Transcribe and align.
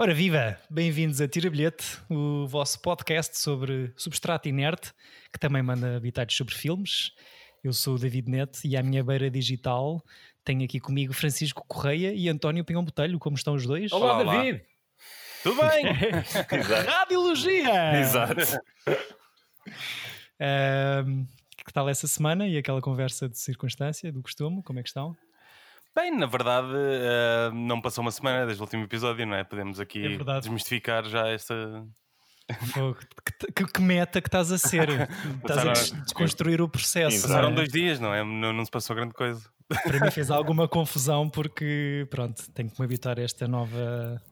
Ora 0.00 0.14
viva! 0.14 0.56
Bem-vindos 0.70 1.20
a 1.20 1.26
Tira 1.26 1.50
Bilhete, 1.50 1.98
o 2.08 2.46
vosso 2.46 2.80
podcast 2.80 3.36
sobre 3.36 3.92
substrato 3.96 4.48
inerte, 4.48 4.92
que 5.32 5.40
também 5.40 5.60
manda 5.60 5.96
habitats 5.96 6.36
sobre 6.36 6.54
filmes. 6.54 7.10
Eu 7.64 7.72
sou 7.72 7.96
o 7.96 7.98
David 7.98 8.30
Neto 8.30 8.60
e 8.64 8.76
à 8.76 8.82
minha 8.84 9.02
beira 9.02 9.28
digital 9.28 10.00
tenho 10.44 10.62
aqui 10.62 10.78
comigo 10.78 11.12
Francisco 11.12 11.64
Correia 11.66 12.12
e 12.14 12.28
António 12.28 12.64
Pinhão 12.64 12.84
Botelho. 12.84 13.18
Como 13.18 13.34
estão 13.34 13.54
os 13.54 13.66
dois? 13.66 13.90
Olá, 13.90 14.20
Olá. 14.20 14.36
David! 14.36 14.64
Tudo 15.42 15.60
bem? 15.62 15.86
Radiologia! 16.86 17.98
Exato. 17.98 18.40
Um, 20.40 21.26
que 21.66 21.72
tal 21.72 21.88
essa 21.88 22.06
semana 22.06 22.46
e 22.46 22.56
aquela 22.56 22.80
conversa 22.80 23.28
de 23.28 23.36
circunstância, 23.36 24.12
do 24.12 24.22
costume? 24.22 24.62
Como 24.62 24.78
é 24.78 24.82
que 24.84 24.90
estão? 24.90 25.16
Bem, 25.94 26.16
na 26.16 26.26
verdade, 26.26 26.68
uh, 26.68 27.54
não 27.54 27.80
passou 27.80 28.02
uma 28.02 28.10
semana 28.10 28.46
desde 28.46 28.62
o 28.62 28.64
último 28.64 28.84
episódio, 28.84 29.26
não 29.26 29.34
é? 29.34 29.44
Podemos 29.44 29.80
aqui 29.80 30.16
é 30.16 30.40
desmistificar 30.40 31.04
já 31.04 31.28
esta. 31.28 31.84
que, 32.46 33.52
que, 33.52 33.66
que, 33.66 33.80
meta 33.80 34.20
que 34.20 34.28
estás 34.28 34.52
a 34.52 34.58
ser? 34.58 34.88
estás 35.42 35.92
a 35.92 36.00
desconstruir 36.02 36.60
o 36.62 36.68
processo. 36.68 37.22
Passaram 37.22 37.50
é? 37.50 37.54
dois 37.54 37.70
dias, 37.70 37.98
não 37.98 38.14
é? 38.14 38.22
Não, 38.22 38.52
não 38.52 38.64
se 38.64 38.70
passou 38.70 38.94
grande 38.94 39.14
coisa. 39.14 39.42
Para 39.68 40.00
mim 40.00 40.10
fez 40.10 40.30
alguma 40.30 40.68
confusão 40.68 41.28
porque, 41.28 42.06
pronto, 42.10 42.48
tenho 42.52 42.70
que 42.70 42.80
me 42.80 42.84
habituar 42.84 43.18
a 43.18 43.22
esta 43.22 43.48
nova 43.48 44.22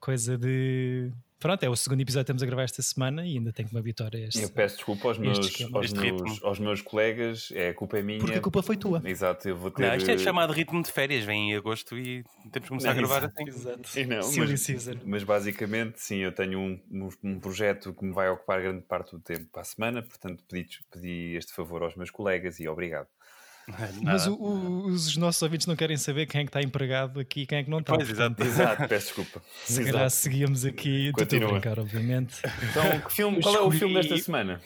coisa 0.00 0.36
de 0.36 1.12
Pronto, 1.42 1.60
é 1.64 1.68
o 1.68 1.74
segundo 1.74 2.00
episódio 2.00 2.24
que 2.24 2.30
estamos 2.30 2.42
a 2.44 2.46
gravar 2.46 2.62
esta 2.62 2.80
semana 2.82 3.26
e 3.26 3.36
ainda 3.36 3.52
tenho 3.52 3.68
que 3.68 3.74
me 3.74 3.80
habituar 3.80 4.14
a 4.14 4.18
este. 4.18 4.40
Eu 4.40 4.48
peço 4.48 4.76
desculpa 4.76 5.08
aos 5.08 5.18
meus, 5.18 5.38
aos 5.74 5.92
meus, 5.92 6.44
aos 6.44 6.58
meus 6.60 6.80
colegas, 6.80 7.48
é, 7.52 7.70
a 7.70 7.74
culpa 7.74 7.98
é 7.98 8.02
minha. 8.02 8.20
Porque 8.20 8.38
a 8.38 8.40
culpa 8.40 8.62
foi 8.62 8.76
tua. 8.76 9.02
Exato, 9.04 9.48
eu 9.48 9.56
vou 9.56 9.72
ter. 9.72 9.88
Não, 9.88 9.96
isto 9.96 10.08
é 10.08 10.16
chamado 10.18 10.52
ritmo 10.52 10.80
de 10.80 10.92
férias, 10.92 11.24
vem 11.24 11.50
em 11.50 11.56
agosto 11.56 11.98
e 11.98 12.22
temos 12.52 12.62
que 12.62 12.68
começar 12.68 12.90
não, 12.90 12.92
a 12.92 12.94
gravar 12.94 13.24
assim. 13.24 13.48
Exato. 13.48 13.80
não, 14.06 14.32
mas, 14.36 15.04
mas, 15.04 15.24
basicamente, 15.24 16.00
sim, 16.00 16.18
eu 16.18 16.30
tenho 16.30 16.60
um, 16.60 17.10
um 17.24 17.40
projeto 17.40 17.92
que 17.92 18.04
me 18.04 18.12
vai 18.12 18.28
ocupar 18.28 18.62
grande 18.62 18.82
parte 18.82 19.10
do 19.10 19.18
tempo 19.18 19.46
para 19.52 19.62
a 19.62 19.64
semana, 19.64 20.00
portanto 20.00 20.44
pedi, 20.48 20.78
pedi 20.92 21.34
este 21.34 21.52
favor 21.52 21.82
aos 21.82 21.96
meus 21.96 22.10
colegas 22.12 22.60
e 22.60 22.68
obrigado. 22.68 23.08
Mas 24.02 24.26
o, 24.26 24.34
o, 24.34 24.86
os 24.86 25.16
nossos 25.16 25.40
ouvintes 25.42 25.66
não 25.66 25.76
querem 25.76 25.96
saber 25.96 26.26
quem 26.26 26.40
é 26.40 26.44
que 26.44 26.48
está 26.48 26.60
empregado 26.60 27.20
aqui 27.20 27.42
e 27.42 27.46
quem 27.46 27.58
é 27.58 27.64
que 27.64 27.70
não 27.70 27.78
está. 27.78 27.94
Pois, 27.94 28.10
exato, 28.10 28.42
exato, 28.42 28.88
peço 28.88 29.06
desculpa. 29.06 29.42
Se 29.64 29.84
calhar 29.84 30.10
seguíamos 30.10 30.64
aqui, 30.64 31.12
Continua. 31.12 31.48
a 31.48 31.52
brincar, 31.52 31.78
obviamente. 31.78 32.40
Então, 32.70 33.00
que 33.00 33.12
filme, 33.12 33.40
qual 33.40 33.54
é 33.54 33.60
o 33.60 33.70
filme 33.70 33.94
desta 33.94 34.16
semana? 34.18 34.60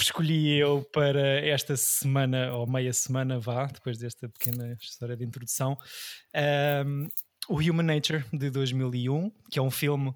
Escolhi 0.00 0.58
eu 0.58 0.86
para 0.92 1.40
esta 1.46 1.76
semana, 1.76 2.54
ou 2.54 2.66
meia 2.66 2.92
semana, 2.92 3.38
vá, 3.38 3.66
depois 3.66 3.98
desta 3.98 4.28
pequena 4.28 4.76
história 4.80 5.16
de 5.16 5.24
introdução, 5.24 5.76
um, 6.86 7.08
o 7.48 7.56
Human 7.56 7.94
Nature 7.94 8.24
de 8.32 8.50
2001, 8.50 9.30
que 9.50 9.58
é 9.58 9.62
um 9.62 9.70
filme 9.70 10.14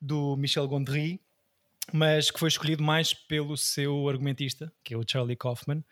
do 0.00 0.36
Michel 0.36 0.68
Gondry, 0.68 1.20
mas 1.92 2.30
que 2.30 2.38
foi 2.38 2.48
escolhido 2.48 2.82
mais 2.82 3.12
pelo 3.12 3.56
seu 3.56 4.08
argumentista, 4.08 4.72
que 4.84 4.94
é 4.94 4.96
o 4.96 5.04
Charlie 5.06 5.36
Kaufman. 5.36 5.82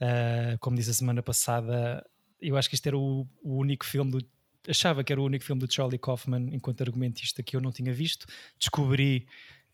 Uh, 0.00 0.58
como 0.60 0.76
disse 0.76 0.90
a 0.90 0.94
semana 0.94 1.22
passada, 1.22 2.04
eu 2.40 2.56
acho 2.56 2.68
que 2.68 2.74
este 2.74 2.88
era 2.88 2.98
o, 2.98 3.26
o, 3.42 3.56
único 3.56 3.84
filme 3.84 4.10
do. 4.10 4.26
Achava 4.68 5.02
que 5.02 5.12
era 5.12 5.20
o 5.20 5.24
único 5.24 5.44
filme 5.44 5.60
do 5.60 5.72
Charlie 5.72 5.98
Kaufman 5.98 6.48
enquanto 6.52 6.82
argumentista 6.82 7.42
que 7.42 7.56
eu 7.56 7.60
não 7.60 7.72
tinha 7.72 7.92
visto. 7.92 8.26
Descobri 8.58 9.26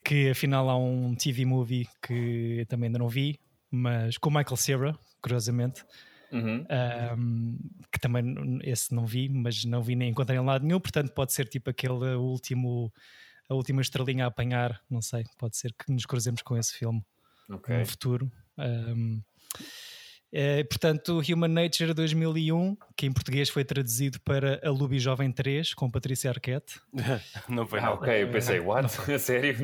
que 0.05 0.31
afinal 0.31 0.69
há 0.69 0.77
um 0.77 1.15
TV 1.15 1.45
movie 1.45 1.89
que 2.03 2.67
também 2.69 2.89
ainda 2.89 2.98
não 2.98 3.09
vi, 3.09 3.41
mas 3.70 4.19
com 4.19 4.31
Michael 4.31 4.56
Cera, 4.56 4.99
curiosamente. 5.21 5.84
Uhum. 6.31 6.66
Um, 7.19 7.59
que 7.91 8.00
também 8.00 8.34
esse 8.62 8.94
não 8.94 9.05
vi, 9.05 9.28
mas 9.28 9.65
não 9.65 9.82
vi 9.82 9.94
nem 9.94 10.11
encontrei 10.11 10.38
em 10.38 10.44
lado 10.44 10.65
nenhum, 10.65 10.81
portanto 10.81 11.12
pode 11.12 11.32
ser 11.32 11.47
tipo 11.47 11.69
aquele 11.69 12.15
último, 12.15 12.91
a 13.50 13.55
última 13.55 13.82
estrelinha 13.82 14.25
a 14.25 14.28
apanhar, 14.28 14.81
não 14.88 15.03
sei, 15.03 15.25
pode 15.38 15.59
ser 15.59 15.75
que 15.75 15.93
nos 15.93 16.06
cruzemos 16.06 16.41
com 16.41 16.56
esse 16.56 16.72
filme 16.72 17.05
okay. 17.50 17.78
no 17.78 17.87
futuro. 17.87 18.32
Um, 18.56 19.22
é, 20.32 20.65
portanto, 20.65 21.20
Human 21.28 21.48
Nature 21.48 21.93
2001, 21.93 22.76
que 22.97 23.04
em 23.04 23.12
português 23.12 23.50
foi 23.50 23.65
traduzido 23.65 24.19
para 24.20 24.60
A 24.65 24.70
Lubi 24.70 24.98
Jovem 24.98 25.31
3, 25.31 25.75
com 25.75 25.91
Patrícia 25.91 26.31
Arquette. 26.31 26.81
não 27.50 27.66
foi, 27.66 27.81
ah, 27.81 27.82
não. 27.82 27.93
ok, 27.94 28.22
eu 28.22 28.28
pensei, 28.31 28.59
what? 28.59 28.88
A 29.12 29.19
sério? 29.19 29.56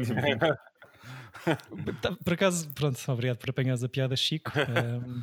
Tá, 2.02 2.12
por 2.22 2.32
acaso, 2.34 2.68
pronto, 2.74 3.00
obrigado 3.10 3.38
por 3.38 3.48
apanhares 3.48 3.82
a 3.82 3.88
piada, 3.88 4.14
Chico. 4.14 4.52
Um, 4.58 5.22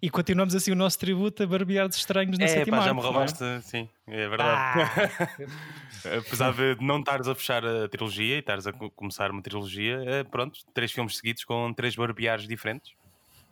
e 0.00 0.08
continuamos 0.08 0.54
assim 0.54 0.72
o 0.72 0.74
nosso 0.74 0.98
tributo 0.98 1.42
a 1.42 1.46
barbeados 1.46 1.98
estranhos 1.98 2.38
na 2.38 2.46
é, 2.46 2.48
sétima 2.48 2.78
pá, 2.78 2.84
já 2.84 2.94
me 2.94 3.02
roubaste, 3.02 3.44
é? 3.44 3.60
sim, 3.60 3.86
é 4.06 4.28
verdade. 4.28 4.80
Ah. 4.80 6.16
Apesar 6.16 6.54
de 6.54 6.78
não 6.80 7.00
estares 7.00 7.28
a 7.28 7.34
fechar 7.34 7.66
a 7.66 7.86
trilogia 7.86 8.36
e 8.36 8.38
estares 8.38 8.66
a 8.66 8.72
começar 8.72 9.30
uma 9.30 9.42
trilogia, 9.42 10.02
é, 10.06 10.24
pronto, 10.24 10.60
três 10.72 10.90
filmes 10.90 11.18
seguidos 11.18 11.44
com 11.44 11.70
três 11.74 11.94
barbeares 11.94 12.48
diferentes. 12.48 12.94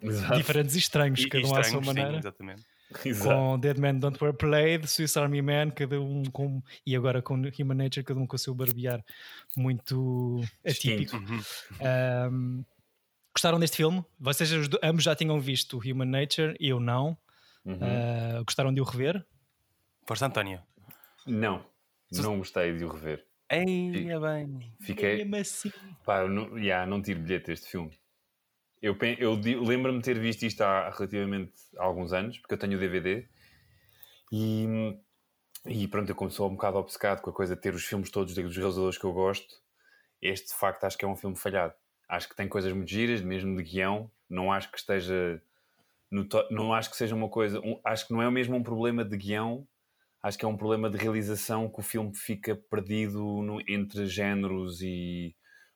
Exato. 0.01 0.37
diferentes 0.37 0.75
e 0.75 0.79
estranhos, 0.79 1.21
e, 1.21 1.29
cada 1.29 1.47
um 1.47 1.55
à 1.55 1.63
sua 1.63 1.81
maneira. 1.81 2.13
Sim, 2.13 2.19
exatamente. 2.19 2.63
Exato. 3.05 3.35
Com 3.35 3.59
Dead 3.59 3.79
Man 3.79 3.97
Don't 3.97 4.23
Wear 4.23 4.35
Played, 4.35 4.87
Swiss 4.87 5.17
Army 5.17 5.43
Man, 5.43 5.71
cada 5.71 6.01
um 6.01 6.23
com. 6.25 6.63
E 6.87 6.97
agora 6.97 7.21
com 7.21 7.35
Human 7.35 7.75
Nature, 7.75 8.05
cada 8.05 8.19
um 8.19 8.27
com 8.27 8.37
o 8.37 8.39
seu 8.39 8.55
barbear 8.55 9.05
muito 9.57 10.41
atípico. 10.67 11.17
Uhum. 11.17 11.41
Um, 12.33 12.65
gostaram 13.35 13.59
deste 13.61 13.77
filme? 13.77 14.05
Vocês 14.19 14.51
ambos 14.83 15.05
já 15.05 15.15
tinham 15.15 15.39
visto 15.39 15.79
Human 15.79 16.07
Nature, 16.07 16.57
eu 16.59 16.81
não. 16.81 17.17
Uhum. 17.65 17.75
Uh, 17.75 18.45
gostaram 18.45 18.73
de 18.73 18.81
o 18.81 18.85
rever? 18.85 19.25
Força 20.07 20.27
António. 20.27 20.63
Não, 21.27 21.63
não 22.11 22.39
gostei 22.39 22.75
de 22.75 22.85
o 22.85 22.89
rever. 22.89 23.27
Ei, 23.51 24.11
é 24.11 24.19
bem. 24.19 24.73
Fiquei. 24.81 25.29
Assim. 25.39 25.71
Pá, 26.05 26.27
não, 26.27 26.57
yeah, 26.57 26.87
não 26.87 27.03
tiro 27.03 27.21
bilhete 27.21 27.53
este 27.53 27.69
filme. 27.69 27.91
Eu, 28.81 28.97
eu 29.19 29.35
lembro-me 29.63 29.99
de 29.99 30.05
ter 30.05 30.19
visto 30.19 30.45
isto 30.45 30.63
há 30.63 30.91
relativamente 30.91 31.53
alguns 31.77 32.13
anos, 32.13 32.39
porque 32.39 32.55
eu 32.55 32.59
tenho 32.59 32.77
o 32.77 32.81
DVD, 32.81 33.27
e, 34.33 34.97
e 35.67 35.89
pronto, 35.89 36.11
eu 36.11 36.31
sou 36.31 36.49
um 36.49 36.55
bocado 36.55 36.79
obcecado 36.79 37.21
com 37.21 37.31
a 37.31 37.33
coisa 37.33 37.57
de 37.57 37.63
ter 37.63 37.75
os 37.75 37.85
filmes 37.85 38.11
todos 38.11 38.35
dos 38.35 38.57
realizadores 38.57 38.97
que 38.97 39.05
eu 39.05 39.13
gosto, 39.13 39.57
este 40.23 40.49
de 40.49 40.55
facto 40.55 40.85
acho 40.85 40.97
que 40.97 41.05
é 41.05 41.09
um 41.09 41.17
filme 41.17 41.37
falhado. 41.37 41.75
Acho 42.09 42.29
que 42.29 42.37
tem 42.37 42.49
coisas 42.49 42.73
muito 42.73 42.89
giras, 42.89 43.21
mesmo 43.21 43.57
de 43.57 43.63
guião, 43.63 44.11
não 44.29 44.53
acho 44.53 44.71
que 44.71 44.79
esteja... 44.79 45.43
não 46.51 46.73
acho 46.73 46.91
que 46.91 46.97
seja 46.97 47.15
uma 47.15 47.29
coisa... 47.29 47.61
Um, 47.61 47.81
acho 47.85 48.07
que 48.07 48.13
não 48.13 48.23
é 48.23 48.31
mesmo 48.31 48.57
um 48.57 48.63
problema 48.63 49.05
de 49.05 49.17
guião, 49.17 49.67
acho 50.23 50.39
que 50.39 50.45
é 50.45 50.49
um 50.49 50.57
problema 50.57 50.89
de 50.89 50.97
realização 50.99 51.69
que 51.69 51.81
o 51.81 51.83
filme 51.83 52.15
fica 52.15 52.55
perdido 52.55 53.43
no, 53.43 53.61
entre 53.69 54.07
géneros 54.07 54.81
e 54.83 55.35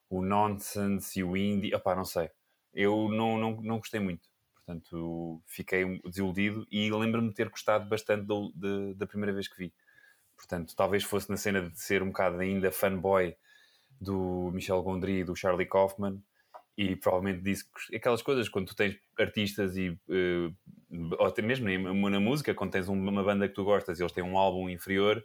o 0.09 0.23
nonsense 0.23 1.19
e 1.19 1.25
o 1.25 1.37
indie, 1.37 1.75
opá, 1.75 1.97
não 1.97 2.05
sei 2.05 2.31
eu 2.75 3.09
não, 3.09 3.39
não, 3.39 3.61
não 3.61 3.79
gostei 3.79 4.01
muito. 4.01 4.29
Portanto, 4.55 5.43
fiquei 5.47 6.01
desiludido 6.05 6.67
e 6.71 6.91
lembro-me 6.91 7.29
de 7.29 7.35
ter 7.35 7.49
gostado 7.49 7.89
bastante 7.89 8.25
do, 8.25 8.53
de, 8.55 8.95
da 8.95 9.07
primeira 9.07 9.33
vez 9.33 9.49
que 9.49 9.59
vi. 9.59 9.73
Portanto, 10.37 10.75
talvez 10.77 11.05
fosse 11.05 11.29
na 11.31 11.37
cena 11.37 11.69
de 11.69 11.81
ser 11.81 12.03
um 12.03 12.09
bocado 12.09 12.39
ainda 12.39 12.71
fanboy 12.71 13.37
do 14.01 14.51
Michel 14.53 14.83
Gondry 14.83 15.21
e 15.21 15.25
do 15.25 15.37
Charlie 15.37 15.67
Kaufman 15.67 16.23
e 16.77 16.97
provavelmente 16.97 17.43
disse 17.43 17.65
aquelas 17.95 18.23
coisas 18.23 18.49
quando 18.49 18.69
tu 18.69 18.77
tens 18.77 18.99
artistas 19.19 19.77
e 19.77 19.91
uh, 19.91 20.57
ou 21.19 21.27
até 21.27 21.43
mesmo 21.43 21.69
na 22.11 22.21
música, 22.21 22.55
quando 22.55 22.73
tens 22.73 22.89
uma 22.89 23.23
banda 23.23 23.49
que 23.49 23.55
tu 23.55 23.65
gostas 23.65 23.99
e 23.99 24.03
eles 24.03 24.13
têm 24.13 24.25
um 24.25 24.37
álbum 24.37 24.69
inferior, 24.69 25.25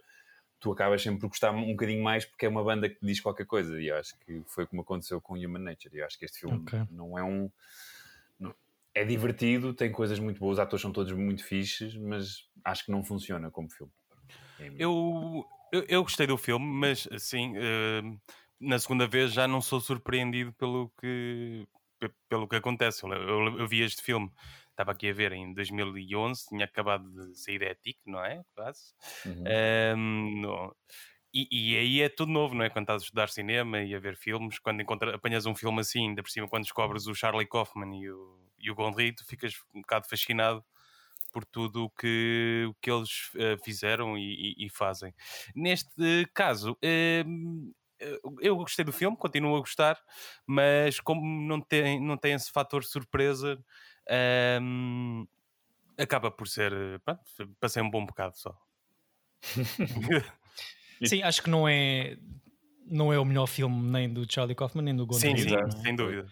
tu 0.60 0.72
acabas 0.72 1.02
sempre 1.02 1.20
por 1.20 1.28
gostar 1.28 1.52
um 1.52 1.66
bocadinho 1.70 2.02
mais 2.02 2.24
porque 2.24 2.46
é 2.46 2.48
uma 2.48 2.62
banda 2.62 2.88
que 2.88 2.98
diz 3.02 3.20
qualquer 3.20 3.46
coisa. 3.46 3.80
E 3.80 3.90
acho 3.90 4.18
que 4.20 4.42
foi 4.46 4.66
como 4.66 4.82
aconteceu 4.82 5.20
com 5.20 5.34
Human 5.34 5.62
Nature. 5.62 5.96
E 5.96 6.02
acho 6.02 6.18
que 6.18 6.24
este 6.24 6.40
filme 6.40 6.58
okay. 6.58 6.82
não 6.90 7.18
é 7.18 7.22
um. 7.22 7.50
Não, 8.38 8.54
é 8.94 9.04
divertido, 9.04 9.72
tem 9.72 9.90
coisas 9.92 10.18
muito 10.18 10.40
boas, 10.40 10.54
os 10.54 10.58
atores 10.58 10.82
são 10.82 10.92
todos 10.92 11.12
muito 11.12 11.44
fixes, 11.44 11.94
mas 11.96 12.48
acho 12.64 12.84
que 12.84 12.90
não 12.90 13.04
funciona 13.04 13.50
como 13.50 13.70
filme. 13.70 13.92
É 14.58 14.70
eu, 14.78 15.46
eu, 15.72 15.84
eu, 15.88 16.02
gostei 16.02 16.26
do 16.26 16.36
filme, 16.36 16.66
mas 16.66 17.08
assim, 17.12 17.56
uh, 17.56 18.20
na 18.60 18.78
segunda 18.78 19.06
vez 19.06 19.32
já 19.32 19.46
não 19.46 19.60
sou 19.60 19.80
surpreendido 19.80 20.52
pelo 20.54 20.90
que, 21.00 21.66
pelo 22.28 22.48
que 22.48 22.56
acontece. 22.56 23.04
Eu, 23.04 23.12
eu, 23.12 23.58
eu 23.60 23.68
vi 23.68 23.82
este 23.82 24.02
filme 24.02 24.30
estava 24.78 24.92
aqui 24.92 25.10
a 25.10 25.12
ver 25.12 25.32
em 25.32 25.52
2011, 25.52 26.46
tinha 26.48 26.64
acabado 26.64 27.10
de 27.10 27.36
sair 27.36 27.58
da 27.58 27.66
ETIC, 27.66 27.98
não 28.06 28.24
é? 28.24 28.44
Quase. 28.54 28.94
Uhum. 29.26 29.44
Um, 29.96 30.40
no, 30.40 30.76
e, 31.34 31.48
e, 31.50 31.76
aí 31.76 32.00
é 32.02 32.08
tudo 32.08 32.30
novo, 32.30 32.54
não 32.54 32.64
é? 32.64 32.70
Quando 32.70 32.84
estás 32.84 33.02
a 33.02 33.04
estudar 33.04 33.28
cinema 33.28 33.80
e 33.80 33.94
a 33.94 33.98
ver 33.98 34.16
filmes, 34.16 34.58
quando 34.58 34.80
encontra, 34.80 35.16
apanhas 35.16 35.46
um 35.46 35.54
filme 35.54 35.80
assim, 35.80 36.08
ainda 36.08 36.22
por 36.22 36.30
cima, 36.30 36.48
quando 36.48 36.62
descobres 36.62 37.06
o 37.06 37.14
Charlie 37.14 37.46
Kaufman 37.46 38.00
e 38.00 38.10
o, 38.10 38.38
e 38.58 38.70
o 38.70 38.74
Gondry, 38.74 39.12
tu 39.12 39.26
ficas 39.26 39.54
um 39.74 39.80
bocado 39.80 40.08
fascinado 40.08 40.64
por 41.32 41.44
tudo 41.44 41.84
o 41.84 41.90
que, 41.90 42.72
que 42.80 42.90
eles 42.90 43.30
uh, 43.34 43.62
fizeram 43.62 44.16
e, 44.16 44.54
e, 44.56 44.66
e, 44.66 44.70
fazem. 44.70 45.12
Neste 45.54 46.24
caso, 46.32 46.72
uh, 46.72 47.74
eu 48.40 48.56
gostei 48.56 48.84
do 48.84 48.92
filme, 48.92 49.16
continuo 49.16 49.56
a 49.56 49.60
gostar, 49.60 50.00
mas 50.46 51.00
como 51.00 51.20
não 51.46 51.60
tem, 51.60 52.00
não 52.00 52.16
tem 52.16 52.32
esse 52.32 52.50
fator 52.50 52.84
surpresa, 52.84 53.62
um, 54.60 55.26
acaba 55.96 56.30
por 56.30 56.48
ser. 56.48 56.72
Pronto, 57.04 57.22
passei 57.60 57.82
um 57.82 57.90
bom 57.90 58.04
bocado 58.04 58.36
só. 58.36 58.56
Sim, 61.04 61.22
acho 61.22 61.42
que 61.42 61.50
não 61.50 61.68
é, 61.68 62.16
não 62.86 63.12
é 63.12 63.18
o 63.18 63.24
melhor 63.24 63.46
filme 63.46 63.88
nem 63.88 64.12
do 64.12 64.30
Charlie 64.30 64.54
Kaufman 64.54 64.82
nem 64.82 64.96
do 64.96 65.06
Gondry. 65.06 65.38
Sim, 65.38 65.48
sim, 65.48 65.82
sem 65.82 65.94
dúvida. 65.94 66.26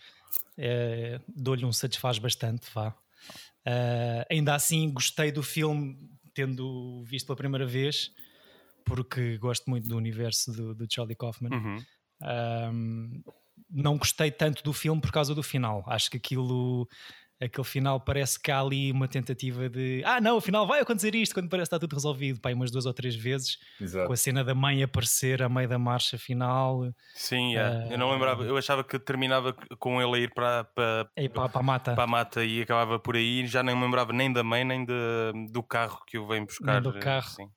É, 0.58 1.20
Dou-lhe 1.28 1.64
um 1.64 1.72
satisfaz 1.72 2.18
bastante, 2.18 2.68
vá. 2.74 2.88
Uh, 3.66 4.24
ainda 4.30 4.54
assim, 4.54 4.90
gostei 4.92 5.30
do 5.30 5.42
filme, 5.42 5.96
tendo 6.34 7.02
visto 7.04 7.26
pela 7.26 7.36
primeira 7.36 7.66
vez, 7.66 8.12
porque 8.84 9.36
gosto 9.38 9.68
muito 9.68 9.88
do 9.88 9.96
universo 9.96 10.52
do, 10.52 10.74
do 10.74 10.86
Charlie 10.92 11.16
Kaufman. 11.16 11.50
Uhum. 11.50 11.84
Um, 12.22 13.22
não 13.68 13.98
gostei 13.98 14.30
tanto 14.30 14.62
do 14.62 14.72
filme 14.72 15.00
por 15.00 15.10
causa 15.10 15.34
do 15.34 15.42
final. 15.42 15.84
Acho 15.86 16.10
que 16.10 16.16
aquilo, 16.16 16.88
aquele 17.40 17.66
final 17.66 18.00
parece 18.00 18.40
que 18.40 18.50
há 18.50 18.60
ali 18.60 18.90
uma 18.90 19.06
tentativa 19.06 19.68
de 19.68 20.02
ah, 20.04 20.20
não, 20.20 20.38
afinal 20.38 20.66
vai 20.66 20.80
acontecer 20.80 21.14
isto 21.14 21.34
quando 21.34 21.48
parece 21.48 21.68
que 21.70 21.76
está 21.76 21.78
tudo 21.78 21.94
resolvido. 21.94 22.40
Pai, 22.40 22.54
umas 22.54 22.70
duas 22.70 22.86
ou 22.86 22.94
três 22.94 23.14
vezes, 23.14 23.58
Exato. 23.80 24.06
com 24.06 24.12
a 24.12 24.16
cena 24.16 24.42
da 24.44 24.54
mãe 24.54 24.82
aparecer 24.82 25.42
a 25.42 25.48
meio 25.48 25.68
da 25.68 25.78
marcha 25.78 26.16
final 26.18 26.82
Sim, 27.14 27.52
yeah. 27.54 27.92
eu 27.92 27.98
não 27.98 28.10
Ah. 28.10 28.12
lembrava, 28.14 28.42
eu 28.44 28.56
achava 28.56 28.82
que 28.82 28.98
terminava 28.98 29.52
com 29.78 30.00
ele 30.00 30.14
a 30.14 30.24
ir 30.24 30.32
para, 30.34 30.64
para, 30.64 31.08
e 31.16 31.28
para, 31.28 31.48
para 31.48 31.60
a 31.60 31.62
mata. 31.62 31.94
para 31.94 32.04
a 32.04 32.06
mata 32.06 32.44
e 32.44 32.62
acabava 32.62 32.98
por 32.98 33.16
aí, 33.16 33.46
já 33.46 33.62
não 33.62 33.76
me 33.76 33.82
lembrava 33.84 34.12
nem 34.12 34.32
da 34.32 34.42
mãe 34.42 34.64
nem 34.64 34.84
de, 34.84 34.92
do 35.52 35.62
carro 35.62 36.00
que 36.06 36.18
o 36.18 36.26
vem 36.26 36.44
buscar. 36.44 36.80
do 36.80 36.96
eh, 36.96 37.00
carro. 37.00 37.28
sim. 37.28 37.48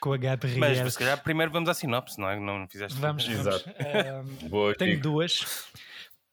com 0.00 0.12
a 0.12 0.16
Gabriel. 0.18 0.58
Mas 0.58 0.92
se 0.92 0.98
calhar 0.98 1.22
primeiro 1.22 1.50
vamos 1.50 1.68
à 1.68 1.74
sinopse, 1.74 2.18
não 2.20 2.28
é? 2.28 2.38
Não 2.38 2.66
fizeste 2.68 2.98
Vamos, 2.98 3.24
vamos. 3.26 3.40
Exato. 3.40 3.64
Boa, 4.50 4.74
tenho 4.74 4.90
Chico. 4.92 5.02
duas 5.02 5.66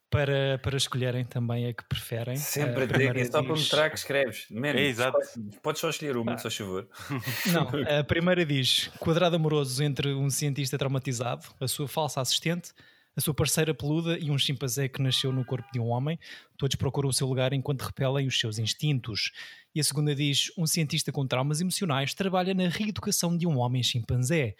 para, 0.09 0.57
para 0.59 0.75
escolherem 0.75 1.23
também 1.23 1.67
a 1.67 1.73
que 1.73 1.83
preferem. 1.83 2.35
Sempre 2.35 2.83
A 2.83 2.87
primeira 2.87 3.21
é 3.21 3.25
só 3.25 3.43
para 3.43 3.49
mostrar 3.49 3.89
que 3.89 3.97
escreves. 3.97 4.47
Man, 4.49 4.69
É, 4.69 4.87
exato. 4.87 5.17
Podes 5.61 5.81
só 5.81 5.89
escolher 5.89 6.17
uma, 6.17 6.37
só 6.37 6.49
favor. 6.49 6.87
Não, 7.53 7.99
a 7.99 8.03
primeira 8.03 8.45
diz: 8.45 8.89
quadrado 8.99 9.35
amoroso 9.35 9.83
entre 9.83 10.13
um 10.13 10.29
cientista 10.29 10.77
traumatizado, 10.77 11.45
a 11.59 11.67
sua 11.67 11.87
falsa 11.87 12.21
assistente, 12.21 12.71
a 13.15 13.21
sua 13.21 13.33
parceira 13.33 13.73
peluda 13.73 14.17
e 14.17 14.31
um 14.31 14.37
chimpanzé 14.37 14.87
que 14.87 15.01
nasceu 15.01 15.31
no 15.31 15.45
corpo 15.45 15.67
de 15.71 15.79
um 15.79 15.89
homem. 15.89 16.17
Todos 16.57 16.75
procuram 16.75 17.09
o 17.09 17.13
seu 17.13 17.27
lugar 17.27 17.53
enquanto 17.53 17.81
repelem 17.81 18.25
os 18.25 18.39
seus 18.39 18.57
instintos. 18.57 19.31
E 19.75 19.79
a 19.79 19.83
segunda 19.83 20.15
diz: 20.15 20.51
um 20.57 20.65
cientista 20.65 21.11
com 21.11 21.27
traumas 21.27 21.61
emocionais 21.61 22.15
trabalha 22.15 22.53
na 22.55 22.67
reeducação 22.67 23.37
de 23.37 23.45
um 23.45 23.59
homem 23.59 23.83
chimpanzé, 23.83 24.55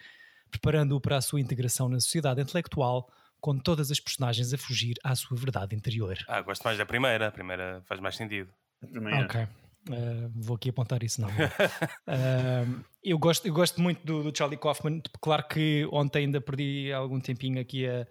preparando-o 0.48 1.00
para 1.00 1.16
a 1.16 1.20
sua 1.20 1.40
integração 1.40 1.88
na 1.88 1.98
sociedade 1.98 2.40
intelectual, 2.40 3.10
com 3.40 3.58
todas 3.58 3.90
as 3.90 3.98
personagens 4.00 4.52
a 4.52 4.58
fugir 4.58 4.94
à 5.02 5.14
sua 5.14 5.36
verdade 5.36 5.74
interior. 5.74 6.16
Ah, 6.28 6.40
gosto 6.42 6.62
mais 6.62 6.76
da 6.78 6.86
primeira, 6.86 7.28
a 7.28 7.32
primeira 7.32 7.82
faz 7.86 8.00
mais 8.00 8.16
sentido. 8.16 8.52
Também 8.92 9.14
é. 9.14 9.24
Ok. 9.24 9.40
Uh, 9.88 10.30
vou 10.34 10.56
aqui 10.56 10.68
apontar 10.68 11.02
isso, 11.02 11.20
não. 11.22 11.28
Uh, 11.28 12.84
eu, 13.02 13.18
gosto, 13.18 13.46
eu 13.46 13.52
gosto 13.54 13.80
muito 13.80 14.04
do, 14.06 14.22
do 14.30 14.36
Charlie 14.36 14.58
Kaufman. 14.58 15.00
Claro 15.20 15.46
que 15.48 15.86
ontem 15.90 16.26
ainda 16.26 16.40
perdi 16.40 16.92
algum 16.92 17.18
tempinho 17.20 17.60
aqui 17.60 17.86
a, 17.86 18.06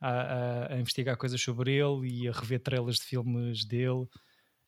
a, 0.00 0.10
a- 0.10 0.74
a 0.74 0.78
investigar 0.78 1.16
coisas 1.16 1.40
sobre 1.40 1.72
ele 1.72 2.08
e 2.08 2.28
a 2.28 2.32
rever 2.32 2.60
trailers 2.60 2.96
de 2.98 3.04
filmes 3.04 3.64
dele. 3.64 4.06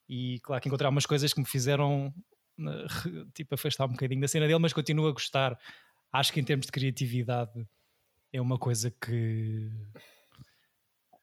E 0.09 0.39
claro 0.41 0.63
que 0.63 0.69
encontrei 0.69 0.87
algumas 0.87 1.07
coisas 1.07 1.33
que 1.33 1.41
me 1.41 1.47
fizeram 1.47 2.15
re- 2.59 3.27
tipo, 3.35 3.55
afastar 3.55 3.85
um 3.87 3.89
bocadinho 3.93 4.21
da 4.21 4.29
cena 4.29 4.47
dele, 4.47 4.59
mas 4.59 4.73
continuo 4.73 5.09
a 5.09 5.13
gostar. 5.13 5.59
Acho 6.13 6.33
que 6.33 6.41
em 6.41 6.45
termos 6.45 6.67
de 6.67 6.73
criatividade 6.73 7.51
é 8.33 8.41
uma 8.41 8.59
coisa 8.59 8.91
que, 8.91 9.71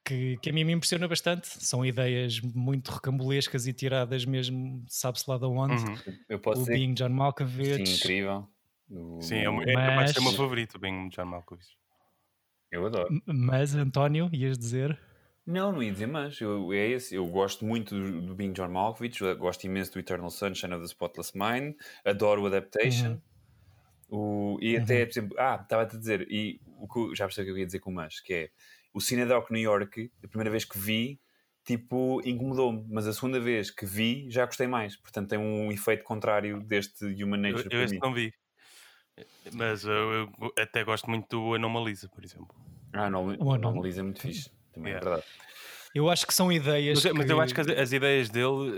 que, 0.03 0.37
que 0.37 0.49
a 0.49 0.53
mim 0.53 0.63
me 0.63 0.73
impressiona 0.73 1.07
bastante. 1.07 1.47
São 1.47 1.85
ideias 1.85 2.39
muito 2.39 2.89
recambulescas 2.91 3.67
e 3.67 3.73
tiradas 3.73 4.25
mesmo, 4.25 4.83
sabe-se 4.87 5.29
lá 5.29 5.37
de 5.37 5.45
onde. 5.45 5.83
Uhum. 5.83 5.95
Eu 6.29 6.39
posso 6.39 6.61
O 6.61 6.63
dizer 6.65 6.73
Being 6.75 6.93
John 6.93 7.09
Malkovich. 7.09 7.85
sim, 7.87 7.95
incrível. 7.95 8.47
O- 8.89 9.19
Sim, 9.21 9.37
é, 9.37 9.49
o- 9.49 9.61
é 9.63 9.73
capaz 9.73 10.07
de 10.09 10.13
ser 10.13 10.19
o 10.19 10.23
meu 10.23 10.31
Mas- 10.31 10.37
favorito, 10.39 10.77
bem 10.79 11.09
John 11.09 11.25
Malkovich. 11.25 11.67
Eu 12.71 12.85
adoro. 12.85 13.07
Mas, 13.25 13.73
António, 13.75 14.29
ias 14.33 14.57
dizer? 14.57 14.99
Não, 15.45 15.71
não 15.71 15.81
ia 15.81 15.91
dizer 15.91 16.07
mas. 16.07 16.39
Eu, 16.41 16.73
é 16.73 16.87
esse. 16.89 17.15
Eu 17.15 17.25
gosto 17.27 17.63
muito 17.65 17.95
do, 17.95 18.21
do 18.21 18.35
Being 18.35 18.51
John 18.53 18.69
Malkovich, 18.69 19.21
eu 19.23 19.35
gosto 19.37 19.63
imenso 19.65 19.93
do 19.93 19.99
Eternal 19.99 20.29
Sunshine 20.29 20.73
of 20.73 20.81
the 20.81 20.87
Spotless 20.87 21.31
Mind, 21.35 21.75
adoro 22.03 22.43
o 22.43 22.47
Adaptation. 22.47 23.19
O, 24.09 24.57
e 24.61 24.77
até, 24.77 25.05
por 25.05 25.11
exemplo, 25.11 25.35
ah, 25.39 25.59
estava-te 25.61 25.95
a 25.95 25.99
dizer, 25.99 26.27
e 26.29 26.59
o 26.65 26.87
que, 26.87 26.99
eu- 26.99 27.15
já 27.15 27.25
percebi 27.25 27.49
o 27.49 27.53
que 27.53 27.57
eu 27.59 27.61
ia 27.61 27.65
dizer 27.65 27.79
com 27.79 27.89
o 27.91 27.93
mas, 27.93 28.19
que 28.19 28.33
é 28.33 28.49
o 28.93 29.01
Cinedoc 29.01 29.51
New 29.51 29.61
York, 29.61 30.11
a 30.23 30.27
primeira 30.27 30.51
vez 30.51 30.63
que 30.63 30.77
vi, 30.77 31.19
tipo, 31.65 32.21
incomodou-me, 32.23 32.85
mas 32.89 33.07
a 33.07 33.13
segunda 33.13 33.39
vez 33.39 33.71
que 33.71 33.85
vi, 33.85 34.29
já 34.29 34.45
gostei 34.45 34.67
mais. 34.67 34.95
Portanto, 34.95 35.29
tem 35.29 35.39
um 35.39 35.71
efeito 35.71 36.03
contrário 36.03 36.61
deste 36.61 37.03
Human 37.05 37.37
Eu, 37.37 37.41
Nature 37.53 37.63
eu 37.65 37.69
para 37.71 37.83
este 37.83 37.99
não 37.99 38.13
vi. 38.13 38.31
Mas 39.53 39.83
eu, 39.85 40.11
eu 40.11 40.31
até 40.59 40.83
gosto 40.83 41.09
muito 41.09 41.27
do 41.29 41.53
Anomalisa, 41.53 42.09
por 42.09 42.23
exemplo. 42.23 42.53
Ah, 42.93 43.09
não, 43.09 43.27
O 43.27 43.31
Anom- 43.31 43.53
Anomalisa 43.53 44.01
é 44.01 44.03
muito 44.03 44.21
fixe. 44.21 44.51
Também 44.73 44.93
é 44.93 44.95
Yeah. 44.95 45.09
verdade. 45.09 45.27
Eu 45.95 46.09
acho 46.09 46.27
que 46.27 46.33
são 46.33 46.51
ideias. 46.51 47.01
Mas, 47.05 47.13
mas 47.13 47.29
eu 47.29 47.37
que- 47.37 47.41
acho 47.43 47.53
que 47.55 47.61
as, 47.61 47.67
as 47.69 47.91
ideias 47.93 48.29
dele 48.29 48.73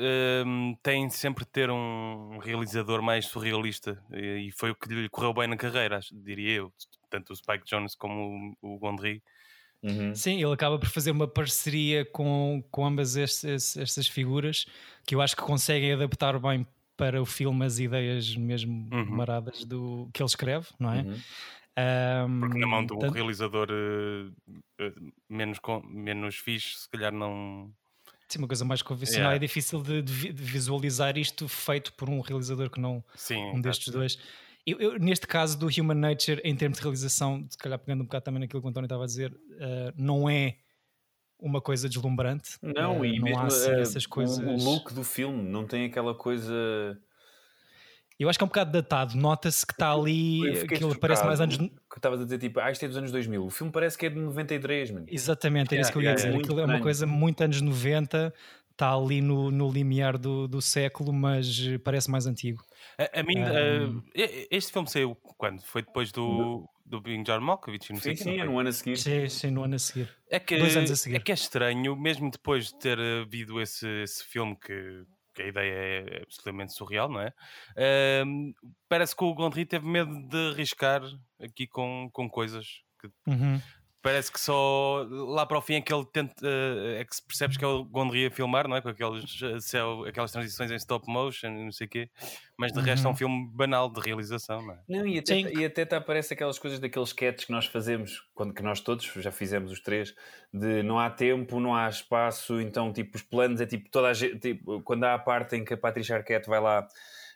hum, 0.46 0.78
têm 0.84 1.10
sempre 1.10 1.44
de 1.44 1.50
ter 1.50 1.70
um 1.72 2.38
realizador 2.38 3.02
mais 3.02 3.26
surrealista 3.26 4.00
e, 4.14 4.48
e 4.48 4.52
foi 4.52 4.70
o 4.70 4.76
que 4.76 4.88
lhe 4.94 5.10
correu 5.10 5.34
bem 5.34 5.48
na 5.48 5.58
carreira, 5.58 5.98
acho- 5.98 6.16
diria 6.16 6.52
eu. 6.58 6.74
Tanto 7.10 7.34
o 7.34 7.36
Spike 7.36 7.64
Jones 7.66 7.96
como 7.96 8.56
o, 8.62 8.76
o 8.76 8.78
Gondry. 8.80 9.24
Uhum. 9.82 10.14
Sim, 10.14 10.42
ele 10.44 10.54
acaba 10.54 10.78
por 10.78 10.90
fazer 10.90 11.12
uma 11.12 11.28
parceria 11.28 12.06
com, 12.06 12.64
com 12.70 12.86
ambas 12.86 13.16
estes- 13.16 13.76
estas 13.78 14.08
figuras 14.08 14.66
que 15.06 15.16
eu 15.16 15.22
acho 15.22 15.36
que 15.36 15.42
conseguem 15.42 15.94
adaptar 15.94 16.38
bem 16.40 16.66
para 16.96 17.22
o 17.22 17.26
filme 17.26 17.64
as 17.66 17.78
ideias 17.80 18.36
mesmo 18.36 18.90
Uhum. 18.92 19.06
maradas 19.06 19.64
do 19.66 20.10
que 20.14 20.22
ele 20.22 20.28
escreve, 20.28 20.68
não 20.80 20.92
é? 20.94 21.02
Uhum. 21.02 21.18
Ahm, 21.78 22.40
Porque 22.40 22.58
na 22.58 22.66
mão 22.68 22.84
de 22.86 22.94
um 22.94 22.98
tanto- 23.00 23.14
realizador 23.14 23.68
eh, 23.72 24.92
menos, 25.30 25.60
com- 25.60 25.82
menos 25.86 26.36
fixe, 26.36 26.80
se 26.80 26.90
calhar 26.90 27.12
não. 27.14 27.72
sim, 28.28 28.40
uma 28.40 28.48
coisa 28.48 28.66
mais 28.66 28.82
convencional 28.82 29.32
Yeah. 29.32 29.36
é 29.36 29.40
difícil 29.40 29.82
de, 29.84 30.02
de 30.02 30.12
vi- 30.12 30.34
de 30.34 30.44
visualizar 30.44 31.18
isto 31.18 31.48
feito 31.48 31.94
por 31.94 32.10
um 32.10 32.20
realizador 32.20 32.70
que 32.72 32.80
não 32.80 33.04
Sim, 33.16 33.44
um 33.54 33.62
destes 33.62 33.94
dois. 33.94 34.18
Eu, 34.66 34.80
eu, 34.82 35.00
neste 35.00 35.28
caso 35.28 35.58
do 35.58 35.68
Human 35.68 35.96
Nature, 35.96 36.42
em 36.44 36.56
termos 36.56 36.78
de 36.80 36.84
realização, 36.84 37.46
se 37.50 37.58
calhar 37.58 37.78
pegando 37.80 38.02
um 38.02 38.06
bocado 38.06 38.26
também 38.26 38.40
naquilo 38.42 38.60
que 38.62 38.68
o 38.68 38.70
António 38.70 38.88
estava 38.88 39.04
a 39.04 39.08
dizer, 39.08 39.34
eh, 39.60 39.94
não 39.96 40.28
é 40.30 40.58
uma 41.40 41.62
coisa 41.62 41.88
deslumbrante. 41.88 42.58
Não, 42.62 43.06
Eh, 43.06 43.10
e 43.10 43.18
não 43.20 43.26
mesmo 43.26 43.40
há 43.40 43.46
assim 43.46 43.70
eh, 43.70 43.82
essas 43.82 44.06
coisas. 44.08 44.40
o 44.40 44.52
look 44.70 44.94
do 44.94 45.04
filme 45.04 45.42
não 45.44 45.66
tem 45.68 45.86
aquela 45.86 46.14
coisa. 46.16 47.00
Eu 48.20 48.30
acho 48.30 48.40
que 48.40 48.44
é 48.44 48.46
um 48.46 48.48
bocado 48.48 48.72
datado. 48.72 49.16
Nota-se 49.16 49.66
que 49.66 49.74
está 49.74 49.92
ali, 49.94 50.42
ele 50.48 50.96
parece 51.00 51.24
mais 51.24 51.40
anos. 51.40 51.58
Que 51.58 51.70
estavas 51.98 52.20
a 52.22 52.24
dizer 52.24 52.40
tipo, 52.40 52.60
ah, 52.60 52.72
isto 52.72 52.84
é 52.84 52.88
dos 52.88 52.98
anos 52.98 53.12
2000. 53.12 53.46
O 53.46 53.50
filme 53.50 53.72
parece 53.72 53.98
que 53.98 54.06
é 54.06 54.10
de 54.10 54.16
93, 54.18 54.92
mano. 54.92 55.06
Exatamente, 55.10 55.74
era 55.74 55.82
isso 55.82 55.92
Yeah, 55.92 55.92
que 55.92 55.98
eu 55.98 56.02
ia 56.02 56.10
yeah, 56.10 56.16
dizer. 56.16 56.34
é 56.34 56.38
Aquilo 56.38 56.60
é 56.60 56.66
uma 56.66 56.82
coisa 56.82 57.06
muito 57.06 57.42
anos 57.44 57.62
90, 57.62 58.34
está 58.72 58.94
ali 58.94 59.22
no, 59.22 59.52
no 59.52 59.72
limiar 59.72 60.18
do, 60.18 60.48
do 60.48 60.62
século, 60.62 61.12
mas 61.14 61.48
parece 61.84 62.10
mais 62.10 62.26
antigo. 62.26 62.64
A, 62.98 63.20
a 63.20 63.24
mim, 63.24 63.36
Um, 63.40 64.02
eh, 64.16 64.48
este 64.50 64.72
filme 64.72 64.90
saiu 64.90 65.16
quando? 65.16 65.62
Foi 65.64 65.82
depois 65.84 66.12
do, 66.12 66.68
do 66.86 67.00
Being 67.02 67.24
John 67.24 67.40
Malkovich? 67.42 67.92
Não 67.94 68.00
sei 68.00 68.16
Sim, 68.16 68.26
não 68.26 68.32
sim, 68.34 68.40
é 68.40 68.44
foi? 68.44 68.54
no 68.54 68.60
ano 68.60 68.70
a 68.70 68.72
seguir. 68.72 68.98
Sim, 68.98 69.30
sim, 69.30 69.52
no 69.52 69.64
ano 69.64 69.76
a 69.76 69.80
seguir. 69.80 70.10
É 70.30 70.40
que, 70.40 70.58
Dois 70.58 70.76
anos 70.76 70.90
a 70.92 70.96
seguir. 70.96 71.16
é 71.16 71.20
que 71.20 71.32
é 71.32 71.36
estranho, 71.36 71.96
mesmo 71.96 72.30
depois 72.32 72.68
de 72.68 72.76
ter 72.80 73.00
havido 73.00 73.60
esse, 73.62 73.88
esse 74.04 74.24
filme 74.24 74.56
que, 74.56 75.04
a 75.42 75.48
ideia 75.48 75.74
é 75.74 76.24
absolutamente 76.24 76.74
surreal, 76.74 77.10
não 77.10 77.22
é? 77.22 77.34
Parece 78.90 79.16
que 79.16 79.24
o 79.24 79.34
Gondry 79.34 79.66
teve 79.66 79.86
medo 79.86 80.28
de 80.28 80.52
arriscar 80.52 81.02
aqui 81.42 81.68
com, 81.68 82.10
com 82.12 82.30
coisas 82.30 82.82
que 83.00 83.08
Uhum. 83.28 83.62
Parece 84.08 84.32
que 84.32 84.40
só 84.40 85.06
lá 85.10 85.46
para 85.46 85.58
o 85.58 85.62
fim 85.62 85.76
é 85.76 85.82
que 85.82 85.94
ele 85.94 86.06
tenta 86.06 86.34
eh, 86.48 87.02
é 87.02 87.04
que 87.06 87.14
se 87.16 87.22
percebes 87.22 87.58
que 87.58 87.66
é 87.66 87.68
o 87.68 87.84
Gondry 87.84 88.28
a 88.28 88.32
filmar, 88.32 88.66
não 88.68 88.78
é? 88.78 88.82
Com 88.82 88.90
aqueles, 88.90 89.42
eh, 89.44 89.60
céu, 89.60 90.06
aquelas 90.06 90.32
transições 90.32 90.72
em 90.72 90.76
stop 90.76 91.06
motion 91.12 91.48
e 91.50 91.66
não 91.66 91.72
sei 91.72 91.88
o 91.88 91.90
quê, 91.90 92.10
mas 92.58 92.72
de 92.72 92.80
resto 92.80 93.06
é 93.06 93.08
um 93.10 93.12
Uhum. 93.12 93.18
filme 93.18 93.50
banal 93.54 93.90
de 93.92 94.00
realização, 94.00 94.62
não 94.62 94.74
é? 94.74 94.80
Não, 94.88 95.06
e 95.06 95.20
até, 95.20 95.34
Sim. 95.36 95.48
e 95.60 95.66
até 95.66 95.86
tá, 95.86 96.00
parece 96.00 96.34
aquelas 96.34 96.58
coisas 96.58 96.80
daqueles 96.80 97.10
sketches 97.10 97.46
que 97.46 97.52
nós 97.52 97.66
fazemos, 97.66 98.24
quando, 98.34 98.54
que 98.54 98.64
nós 98.64 98.80
todos 98.80 99.06
já 99.18 99.32
fizemos 99.32 99.72
os 99.72 99.82
três, 99.82 100.16
de 100.54 100.82
não 100.84 100.98
há 101.00 101.10
tempo, 101.10 101.60
não 101.60 101.76
há 101.76 101.90
espaço, 101.90 102.62
então 102.62 102.94
tipo 102.94 103.18
os 103.18 103.24
planos 103.24 103.60
é 103.60 103.66
tipo 103.66 103.90
toda 103.90 104.08
a 104.08 104.14
gente, 104.14 104.40
tipo, 104.40 104.82
quando 104.84 105.04
há 105.04 105.16
a 105.16 105.20
parte 105.20 105.56
em 105.58 105.66
que 105.66 105.74
a 105.74 105.78
Patricia 105.78 106.16
Arquette 106.16 106.48
vai 106.48 106.62
lá 106.62 106.88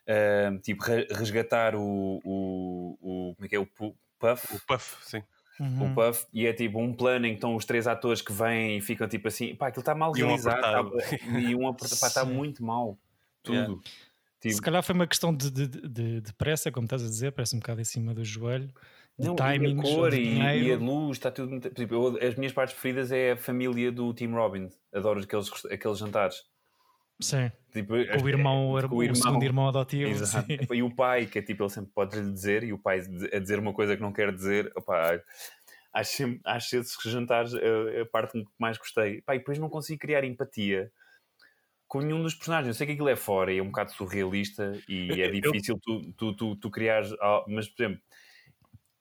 ah, 0.07 0.57
tipo 0.63 0.83
re- 0.83 1.07
resgatar 1.11 1.75
o, 1.75 2.19
o, 2.23 2.97
o 3.01 3.35
como 3.35 3.45
é 3.45 3.49
que 3.49 3.55
é 3.55 3.59
o 3.59 3.65
Pu- 3.65 3.97
Puff, 4.19 4.55
O 4.55 4.59
Puff, 4.67 4.97
sim. 5.09 5.21
Uhum. 5.61 5.91
o 5.91 5.95
Puff, 5.95 6.25
e 6.33 6.47
é 6.47 6.53
tipo 6.53 6.79
um 6.79 6.91
plano 6.93 7.25
em 7.27 7.29
que 7.29 7.35
estão 7.35 7.55
os 7.55 7.65
três 7.65 7.85
atores 7.87 8.21
que 8.21 8.33
vêm 8.33 8.77
e 8.77 8.81
ficam 8.81 9.07
tipo 9.07 9.27
assim, 9.27 9.53
pá, 9.55 9.67
aquilo 9.67 9.81
está 9.81 9.93
mal 9.93 10.11
realizado, 10.11 10.59
tá- 10.91 11.39
e 11.39 11.53
um 11.53 11.67
apertado, 11.67 11.99
pá, 11.99 12.07
está 12.07 12.25
muito 12.25 12.63
mal, 12.63 12.97
tudo. 13.43 13.55
Yeah. 13.57 13.75
Tipo, 14.41 14.55
Se 14.55 14.61
calhar 14.61 14.81
foi 14.81 14.95
uma 14.95 15.05
questão 15.05 15.35
de, 15.35 15.51
de, 15.51 15.67
de, 15.67 16.21
de 16.21 16.33
pressa, 16.33 16.71
como 16.71 16.85
estás 16.85 17.03
a 17.03 17.07
dizer, 17.07 17.31
parece 17.31 17.55
um 17.55 17.59
bocado 17.59 17.79
em 17.79 17.83
cima 17.83 18.11
do 18.13 18.25
joelho. 18.25 18.69
De 19.19 19.27
Não, 19.27 19.35
timings, 19.35 19.87
e 19.87 19.91
a 19.93 19.95
cor 19.95 20.09
de 20.09 20.17
e, 20.17 20.23
dinheiro. 20.23 20.65
e 20.65 20.71
a 20.73 20.77
luz, 20.77 21.17
está 21.17 21.29
tudo. 21.29 21.59
Tipo, 21.69 21.93
eu- 21.93 22.27
as 22.27 22.33
minhas 22.35 22.51
partes 22.53 22.73
preferidas 22.73 23.11
é 23.11 23.33
a 23.33 23.37
família 23.37 23.91
do 23.91 24.11
Tim 24.15 24.31
Robbins. 24.31 24.73
Adoro 24.91 25.19
aqueles, 25.19 25.51
aqueles 25.69 25.99
jantares. 25.99 26.43
Sim. 27.21 27.51
Tipo, 27.71 27.93
o 27.93 28.27
irmão, 28.27 28.73
o, 28.73 28.89
com 28.89 28.97
o, 28.97 29.15
segundo 29.15 29.43
irmão 29.43 29.67
adotivo. 29.69 30.11
Exato. 30.11 30.45
sim. 30.47 30.57
E 30.73 30.83
o 30.83 30.93
pai, 30.93 31.25
que 31.25 31.39
é 31.39 31.41
tipo, 31.41 31.63
ele 31.63 31.69
sempre 31.69 31.91
pode 31.93 32.19
lhe 32.19 32.31
dizer, 32.31 32.63
e 32.63 32.73
o 32.73 32.77
pai 32.77 33.01
a 33.31 33.39
dizer 33.39 33.59
uma 33.59 33.73
coisa 33.73 33.95
que 33.95 34.01
não 34.01 34.11
quer 34.11 34.33
dizer, 34.33 34.71
opá, 34.75 35.21
acho 35.93 36.11
sempre, 36.11 36.41
acho 36.43 36.75
esses 36.75 36.97
jantares 37.05 37.53
a, 37.53 38.01
a 38.01 38.05
parte 38.11 38.43
que 38.43 38.51
mais 38.59 38.77
gostei. 38.77 39.21
Pá, 39.21 39.35
e 39.35 39.39
depois 39.39 39.57
não 39.57 39.69
consigo 39.69 39.99
criar 39.99 40.23
empatia 40.23 40.91
com 41.87 42.01
nenhum 42.01 42.23
dos 42.23 42.33
personagens. 42.33 42.67
Eu 42.69 42.73
sei 42.73 42.87
que 42.87 42.93
aquilo 42.93 43.09
é 43.09 43.15
fora 43.15 43.53
e 43.53 43.57
é 43.57 43.61
um 43.61 43.67
bocado 43.67 43.91
surrealista 43.91 44.73
e 44.87 45.09
é 45.21 45.29
difícil 45.29 45.79
tu, 45.81 46.13
tu, 46.13 46.33
tu, 46.33 46.55
tu 46.55 46.71
criares. 46.71 47.13
Mas, 47.47 47.67
por 47.67 47.83
exemplo, 47.83 48.01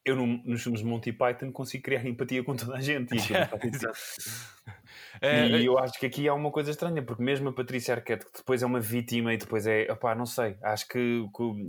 eu 0.05 0.17
no, 0.17 0.27
nos 0.27 0.63
filmes 0.63 0.81
de 0.81 0.87
Monty 0.87 1.13
Python 1.13 1.53
consigo 1.53 1.85
criar 1.85 2.05
empatia 2.07 2.43
com 2.43 2.57
toda 2.57 2.77
a 2.77 2.81
gente. 2.81 3.15
E, 3.15 3.19
aquilo 5.15 5.33
não 5.33 5.51
faz 5.51 5.53
sentido. 5.53 5.57
É, 5.57 5.61
E 5.63 5.67
eu 5.67 5.79
acho 5.79 5.99
que 5.99 6.07
aqui 6.07 6.29
há 6.29 6.35
uma 6.35 6.51
coisa 6.51 6.71
estranha, 6.71 7.03
porque 7.03 7.23
mesmo 7.23 7.49
a 7.49 7.53
Patrícia 7.53 7.95
Arquette, 7.95 8.27
que 8.27 8.39
depois 8.39 8.63
é 8.63 8.67
uma 8.67 8.81
vítima 8.81 9.33
e 9.35 9.37
depois 9.37 9.67
é. 9.67 9.91
Opá, 9.93 10.15
não 10.15 10.27
sei. 10.27 10.57
Acho 10.63 10.89
que, 10.89 11.25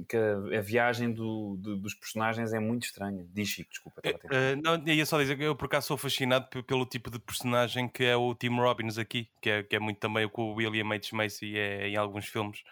que- 0.08 0.18
a, 0.18 0.60
a 0.60 0.62
viagem 0.62 1.12
do, 1.12 1.58
do- 1.60 1.78
dos 1.78 1.94
personagens 1.94 2.54
é 2.54 2.60
muito 2.60 2.84
estranha. 2.86 3.26
Diz 3.34 3.50
Chico, 3.50 3.70
desculpa. 3.70 4.02
Eh, 4.04 4.56
não, 4.64 4.82
ia 4.88 5.06
só 5.06 5.20
dizer 5.20 5.38
que 5.38 5.44
eu 5.44 5.56
por 5.56 5.66
acaso 5.66 5.88
sou 5.88 5.98
fascinado 5.98 6.48
pe- 6.48 6.64
pelo 6.64 6.86
tipo 6.86 7.10
de 7.12 7.20
personagem 7.20 7.88
que 7.88 8.04
é 8.04 8.16
o 8.16 8.34
Tim 8.36 8.56
Robbins 8.56 8.98
aqui, 8.98 9.30
que 9.42 9.50
é, 9.50 9.64
que 9.64 9.76
é 9.76 9.80
muito 9.80 10.00
também 10.00 10.26
o 10.26 10.30
que 10.30 10.40
o 10.42 10.54
William 10.54 10.86
H. 10.86 11.10
Macy 11.14 11.58
é 11.58 11.88
em 11.88 11.96
alguns 11.96 12.26
filmes. 12.28 12.64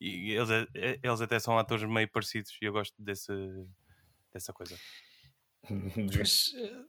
E 0.00 0.32
eles, 0.32 0.48
eles 1.02 1.20
até 1.20 1.38
são 1.38 1.58
atores 1.58 1.84
meio 1.84 2.08
parecidos 2.08 2.56
e 2.62 2.64
eu 2.64 2.72
gosto 2.72 2.94
desse, 3.02 3.32
dessa 4.32 4.50
coisa. 4.52 4.74
Mas, 5.68 6.52
eh, 6.56 6.84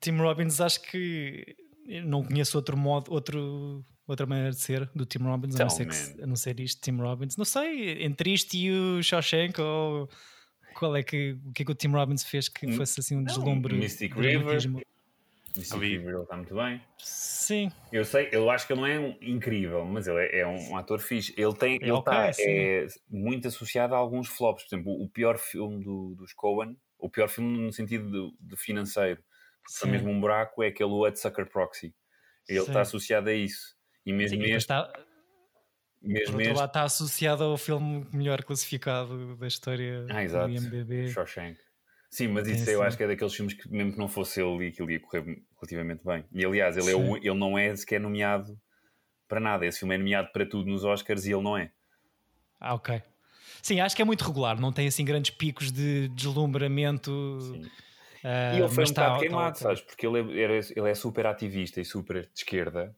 Tim 0.00 0.18
Robbins, 0.18 0.60
acho 0.60 0.82
que 0.82 1.56
não 2.04 2.22
conheço 2.22 2.56
outro 2.56 2.76
modo, 2.76 3.12
outro, 3.12 3.84
outra 4.06 4.26
maneira 4.26 4.50
de 4.50 4.60
ser 4.60 4.86
do 4.94 5.04
Tim 5.06 5.18
Robbins, 5.18 5.56
a 5.56 5.60
não, 5.60 5.70
ser 5.70 5.86
que, 5.86 6.22
a 6.22 6.26
não 6.26 6.36
ser 6.36 6.60
isto, 6.60 6.80
Tim 6.80 6.96
Robbins. 6.96 7.36
Não 7.36 7.44
sei, 7.44 8.02
entre 8.02 8.32
isto 8.32 8.54
e 8.54 8.70
o 8.70 9.02
Shawshank, 9.02 9.60
ou 9.60 10.08
qual 10.74 10.96
é 10.96 11.02
que, 11.02 11.38
o 11.44 11.52
que 11.52 11.62
é 11.62 11.64
que 11.66 11.72
o 11.72 11.74
Tim 11.74 11.88
Robbins 11.88 12.24
fez 12.24 12.48
que 12.48 12.66
Hum, 12.66 12.72
fosse 12.72 13.00
assim 13.00 13.16
um 13.16 13.20
não, 13.20 13.26
deslumbre? 13.26 13.76
Mystic 13.76 14.14
dramatismo? 14.14 14.78
River. 14.78 14.86
Mystic. 15.56 15.80
River, 15.80 16.14
ele 16.14 16.22
está 16.22 16.36
muito 16.36 16.54
bem. 16.54 16.80
Sim, 16.98 17.72
Eu 17.90 18.04
sei, 18.04 18.28
eu 18.30 18.48
acho 18.50 18.66
que 18.68 18.72
ele 18.72 18.80
não 18.80 18.86
é 18.86 19.00
um 19.00 19.16
incrível, 19.20 19.84
mas 19.84 20.06
ele 20.06 20.20
é, 20.20 20.40
é 20.40 20.46
um 20.46 20.76
ator 20.76 21.00
fixe. 21.00 21.34
Ele 21.36 21.52
tem, 21.54 21.74
É 21.80 21.88
ele 21.88 21.98
está 21.98 22.32
sim. 22.32 22.42
é, 22.48 22.86
muito 23.10 23.48
associado 23.48 23.94
a 23.94 23.98
alguns 23.98 24.28
flops. 24.28 24.62
Por 24.64 24.76
exemplo, 24.76 24.92
o 24.92 25.08
pior 25.08 25.38
filme 25.38 25.82
do- 25.82 26.14
dos 26.14 26.32
Coen, 26.32 26.76
o 26.98 27.10
pior 27.10 27.28
filme 27.28 27.58
no 27.58 27.72
sentido 27.72 28.08
de, 28.08 28.36
de 28.48 28.56
financeiro, 28.56 29.20
Sim. 29.68 29.90
mesmo 29.90 30.10
um 30.10 30.20
buraco, 30.20 30.62
é 30.62 30.68
aquele 30.68 31.16
Sucker 31.16 31.48
Proxy. 31.48 31.94
Ele 32.48 32.60
Sim. 32.60 32.66
está 32.66 32.80
associado 32.80 33.28
a 33.28 33.34
isso. 33.34 33.76
E 34.04 34.10
sim, 34.10 34.16
mesmo 34.16 34.38
depois 34.38 34.50
este, 34.56 34.62
está, 34.72 34.84
por 34.92 35.04
mesmo 36.02 36.34
outro 36.36 36.50
este 36.52 36.64
está 36.64 36.82
associado 36.82 37.44
ao 37.44 37.56
filme 37.56 38.06
melhor 38.12 38.42
classificado 38.42 39.36
da 39.36 39.46
história 39.46 40.06
Ah, 40.08 40.22
exato. 40.24 40.48
do 40.48 40.52
IMDB. 40.52 41.08
Shawshank. 41.08 41.58
Sim, 42.10 42.28
mas 42.28 42.48
isso 42.48 42.68
eu 42.68 42.80
sim. 42.80 42.86
acho 42.86 42.96
que 42.96 43.04
é 43.04 43.06
daqueles 43.06 43.32
filmes 43.34 43.54
que, 43.54 43.70
mesmo 43.70 43.92
que 43.92 43.98
não 43.98 44.08
fosse 44.08 44.42
ele, 44.42 44.68
aquilo 44.68 44.90
ia 44.90 44.98
correr 44.98 45.22
relativamente 45.60 46.04
bem. 46.04 46.24
E 46.32 46.44
aliás, 46.44 46.76
ele, 46.76 46.90
é 46.90 46.96
o- 46.96 47.16
ele 47.16 47.34
não 47.34 47.56
é 47.56 47.74
sequer 47.76 48.00
nomeado 48.00 48.58
para 49.28 49.38
nada. 49.38 49.64
Esse 49.64 49.78
filme 49.78 49.94
é 49.94 49.98
nomeado 49.98 50.32
para 50.32 50.44
tudo 50.44 50.68
nos 50.68 50.82
Oscars 50.82 51.24
e 51.26 51.32
ele 51.32 51.42
não 51.42 51.56
é. 51.56 51.70
Ah, 52.58 52.74
ok. 52.74 53.00
Sim, 53.62 53.78
acho 53.80 53.94
que 53.94 54.02
é 54.02 54.04
muito 54.04 54.24
regular, 54.24 54.58
não 54.60 54.72
tem 54.72 54.88
assim 54.88 55.04
grandes 55.04 55.30
picos 55.30 55.70
de 55.70 56.08
deslumbramento. 56.08 57.38
Sim. 57.40 57.70
Ah, 58.24 58.54
E 58.54 58.58
ele 58.60 58.68
foi 58.68 58.84
um 58.84 58.86
tá- 58.86 59.02
bocado 59.02 59.14
tá 59.14 59.20
queimado, 59.20 59.48
ok. 59.56 59.62
sabes? 59.62 59.80
Porque 59.82 60.06
ele 60.06 60.18
é, 60.40 60.42
era- 60.44 60.54
ele 60.76 60.90
é 60.90 60.94
super 60.94 61.26
ativista 61.26 61.80
e 61.80 61.84
super 61.84 62.22
de 62.22 62.30
esquerda. 62.34 62.94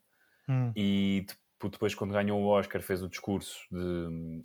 Hum, 0.48 0.72
E 0.76 1.26
depois, 1.62 1.94
quando 1.94 2.12
ganhou 2.12 2.40
o 2.40 2.46
Oscar, 2.46 2.82
fez 2.82 3.02
o 3.02 3.08
discurso 3.08 3.58
de. 3.70 4.40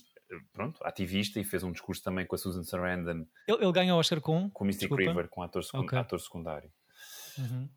Pronto, 0.51 0.77
ativista 0.84 1.39
e 1.39 1.43
fez 1.46 1.63
um 1.63 1.72
discurso 1.72 2.03
também 2.03 2.25
com 2.25 2.36
a 2.36 2.38
Susan 2.38 2.62
Sarandon, 2.63 3.25
Ele, 3.48 3.63
ele 3.63 3.72
ganha 3.72 3.96
o 3.96 3.98
Oscar 3.98 4.19
com? 4.19 4.50
com 4.50 4.63
o 4.65 4.67
Mystic 4.67 4.89
Desculpa. 4.89 5.10
River, 5.10 5.29
com 5.29 5.41
ator, 5.41 5.63
secund- 5.63 5.86
Ok. 5.86 5.98
ator 5.98 6.19
secundário. 6.19 6.69
Uhum. 7.38 7.69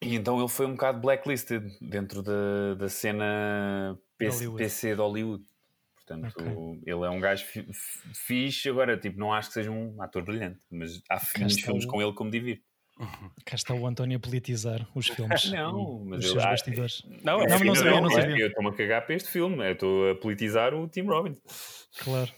E 0.00 0.14
então 0.14 0.38
ele 0.38 0.48
foi 0.48 0.66
um 0.66 0.72
bocado 0.72 1.00
blacklisted 1.00 1.60
dentro 1.80 2.22
da, 2.22 2.74
da 2.78 2.88
cena 2.88 3.98
PC, 4.16 4.36
Hollywood. 4.44 4.62
PC 4.62 4.94
de 4.94 5.00
Hollywood. 5.00 5.44
Portanto, 6.08 6.34
Ok. 6.40 6.80
ele 6.86 7.04
é 7.04 7.10
um 7.10 7.20
gajo 7.20 7.44
fi- 7.44 7.62
fi- 7.72 8.08
fixe. 8.14 8.68
Agora, 8.68 8.96
tipo, 8.96 9.18
não 9.18 9.32
acho 9.32 9.48
que 9.48 9.54
seja 9.54 9.70
um 9.70 10.00
ator 10.02 10.22
brilhante, 10.24 10.58
mas 10.70 11.02
há 11.10 11.20
muitos 11.38 11.60
filmes 11.60 11.84
o- 11.84 11.88
com 11.88 12.00
ele 12.02 12.12
que 12.12 12.24
me 12.24 12.30
divirto. 12.30 12.62
Cá 13.46 13.54
está 13.54 13.74
o 13.74 13.86
António 13.86 14.16
a 14.16 14.20
politizar 14.20 14.88
os 14.94 15.06
filmes. 15.46 15.50
Não, 15.52 16.04
mas 16.04 16.20
os 16.20 16.24
eu- 16.26 16.30
seus 16.32 16.44
ah, 16.44 16.50
bastidores. 16.50 17.02
Não, 17.22 17.38
Não, 17.38 17.42
é 17.42 17.46
não 17.48 17.58
filme 17.58 17.76
sabia, 17.76 18.00
não 18.00 18.10
é. 18.10 18.14
sabia. 18.22 18.36
Eu 18.38 18.48
estou-me 18.48 18.70
a 18.70 18.72
cagar 18.72 19.06
para 19.06 19.14
este 19.14 19.28
filme. 19.28 19.64
Eu 19.66 19.72
estou 19.72 20.10
a 20.10 20.14
politizar 20.16 20.74
o 20.74 20.88
Tim 20.88 21.02
Robbins. 21.02 21.38
Claro. 21.98 22.30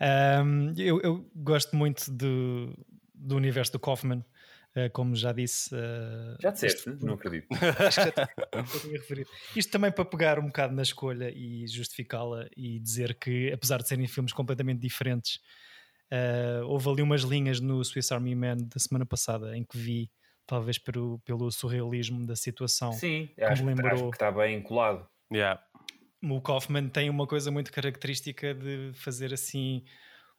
Ahm, 0.00 0.74
eu, 0.76 1.00
eu 1.00 1.30
gosto 1.34 1.74
muito 1.76 2.10
do, 2.10 2.72
do 3.14 3.36
universo 3.36 3.72
do 3.72 3.78
Kaufman, 3.80 4.24
como 4.92 5.14
já 5.16 5.32
disse. 5.32 5.74
ah, 5.74 6.36
Já 6.40 6.50
disseste? 6.50 6.90
isto- 6.90 7.06
Não 7.06 7.14
acredito. 7.14 7.46
Acho 7.86 8.00
que 8.04 8.06
já 8.06 8.26
tinha 8.82 8.92
referido. 8.98 9.30
Isto 9.56 9.72
também 9.72 9.90
para 9.90 10.04
pegar 10.04 10.38
um 10.38 10.46
bocado 10.46 10.74
na 10.74 10.82
escolha 10.82 11.30
e 11.34 11.66
justificá-la 11.66 12.46
e 12.56 12.78
dizer 12.78 13.14
que, 13.18 13.50
apesar 13.52 13.78
de 13.82 13.88
serem 13.88 14.06
filmes 14.06 14.32
completamente 14.32 14.80
diferentes, 14.80 15.40
ah, 16.12 16.62
houve 16.64 16.88
ali 16.88 17.02
umas 17.02 17.22
linhas 17.22 17.60
no 17.60 17.82
Swiss 17.84 18.12
Army 18.12 18.34
Man 18.34 18.56
da 18.58 18.78
semana 18.78 19.04
passada 19.06 19.56
em 19.56 19.64
que 19.64 19.78
vi, 19.78 20.10
talvez 20.46 20.78
pelo, 20.78 21.18
pelo 21.20 21.50
surrealismo 21.50 22.24
da 22.26 22.34
situação. 22.36 22.92
Sim, 22.92 23.28
acho, 23.40 23.62
me 23.64 23.70
lembrou- 23.74 23.92
acho 23.92 24.10
que 24.10 24.16
está 24.16 24.30
bem 24.32 24.62
colado. 24.62 25.06
Yeah. 25.32 25.62
O 26.24 26.40
Kaufman 26.40 26.88
tem 26.88 27.08
uma 27.10 27.26
coisa 27.26 27.50
muito 27.50 27.70
característica 27.70 28.52
de 28.54 28.90
fazer 28.94 29.32
assim 29.32 29.84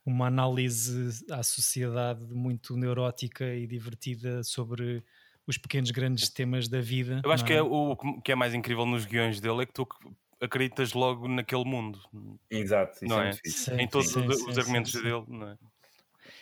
uma 0.09 0.27
análise 0.27 1.25
à 1.31 1.43
sociedade 1.43 2.25
muito 2.33 2.75
neurótica 2.77 3.53
e 3.55 3.67
divertida 3.67 4.43
sobre 4.43 5.03
os 5.47 5.57
pequenos 5.57 5.91
grandes 5.91 6.29
temas 6.29 6.67
da 6.67 6.81
vida. 6.81 7.23
Eu 7.23 7.31
acho 7.31 7.43
não 7.43 7.45
que 7.45 7.53
é 7.53 7.61
o 7.61 7.91
o 7.93 8.21
que 8.21 8.31
é 8.31 8.35
mais 8.35 8.53
incrível 8.53 8.85
nos 8.85 9.05
guiões 9.05 9.39
dele 9.41 9.63
é 9.63 9.65
que 9.65 9.73
tu 9.73 9.87
acreditas 10.41 10.93
logo 10.93 11.27
naquele 11.27 11.65
mundo, 11.65 11.99
Exato, 12.49 13.05
isso 13.05 13.07
Não 13.07 13.21
é, 13.21 13.31
é? 13.31 13.39
Sim, 13.45 13.71
em 13.79 13.87
todos 13.89 14.13
sim, 14.13 14.13
os, 14.15 14.35
sim, 14.35 14.53
os 14.53 14.57
sim, 14.59 14.59
argumentos 14.59 14.91
sim. 14.91 15.01
dele, 15.01 15.25
não 15.27 15.49
é? 15.49 15.57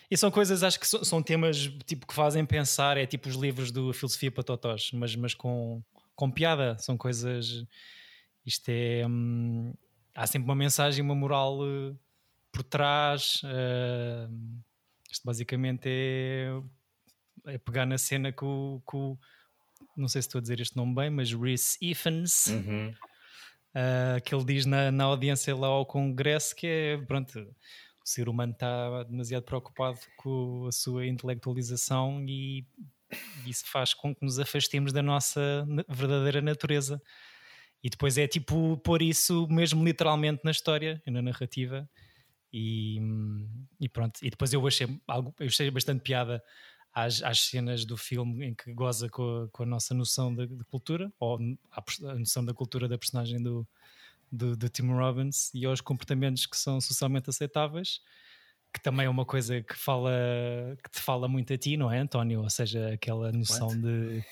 E 0.09 0.17
são 0.17 0.31
coisas, 0.31 0.63
acho 0.63 0.79
que 0.79 0.87
so- 0.87 1.03
são 1.03 1.21
temas 1.21 1.57
tipo 1.85 2.07
que 2.07 2.13
fazem 2.13 2.45
pensar, 2.45 2.97
é 2.97 3.05
tipo 3.05 3.27
os 3.29 3.35
livros 3.35 3.71
do 3.71 3.93
Filosofia 3.93 4.31
para 4.31 4.43
Totós, 4.43 4.91
mas, 4.93 5.15
mas 5.15 5.33
com, 5.33 5.81
com 6.15 6.31
piada, 6.31 6.77
são 6.79 6.97
coisas. 6.97 7.65
Isto 8.45 8.69
é. 8.69 9.05
hum, 9.07 9.73
há 10.15 10.27
sempre 10.27 10.47
uma 10.49 10.55
mensagem, 10.55 11.03
uma 11.03 11.15
moral 11.15 11.59
eh, 11.65 11.95
por 12.57 12.63
trás. 12.63 13.41
eh, 13.45 14.27
isto 15.11 15.23
basicamente 15.23 15.83
é, 15.85 16.49
é 17.45 17.57
pegar 17.59 17.85
na 17.85 17.97
cena 17.99 18.31
que 18.31 18.43
o, 18.43 18.81
que 18.89 18.95
o- 18.97 19.17
Não 19.95 20.07
sei 20.07 20.21
se 20.23 20.27
estou 20.27 20.39
a 20.39 20.41
dizer 20.41 20.59
este 20.59 20.75
nome 20.75 20.95
bem, 20.95 21.09
mas 21.11 21.31
Rhys 21.31 21.77
Ifans. 21.81 22.47
Uhum. 22.47 22.93
Uh, 23.75 24.19
que 24.25 24.33
ele 24.33 24.43
diz 24.43 24.65
na, 24.65 24.91
na 24.91 25.03
audiência 25.03 25.55
lá 25.55 25.67
ao 25.67 25.85
Congresso 25.85 26.55
que 26.55 26.65
é, 26.65 26.97
pronto, 26.97 27.37
o 27.39 27.55
ser 28.03 28.27
humano 28.27 28.53
está 28.53 29.03
demasiado 29.03 29.43
preocupado 29.43 29.99
com 30.17 30.65
a 30.67 30.71
sua 30.71 31.05
intelectualização 31.05 32.25
e 32.27 32.65
isso 33.45 33.65
faz 33.67 33.93
com 33.93 34.15
que 34.15 34.25
nos 34.25 34.39
afastemos 34.39 34.91
da 34.91 35.03
nossa 35.03 35.63
verdadeira 35.87 36.41
natureza. 36.41 36.99
E 37.83 37.89
depois 37.89 38.17
é 38.17 38.27
tipo 38.27 38.77
pôr 38.77 39.03
isso 39.03 39.47
mesmo 39.47 39.85
literalmente 39.85 40.41
na 40.43 40.49
história 40.51 40.99
e 41.05 41.11
na 41.11 41.21
narrativa. 41.21 41.87
E, 42.51 42.99
e 43.79 43.89
pronto, 43.89 44.19
e 44.23 44.29
depois 44.29 44.53
eu 44.53 44.65
achei, 44.65 44.87
algo, 45.07 45.33
eu 45.39 45.47
achei 45.47 45.69
bastante 45.69 46.01
piada 46.01 46.41
às, 46.93 47.21
às 47.21 47.41
cenas 47.41 47.85
do 47.85 47.97
filme 47.97 48.45
em 48.45 48.55
que 48.55 48.73
goza 48.73 49.09
com 49.09 49.43
a, 49.43 49.49
com 49.49 49.63
a 49.63 49.65
nossa 49.65 49.93
noção 49.93 50.33
de, 50.33 50.47
de 50.47 50.63
cultura, 50.63 51.11
ou 51.19 51.39
a, 51.71 52.15
noção 52.15 52.43
da 52.43 52.53
cultura 52.53 52.87
da 52.87 52.97
personagem 52.97 53.41
do, 53.41 53.67
do, 54.31 54.55
do 54.55 54.69
Tim 54.69 54.87
Robbins 54.87 55.51
e 55.53 55.65
aos 55.65 55.81
comportamentos 55.81 56.45
que 56.45 56.57
são 56.57 56.79
socialmente 56.79 57.29
aceitáveis, 57.29 58.01
que 58.73 58.81
também 58.81 59.05
é 59.05 59.09
uma 59.09 59.25
coisa 59.25 59.61
que 59.61 59.75
fala 59.75 60.11
que 60.83 60.89
te 60.89 60.99
fala 60.99 61.27
muito 61.27 61.53
a 61.53 61.57
ti, 61.57 61.77
não 61.77 61.91
é, 61.91 61.99
António? 61.99 62.41
Ou 62.41 62.49
seja, 62.49 62.93
aquela 62.93 63.31
noção 63.31 63.69
What? 63.69 63.81
de 63.81 64.23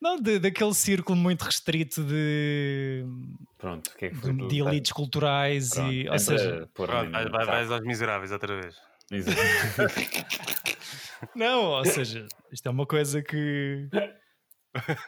não, 0.00 0.16
de, 0.20 0.38
daquele 0.38 0.74
círculo 0.74 1.16
muito 1.16 1.42
restrito 1.42 2.02
de, 2.04 3.04
Pronto, 3.58 3.86
o 3.88 3.96
que 3.96 4.06
é 4.06 4.08
que 4.10 4.16
foi 4.16 4.32
de, 4.32 4.48
de 4.48 4.60
elites 4.60 4.92
culturais 4.92 5.70
Pronto, 5.70 5.92
e, 5.92 6.08
ou 6.08 6.18
seja, 6.18 6.68
Pronto, 6.74 7.10
vai, 7.10 7.24
no 7.24 7.30
vai, 7.30 7.40
saco. 7.44 7.46
vais 7.56 7.70
aos 7.70 7.80
miseráveis 7.82 8.30
outra 8.32 8.60
vez. 8.60 8.74
Exato. 9.10 9.38
Não, 11.34 11.64
ou 11.64 11.84
seja, 11.84 12.26
isto 12.52 12.66
é 12.66 12.70
uma 12.70 12.86
coisa 12.86 13.22
que 13.22 13.88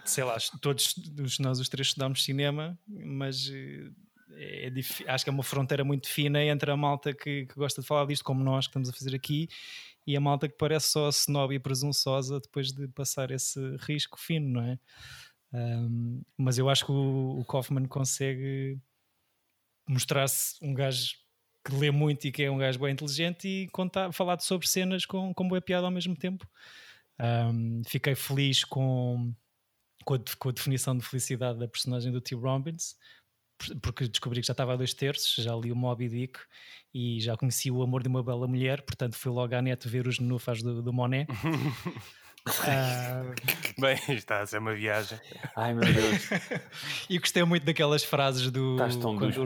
sei 0.04 0.24
lá, 0.24 0.36
todos 0.62 0.94
os- 1.20 1.38
nós 1.38 1.60
os 1.60 1.68
três 1.68 1.88
estudámos 1.88 2.24
cinema, 2.24 2.78
mas 2.88 3.50
eh, 3.52 3.90
é 4.66 5.12
acho 5.12 5.24
que 5.24 5.30
é 5.30 5.32
uma 5.32 5.42
fronteira 5.42 5.84
muito 5.84 6.08
fina 6.08 6.42
entre 6.42 6.70
a 6.70 6.76
malta 6.76 7.12
que, 7.12 7.44
que 7.46 7.54
gosta 7.54 7.82
de 7.82 7.86
falar 7.86 8.06
disto, 8.06 8.24
como 8.24 8.42
nós 8.42 8.66
que 8.66 8.70
estamos 8.70 8.88
a 8.88 8.92
fazer 8.92 9.14
aqui, 9.14 9.48
e 10.08 10.16
a 10.16 10.20
malta 10.20 10.48
que 10.48 10.56
parece 10.56 10.92
só 10.92 11.10
snob 11.10 11.54
e 11.54 11.58
presunçosa 11.58 12.40
depois 12.40 12.72
de 12.72 12.88
passar 12.88 13.30
esse 13.30 13.60
risco 13.80 14.18
fino, 14.18 14.54
não 14.54 14.62
é? 14.62 14.78
Ahm, 15.52 16.22
mas 16.34 16.56
eu 16.56 16.70
acho 16.70 16.86
que 16.86 16.92
o, 16.92 17.38
o 17.38 17.44
Kaufman 17.44 17.86
consegue 17.86 18.80
mostrar-se 19.86 20.56
um 20.62 20.72
gajo 20.72 21.12
que 21.62 21.74
lê 21.74 21.90
muito 21.90 22.26
e 22.26 22.32
que 22.32 22.42
é 22.42 22.50
um 22.50 22.56
gajo 22.56 22.78
bem 22.78 22.92
inteligente 22.92 23.46
e 23.46 23.68
contar, 23.68 24.10
falar 24.10 24.40
sobre 24.40 24.66
cenas 24.66 25.04
com, 25.04 25.34
com 25.34 25.46
boa 25.46 25.60
piada 25.60 25.86
ao 25.86 25.92
mesmo 25.92 26.16
tempo. 26.16 26.48
Um, 27.20 27.82
fiquei 27.86 28.14
feliz 28.14 28.64
com, 28.64 29.34
com 30.06 30.14
a, 30.14 30.18
com, 30.38 30.48
a, 30.48 30.52
definição 30.52 30.96
de 30.96 31.04
felicidade 31.04 31.58
da 31.58 31.68
personagem 31.68 32.10
do 32.10 32.20
Tim 32.22 32.36
Robbins, 32.36 32.96
porque 33.80 34.08
descobri 34.08 34.40
que 34.40 34.46
já 34.46 34.52
estava 34.52 34.74
a 34.74 34.76
dois 34.76 34.94
terços, 34.94 35.42
já 35.42 35.54
li 35.54 35.72
o 35.72 35.76
Moby 35.76 36.08
Dick 36.08 36.38
e 36.94 37.20
já 37.20 37.36
conheci 37.36 37.70
o 37.70 37.82
amor 37.82 38.02
de 38.02 38.08
uma 38.08 38.22
bela 38.22 38.46
mulher, 38.46 38.82
portanto 38.82 39.16
fui 39.16 39.32
logo 39.32 39.54
à 39.54 39.62
net 39.62 39.86
ver 39.88 40.06
os 40.06 40.18
nenúfas 40.18 40.62
do, 40.62 40.82
do 40.82 40.92
Monet. 40.92 41.28
Uh... 42.46 43.34
Bem, 43.80 43.98
está 44.08 44.40
a 44.40 44.46
ser 44.46 44.58
uma 44.58 44.74
viagem. 44.74 45.18
Ai 45.56 45.74
meu 45.74 45.92
Deus. 45.92 46.28
e 47.10 47.18
gostei 47.18 47.42
muito 47.44 47.64
daquelas 47.64 48.04
frases 48.04 48.50
do. 48.50 48.74
Estás 48.74 48.96
tão 48.96 49.16
quando... 49.16 49.44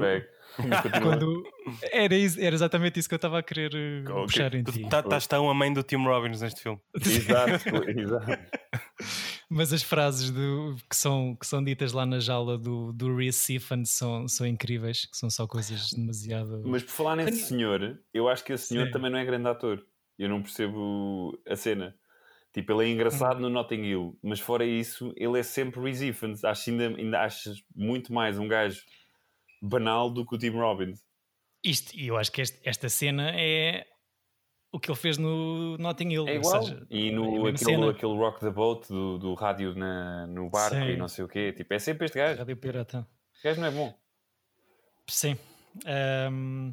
Quando 1.03 1.45
era, 1.91 2.15
era 2.15 2.55
exatamente 2.55 3.01
isso 3.01 3.09
que 3.09 3.15
eu 3.15 3.17
estava 3.17 3.39
a 3.39 3.43
querer 3.43 3.75
eh, 3.75 4.03
okay. 4.03 4.23
puxar 4.23 4.55
em 4.55 4.63
ti. 4.63 4.83
Estás 4.83 5.27
tá, 5.27 5.37
tão 5.37 5.49
a 5.49 5.55
mãe 5.55 5.73
do 5.73 5.83
Tim 5.83 6.05
Robbins 6.05 6.43
neste 6.43 6.63
filme. 6.63 6.79
Exato, 6.95 7.91
exato. 7.99 8.39
Mas 9.55 9.71
as 9.71 9.83
frases 9.83 10.31
do, 10.31 10.77
que, 10.89 10.97
são, 10.97 11.37
que 11.37 11.47
são 11.47 11.63
ditas 11.63 11.93
lá 11.93 12.07
na 12.07 12.19
jaula 12.19 12.57
do, 12.57 12.91
do 12.91 13.15
Reese 13.15 13.57
Ifan 13.57 13.85
são, 13.85 14.27
são 14.27 14.47
incríveis, 14.47 15.05
que 15.05 15.15
são 15.15 15.29
só 15.29 15.47
coisas 15.47 15.91
demasiado. 15.93 16.63
Mas 16.65 16.83
por 16.83 16.93
falar 16.93 17.17
nesse 17.17 17.49
senhor, 17.49 18.01
eu 18.15 18.31
acho 18.31 18.43
que 18.43 18.55
esse 18.55 18.69
senhor 18.69 18.87
Sim. 18.87 18.93
também 18.93 19.11
não 19.11 19.19
é 19.19 19.25
grande 19.27 19.47
ator. 19.47 19.85
Eu 20.19 20.31
não 20.31 20.41
percebo 20.41 21.39
a 21.47 21.55
cena. 21.55 21.95
Tipo, 22.55 22.73
ele 22.73 22.89
é 22.89 22.93
engraçado 22.95 23.37
hum. 23.37 23.43
no 23.43 23.51
Notting 23.51 23.83
Hill, 23.83 24.19
mas 24.23 24.41
fora 24.41 24.65
isso, 24.65 25.13
ele 25.19 25.39
é 25.39 25.43
sempre 25.43 25.83
Reese 25.83 26.09
Ifans. 26.09 26.45
Acho 26.45 26.71
ainda, 26.71 26.89
ainda 26.89 27.21
achas 27.21 27.63
muito 27.77 28.11
mais 28.11 28.39
um 28.39 28.49
gajo 28.49 28.83
banal 29.61 30.11
do 30.11 30.25
que 30.25 30.35
o 30.35 30.39
Tim 30.39 30.51
Robbins. 30.51 31.05
Isto, 31.63 31.95
e 31.95 32.07
eu 32.07 32.17
acho 32.17 32.33
que 32.33 32.41
este, 32.41 32.59
esta 32.65 32.89
cena 32.89 33.31
é 33.35 33.87
o 34.73 34.81
que 34.81 34.91
ele 34.91 34.99
fez 34.99 35.19
no 35.19 35.77
Notting 35.77 36.09
Hill. 36.09 36.27
É 36.27 36.37
igual. 36.37 36.63
Seja, 36.63 36.87
e 36.91 37.13
no 37.13 37.47
é 37.47 37.51
aquele, 37.51 37.91
aquele 37.91 38.17
Rock 38.17 38.41
the 38.41 38.51
Boat 38.51 38.89
do, 38.89 39.19
do 39.19 39.35
rádio 39.35 39.75
na, 39.75 40.27
no 40.27 40.49
barco 40.49 40.77
Sim. 40.77 40.93
e 40.93 40.97
não 40.97 41.09
sei 41.09 41.25
o 41.25 41.29
quê. 41.29 41.53
Tipo, 41.53 41.75
é 41.75 41.79
sempre 41.79 42.07
este 42.07 42.19
gajo. 42.19 42.39
Rádio 42.39 42.57
Pirata. 42.57 43.07
Este 43.35 43.45
gajo 43.45 43.61
não 43.61 43.69
é 43.69 43.71
bom. 43.71 43.95
Sim. 45.07 45.37
Um, 46.31 46.73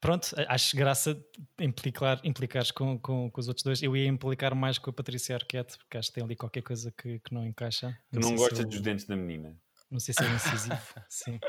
pronto, 0.00 0.28
acho 0.48 0.76
graça 0.76 1.20
implicar, 1.58 2.20
implicares 2.22 2.70
com, 2.70 2.96
com, 2.96 3.28
com, 3.28 3.40
os 3.40 3.48
outros 3.48 3.64
dois. 3.64 3.82
Eu 3.82 3.96
ia 3.96 4.06
implicar 4.06 4.54
mais 4.54 4.78
com 4.78 4.90
a 4.90 4.92
Patrícia 4.92 5.34
Arquette, 5.34 5.78
porque 5.78 5.98
acho 5.98 6.10
que 6.10 6.14
tem 6.14 6.22
ali 6.22 6.36
qualquer 6.36 6.62
coisa 6.62 6.92
que, 6.96 7.18
que 7.18 7.34
não 7.34 7.44
encaixa. 7.44 7.98
Tu 8.12 8.20
não, 8.20 8.30
não 8.30 8.36
gosta 8.36 8.62
eu... 8.62 8.68
dos 8.68 8.80
dentes 8.80 9.04
da 9.04 9.16
menina? 9.16 9.58
Não 9.90 9.98
sei 9.98 10.14
se 10.14 10.22
é 10.22 10.28
incisivo. 10.28 10.80
Sim. 11.08 11.40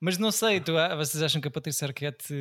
Mas 0.00 0.16
não 0.16 0.30
sei, 0.30 0.60
tu, 0.60 0.72
vocês 0.96 1.22
acham 1.22 1.40
que 1.40 1.48
a 1.48 1.50
Patrícia 1.50 1.86
Arquette. 1.86 2.32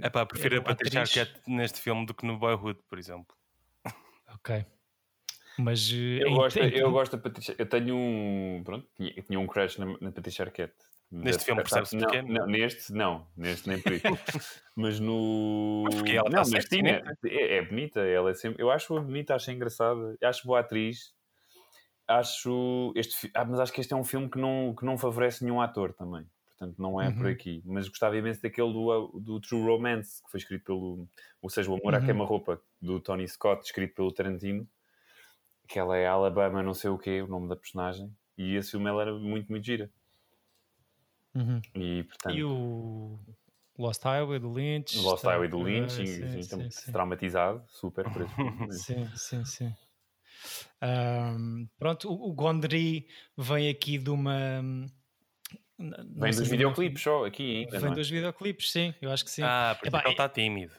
É 0.00 0.08
pá, 0.08 0.24
prefiro 0.24 0.56
é 0.56 0.58
a 0.58 0.62
Patrícia 0.62 1.00
Arquette 1.00 1.40
neste 1.46 1.80
filme 1.80 2.06
do 2.06 2.14
que 2.14 2.24
no 2.24 2.38
Boyhood, 2.38 2.78
por 2.88 2.98
exemplo. 2.98 3.34
Ok. 4.32 4.64
Mas. 5.58 5.90
Eh, 5.92 6.22
eu, 6.22 6.34
gosto, 6.34 6.58
eu 6.58 6.90
gosto 6.92 7.16
da 7.16 7.22
Patrícia. 7.22 7.54
Eu 7.58 7.66
tenho 7.66 7.96
um. 7.96 8.62
Pronto, 8.64 8.86
tinha, 8.96 9.12
tinha 9.22 9.40
um 9.40 9.46
crush 9.46 9.78
na, 9.78 9.86
na 10.00 10.12
Patrícia 10.12 10.44
Arquette. 10.44 10.74
Neste 11.10 11.44
filme 11.44 11.62
percebe-se 11.62 11.96
não, 11.96 12.08
não, 12.22 12.46
neste 12.46 12.92
não, 12.92 13.26
neste 13.36 13.68
nem 13.68 13.80
por 13.80 13.92
isso. 13.92 14.04
mas 14.74 14.98
no. 15.00 15.82
Mas 15.84 15.94
porque 15.96 16.12
ela 16.12 16.28
não, 16.30 16.42
mas 16.50 16.64
tinha, 16.64 17.02
é, 17.24 17.56
é, 17.56 17.62
bonita, 17.62 18.00
ela 18.00 18.30
é 18.30 18.34
sempre. 18.34 18.62
Eu 18.62 18.70
acho-a 18.70 19.00
bonita, 19.00 19.34
acho 19.34 19.50
engraçada, 19.50 20.16
acho 20.22 20.46
boa 20.46 20.60
atriz. 20.60 21.12
Acho 22.06 22.92
este, 22.96 23.30
ah, 23.32 23.44
mas 23.44 23.60
acho 23.60 23.72
que 23.72 23.80
este 23.80 23.94
é 23.94 23.96
um 23.96 24.04
filme 24.04 24.28
que 24.28 24.38
não, 24.38 24.74
que 24.76 24.84
não 24.84 24.98
favorece 24.98 25.42
nenhum 25.42 25.60
ator 25.60 25.92
também 25.94 26.26
portanto 26.56 26.80
não 26.80 27.00
é 27.00 27.08
uhum. 27.08 27.16
por 27.16 27.26
aqui. 27.26 27.62
Mas 27.64 27.88
gostava 27.88 28.16
imenso 28.16 28.42
daquele 28.42 28.72
do, 28.72 29.20
do 29.20 29.40
True 29.40 29.62
Romance, 29.62 30.22
que 30.22 30.30
foi 30.30 30.38
escrito 30.38 30.64
pelo, 30.64 31.08
ou 31.42 31.50
seja, 31.50 31.70
O 31.70 31.74
Amor 31.74 31.94
uhum. 31.94 32.00
à 32.00 32.04
Queima-Roupa, 32.04 32.60
do 32.80 33.00
Tony 33.00 33.28
Scott, 33.28 33.64
escrito 33.64 33.94
pelo 33.94 34.12
Tarantino, 34.12 34.66
que 35.68 35.78
ela 35.78 35.96
é 35.96 36.06
Alabama 36.06 36.62
não 36.62 36.74
sei 36.74 36.90
o 36.90 36.98
quê, 36.98 37.22
o 37.22 37.26
nome 37.26 37.48
da 37.48 37.56
personagem, 37.56 38.14
e 38.38 38.54
esse 38.54 38.72
filme 38.72 38.88
ela 38.88 39.02
era 39.02 39.14
muito, 39.14 39.50
muito 39.50 39.64
gira. 39.64 39.90
Uhum. 41.34 41.60
E, 41.74 42.04
portanto, 42.04 42.36
e 42.36 42.44
o 42.44 43.18
Lost 43.76 44.02
Highway 44.04 44.38
do 44.38 44.52
Lynch. 44.52 44.98
Lost. 44.98 45.24
Highway 45.24 45.48
do 45.48 45.60
Lynch, 45.62 46.00
uh, 46.00 46.06
sim, 46.06 46.42
sim, 46.42 46.70
sim, 46.70 46.92
traumatizado, 46.92 47.64
super 47.68 48.04
por 48.12 48.22
esse 48.22 48.78
sim, 48.84 49.10
sim, 49.16 49.44
sim. 49.44 49.74
Um, 50.80 51.66
pronto, 51.78 52.08
o, 52.08 52.30
o 52.30 52.32
Gondry 52.32 53.08
vem 53.36 53.68
aqui 53.68 53.98
de 53.98 54.10
uma 54.10 54.62
Vem 55.78 56.30
dos 56.30 56.48
videoclipes 56.48 57.02
só 57.02 57.26
aqui 57.26 57.58
ainda. 57.58 57.78
Vem 57.80 57.90
é? 57.90 57.94
dos 57.94 58.08
videoclipes, 58.08 58.70
sim, 58.70 58.94
eu 59.02 59.10
acho 59.10 59.24
que 59.24 59.30
sim. 59.30 59.42
Ah, 59.42 59.76
porque 59.80 59.96
ele 59.96 60.08
está 60.10 60.28
tímido. 60.28 60.74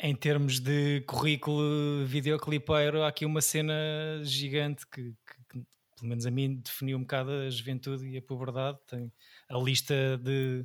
Em 0.00 0.14
termos 0.14 0.60
de 0.60 1.00
currículo 1.06 2.04
videoclipeiro, 2.06 3.02
há 3.02 3.08
aqui 3.08 3.24
uma 3.24 3.40
cena 3.40 3.74
gigante 4.22 4.86
que, 4.86 5.02
que, 5.02 5.44
que, 5.48 5.66
pelo 5.96 6.08
menos 6.08 6.24
a 6.24 6.30
mim, 6.30 6.56
definiu 6.56 6.98
um 6.98 7.00
bocado 7.00 7.32
a 7.32 7.50
juventude 7.50 8.06
e 8.06 8.16
a 8.16 8.22
puberdade. 8.22 8.78
Tem 8.86 9.12
a 9.48 9.58
lista 9.58 10.16
de 10.18 10.64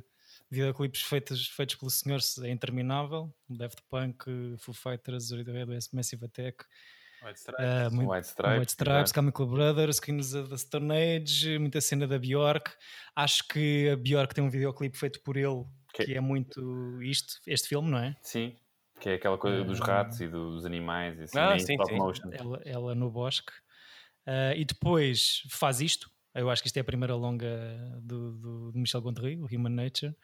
videoclipes 0.50 1.02
feitos, 1.02 1.48
feitos 1.48 1.74
pelo 1.74 1.90
senhor 1.90 2.20
é 2.42 2.50
interminável. 2.50 3.34
Daft 3.48 3.82
Punk, 3.88 4.24
Foo 4.58 4.74
Fighters, 4.74 5.30
Massive 5.92 6.26
Attack, 6.26 6.64
White 7.24 7.38
Stripes, 7.38 7.64
uh, 7.64 7.94
muito, 7.94 8.10
White 8.10 8.26
Stripes, 8.26 8.58
White 8.58 8.70
Stripes 8.72 9.12
Chemical 9.12 9.46
Brothers, 9.46 10.00
Kings 10.00 10.36
of 10.36 10.50
the 10.50 10.58
Stone 10.58 10.92
Age, 10.92 11.58
muita 11.58 11.80
cena 11.80 12.06
da 12.06 12.18
Bjork. 12.18 12.70
Acho 13.16 13.46
que 13.48 13.88
a 13.88 13.96
Bjork 13.96 14.34
tem 14.34 14.44
um 14.44 14.50
videoclipe 14.50 14.96
feito 14.96 15.20
por 15.22 15.36
ele 15.36 15.64
que, 15.92 16.04
que 16.04 16.14
é 16.14 16.20
muito 16.20 17.02
isto, 17.02 17.40
este 17.46 17.68
filme, 17.68 17.90
não 17.90 17.98
é? 17.98 18.16
Sim, 18.20 18.54
que 19.00 19.08
é 19.08 19.14
aquela 19.14 19.38
coisa 19.38 19.62
uh, 19.62 19.64
dos 19.64 19.80
ratos 19.80 20.20
e 20.20 20.28
dos 20.28 20.66
animais 20.66 21.18
e 21.18 21.22
assim, 21.22 21.38
ah, 21.38 21.58
sim, 21.58 21.76
sim. 21.86 21.96
Motion. 21.96 22.30
Ela, 22.32 22.60
ela 22.64 22.94
no 22.94 23.10
bosque. 23.10 23.52
Uh, 24.26 24.56
e 24.56 24.64
depois 24.64 25.42
faz 25.50 25.80
isto. 25.80 26.10
Eu 26.34 26.50
acho 26.50 26.62
que 26.62 26.68
isto 26.68 26.76
é 26.76 26.80
a 26.80 26.84
primeira 26.84 27.14
longa 27.14 27.46
do, 28.02 28.32
do, 28.32 28.72
do 28.72 28.78
Michel 28.78 29.00
Gondry, 29.00 29.36
o 29.36 29.46
Human 29.46 29.70
Nature. 29.70 30.16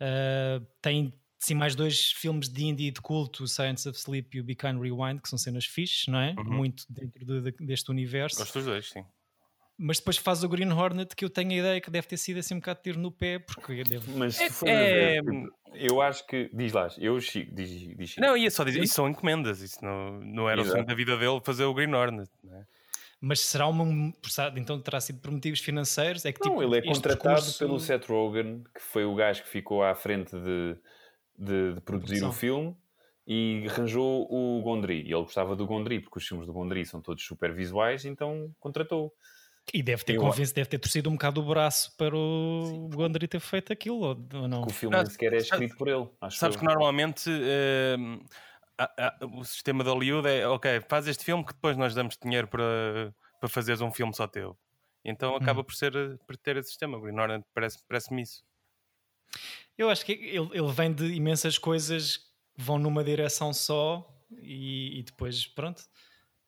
Uh, 0.00 0.66
tem 0.80 1.12
sim, 1.42 1.54
mais 1.54 1.74
dois 1.74 2.12
filmes 2.12 2.48
de 2.48 2.64
indie 2.64 2.90
de 2.90 3.00
culto, 3.00 3.46
Science 3.48 3.88
of 3.88 3.98
Sleep 3.98 4.36
e 4.36 4.40
o 4.40 4.44
Be 4.44 4.54
Kind 4.54 4.80
Rewind, 4.80 5.20
que 5.20 5.28
são 5.28 5.36
cenas 5.36 5.64
fixes, 5.64 6.06
não 6.06 6.18
é? 6.20 6.34
Uhum. 6.38 6.44
Muito 6.44 6.84
dentro 6.88 7.24
de, 7.24 7.40
de, 7.40 7.66
deste 7.66 7.90
universo. 7.90 8.38
Gosto 8.38 8.54
dos 8.54 8.64
dois, 8.64 8.88
sim. 8.88 9.04
Mas 9.76 9.98
depois 9.98 10.16
faz 10.16 10.44
o 10.44 10.48
Green 10.48 10.70
Hornet, 10.70 11.16
que 11.16 11.24
eu 11.24 11.30
tenho 11.30 11.50
a 11.50 11.54
ideia 11.54 11.80
que 11.80 11.90
deve 11.90 12.06
ter 12.06 12.16
sido 12.16 12.38
assim 12.38 12.54
um 12.54 12.58
bocado 12.58 12.78
de 12.78 12.84
tiro 12.84 13.00
no 13.00 13.10
pé, 13.10 13.40
porque 13.40 13.82
deve... 13.82 14.12
Mas 14.12 14.36
se 14.36 14.50
for 14.50 14.68
é, 14.68 15.20
ver, 15.20 15.22
tipo, 15.22 15.48
eu 15.74 16.00
acho 16.00 16.24
que. 16.26 16.48
Diz 16.52 16.72
lá, 16.72 16.88
eu 16.98 17.18
diz, 17.18 17.48
diz, 17.50 18.16
Não, 18.16 18.36
ia 18.36 18.50
só 18.50 18.62
dizer, 18.62 18.80
isso 18.80 18.94
são 18.94 19.08
encomendas, 19.08 19.60
isso 19.60 19.84
não, 19.84 20.20
não 20.20 20.48
era 20.48 20.60
Exato. 20.60 20.74
o 20.74 20.78
sonho 20.78 20.86
da 20.86 20.94
vida 20.94 21.16
dele 21.16 21.40
fazer 21.42 21.64
o 21.64 21.74
Green 21.74 21.92
Hornet, 21.92 22.30
não 22.44 22.56
é? 22.56 22.64
Mas 23.20 23.40
será 23.40 23.68
uma. 23.68 24.12
Então 24.56 24.80
terá 24.80 25.00
sido 25.00 25.20
por 25.20 25.30
motivos 25.30 25.60
financeiros? 25.60 26.24
É 26.24 26.32
que, 26.32 26.40
não, 26.44 26.56
tipo, 26.56 26.62
ele 26.62 26.78
é 26.78 26.82
contratado 26.82 27.36
percurso... 27.36 27.58
pelo 27.58 27.78
Seth 27.78 28.06
Rogen, 28.06 28.64
que 28.74 28.82
foi 28.82 29.04
o 29.04 29.14
gajo 29.14 29.44
que 29.44 29.48
ficou 29.48 29.82
à 29.82 29.94
frente 29.94 30.36
de 30.36 30.76
de, 31.38 31.74
de 31.74 31.80
produzir 31.80 32.24
o 32.24 32.32
filme 32.32 32.76
e 33.26 33.66
arranjou 33.68 34.26
o 34.30 34.60
Gondry. 34.62 35.02
E 35.02 35.12
ele 35.12 35.22
gostava 35.22 35.54
do 35.54 35.66
Gondry, 35.66 36.00
porque 36.00 36.18
os 36.18 36.26
filmes 36.26 36.46
do 36.46 36.52
Gondry 36.52 36.84
são 36.84 37.00
todos 37.00 37.24
super 37.24 37.52
visuais, 37.52 38.04
então 38.04 38.54
contratou. 38.58 39.12
E 39.72 39.82
deve 39.82 40.04
ter 40.04 40.18
convencido, 40.18 40.56
deve 40.56 40.68
ter 40.68 40.78
torcido 40.78 41.08
um 41.08 41.12
bocado 41.12 41.40
o 41.40 41.44
braço 41.44 41.96
para 41.96 42.16
o 42.16 42.66
Sim. 42.66 42.96
Gondry 42.96 43.28
ter 43.28 43.38
feito 43.38 43.72
aquilo, 43.72 44.00
ou, 44.00 44.48
não? 44.48 44.62
Porque 44.62 44.72
o 44.72 44.76
filme 44.76 44.96
nem 44.96 45.06
sequer 45.06 45.32
é 45.32 45.36
escrito 45.36 45.76
por 45.76 45.86
ele. 45.86 46.08
Sabes 46.30 46.56
eu. 46.56 46.60
que 46.60 46.64
normalmente 46.64 47.30
uh, 47.30 48.24
a, 48.76 49.06
a, 49.06 49.26
o 49.38 49.44
sistema 49.44 49.84
de 49.84 49.90
Hollywood 49.90 50.28
é 50.28 50.48
ok, 50.48 50.80
faz 50.88 51.06
este 51.06 51.24
filme 51.24 51.44
que 51.44 51.52
depois 51.52 51.76
nós 51.76 51.94
damos 51.94 52.18
dinheiro 52.20 52.48
para, 52.48 53.14
para 53.38 53.48
fazeres 53.48 53.80
um 53.80 53.92
filme 53.92 54.14
só 54.14 54.26
teu. 54.26 54.58
Então 55.04 55.36
acaba 55.36 55.60
hum. 55.60 55.64
por, 55.64 55.74
ser, 55.74 55.92
por 56.26 56.36
ter 56.36 56.56
esse 56.56 56.70
sistema. 56.70 57.00
Green 57.00 57.18
Hornet 57.18 57.44
parece-me 57.54 57.84
parece 57.88 58.20
isso. 58.20 58.44
Eu 59.76 59.88
acho 59.88 60.04
que 60.04 60.12
ele, 60.12 60.48
ele 60.52 60.72
vem 60.72 60.92
de 60.92 61.06
imensas 61.14 61.58
coisas 61.58 62.16
que 62.16 62.62
vão 62.62 62.78
numa 62.78 63.02
direção 63.02 63.52
só 63.52 64.06
e, 64.40 65.00
e 65.00 65.02
depois, 65.02 65.46
pronto. 65.46 65.82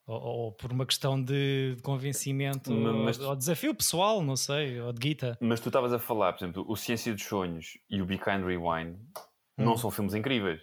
Ou, 0.06 0.20
ou, 0.20 0.52
por 0.52 0.70
uma 0.70 0.84
questão 0.84 1.20
de, 1.22 1.76
de 1.76 1.82
convencimento 1.82 2.70
mas, 2.70 3.18
ou, 3.18 3.30
ou, 3.30 3.36
desafio 3.36 3.74
pessoal, 3.74 4.22
não 4.22 4.36
sei, 4.36 4.78
ou 4.78 4.92
de 4.92 5.00
guita. 5.00 5.38
Mas 5.40 5.60
tu 5.60 5.70
estavas 5.70 5.94
a 5.94 5.98
falar, 5.98 6.34
por 6.34 6.44
exemplo, 6.44 6.64
o 6.68 6.76
Ciência 6.76 7.14
dos 7.14 7.24
Sonhos 7.24 7.78
e 7.88 8.02
o 8.02 8.04
Be 8.04 8.18
Kind 8.18 8.44
Rewind 8.44 8.96
hum. 9.58 9.64
não 9.64 9.78
são 9.78 9.90
filmes 9.90 10.14
incríveis. 10.14 10.60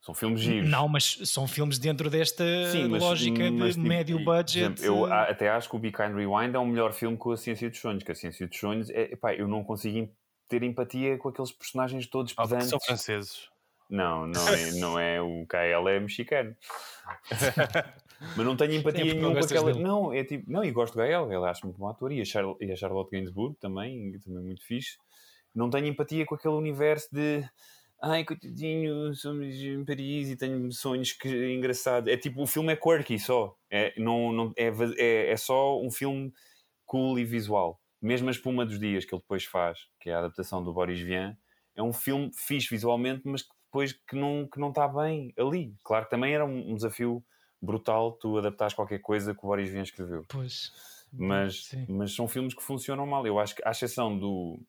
São 0.00 0.14
filmes 0.14 0.40
giros. 0.40 0.70
Não, 0.70 0.88
mas 0.88 1.18
são 1.24 1.46
filmes 1.46 1.78
dentro 1.78 2.08
desta 2.08 2.44
Sim, 2.70 2.88
mas, 2.88 3.02
lógica 3.02 3.50
mas, 3.50 3.74
de 3.74 3.74
tipo, 3.74 3.88
médio 3.88 4.24
budget. 4.24 4.58
Exemplo, 4.58 4.84
eu 4.84 5.12
até 5.12 5.50
acho 5.50 5.68
que 5.68 5.76
o 5.76 5.78
Be 5.78 5.92
Kind 5.92 6.14
Rewind 6.14 6.54
é 6.54 6.58
um 6.58 6.66
melhor 6.66 6.92
filme 6.92 7.18
que 7.18 7.30
a 7.32 7.36
Ciência 7.36 7.68
dos 7.68 7.78
Sonhos, 7.78 8.02
que 8.02 8.12
a 8.12 8.14
Ciência 8.14 8.46
dos 8.46 8.58
Sonhos 8.58 8.88
é, 8.90 9.12
epá, 9.12 9.34
eu 9.34 9.46
não 9.46 9.62
consigo 9.62 10.08
ter 10.50 10.64
empatia 10.64 11.16
com 11.16 11.28
aqueles 11.28 11.52
personagens 11.52 12.06
todos 12.08 12.34
pedantes. 12.34 12.68
São 12.68 12.80
franceses. 12.80 13.48
Não, 13.88 14.26
não 14.26 14.48
é, 14.48 14.72
não 14.78 14.98
é 14.98 15.22
o 15.22 15.46
KL 15.46 15.88
é 15.88 16.00
mexicano. 16.00 16.54
Mas 18.36 18.44
não 18.44 18.54
tenho 18.54 18.74
empatia 18.74 19.04
nenhuma 19.04 19.32
com 19.32 19.44
aquela. 19.44 19.72
Dele. 19.72 19.82
Não, 19.82 20.12
é 20.12 20.22
tipo. 20.24 20.50
Não, 20.50 20.62
e 20.62 20.70
gosto 20.70 20.92
do 20.92 20.98
Gael, 20.98 21.32
ele 21.32 21.46
acho 21.46 21.64
muito 21.64 21.78
bom 21.78 21.88
ator. 21.88 22.12
E 22.12 22.20
a, 22.20 22.24
Char... 22.24 22.44
e 22.60 22.70
a 22.70 22.76
Charlotte 22.76 23.10
Gainsbourg 23.10 23.56
também, 23.58 24.18
também 24.18 24.42
muito 24.42 24.62
fixe. 24.62 24.98
não 25.54 25.70
tenho 25.70 25.86
empatia 25.86 26.26
com 26.26 26.34
aquele 26.34 26.54
universo 26.54 27.08
de 27.10 27.42
ai, 28.02 28.24
coitadinho, 28.24 29.14
somos 29.14 29.54
em 29.54 29.84
Paris 29.84 30.30
e 30.30 30.36
tenho 30.36 30.70
sonhos 30.72 31.12
que 31.12 31.28
engraçado. 31.54 32.08
É 32.10 32.16
tipo, 32.16 32.42
o 32.42 32.46
filme 32.46 32.72
é 32.72 32.76
quirky 32.76 33.18
só. 33.18 33.56
É, 33.70 33.94
não, 33.98 34.32
não, 34.32 34.52
é, 34.56 34.70
é, 34.98 35.30
é 35.30 35.36
só 35.36 35.80
um 35.80 35.90
filme 35.90 36.32
cool 36.84 37.18
e 37.18 37.24
visual. 37.24 37.79
Mesmo 38.00 38.28
a 38.28 38.30
Espuma 38.30 38.64
dos 38.64 38.78
Dias, 38.78 39.04
que 39.04 39.14
ele 39.14 39.20
depois 39.20 39.44
faz, 39.44 39.86
que 40.00 40.08
é 40.10 40.14
a 40.14 40.18
adaptação 40.18 40.62
do 40.62 40.72
Boris 40.72 41.00
Vian, 41.00 41.36
é 41.76 41.82
um 41.82 41.92
filme 41.92 42.30
fixe 42.34 42.68
visualmente, 42.70 43.22
mas 43.24 43.42
que 43.42 43.50
depois 43.66 43.92
que 43.92 44.16
não, 44.16 44.48
que 44.50 44.58
não 44.58 44.70
está 44.70 44.88
bem 44.88 45.32
ali. 45.38 45.74
Claro 45.84 46.04
que 46.04 46.10
também 46.10 46.34
era 46.34 46.44
um, 46.44 46.72
um 46.72 46.74
desafio 46.74 47.24
brutal 47.62 48.12
tu 48.12 48.38
adaptares 48.38 48.74
qualquer 48.74 49.00
coisa 49.00 49.34
que 49.34 49.40
o 49.44 49.48
Boris 49.48 49.70
Vian 49.70 49.82
escreveu. 49.82 50.24
Pois. 50.28 50.72
Mas, 51.12 51.70
mas 51.88 52.14
são 52.14 52.28
filmes 52.28 52.54
que 52.54 52.62
funcionam 52.62 53.06
mal. 53.06 53.26
Eu 53.26 53.38
acho 53.38 53.56
que, 53.56 53.62
à 53.66 53.70
exceção 53.70 54.16
do, 54.16 54.60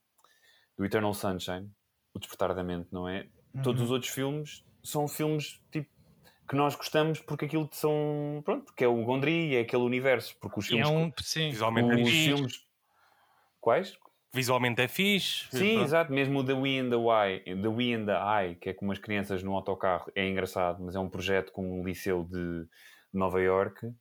do 0.78 0.86
Eternal 0.86 1.14
Sunshine, 1.14 1.70
o 2.14 2.20
Despertar 2.20 2.54
da 2.54 2.64
Mente, 2.64 2.90
não 2.92 3.08
é? 3.08 3.28
Uhum. 3.54 3.62
Todos 3.62 3.82
os 3.82 3.92
outros 3.92 4.12
filmes 4.12 4.64
são 4.84 5.08
filmes 5.08 5.62
tipo 5.72 5.90
que 6.48 6.56
nós 6.56 6.76
gostamos 6.76 7.20
porque 7.20 7.46
aquilo 7.46 7.70
são 7.72 8.42
pronto, 8.44 8.66
porque 8.66 8.84
é 8.84 8.88
o 8.88 9.04
Gondry, 9.06 9.56
é 9.56 9.62
aquele 9.62 9.84
universo, 9.84 10.36
porque 10.42 10.60
os 10.60 10.66
é 10.66 10.70
filmes, 10.70 10.90
é 10.90 10.92
um, 10.92 11.12
sim. 11.22 11.50
visualmente 11.50 11.92
é 11.92 12.04
os 12.04 12.10
é 12.10 12.12
filmes 12.12 12.66
quais? 13.62 13.98
Visualmente 14.34 14.82
é 14.82 14.88
fixe. 14.88 15.46
Sim, 15.52 15.74
pronto. 15.74 15.84
exato, 15.84 16.14
mesmo 16.14 16.40
o 16.40 16.44
The 16.44 16.54
We 16.54 16.80
and 16.80 16.90
the 16.90 16.96
Why, 16.96 17.62
The 17.62 17.68
We 17.68 17.94
and 17.94 18.06
the 18.06 18.14
Eye, 18.14 18.56
que 18.56 18.70
é 18.70 18.74
com 18.74 18.90
as 18.92 18.98
crianças 18.98 19.44
no 19.44 19.54
autocarro, 19.54 20.12
é 20.16 20.28
engraçado, 20.28 20.82
mas 20.84 20.96
é 20.96 21.00
um 21.00 21.10
projeto 21.10 21.52
com 21.52 21.82
um 21.82 21.84
liceu 21.84 22.24
de 22.24 22.66
Nova 23.14 23.42
York. 23.42 23.92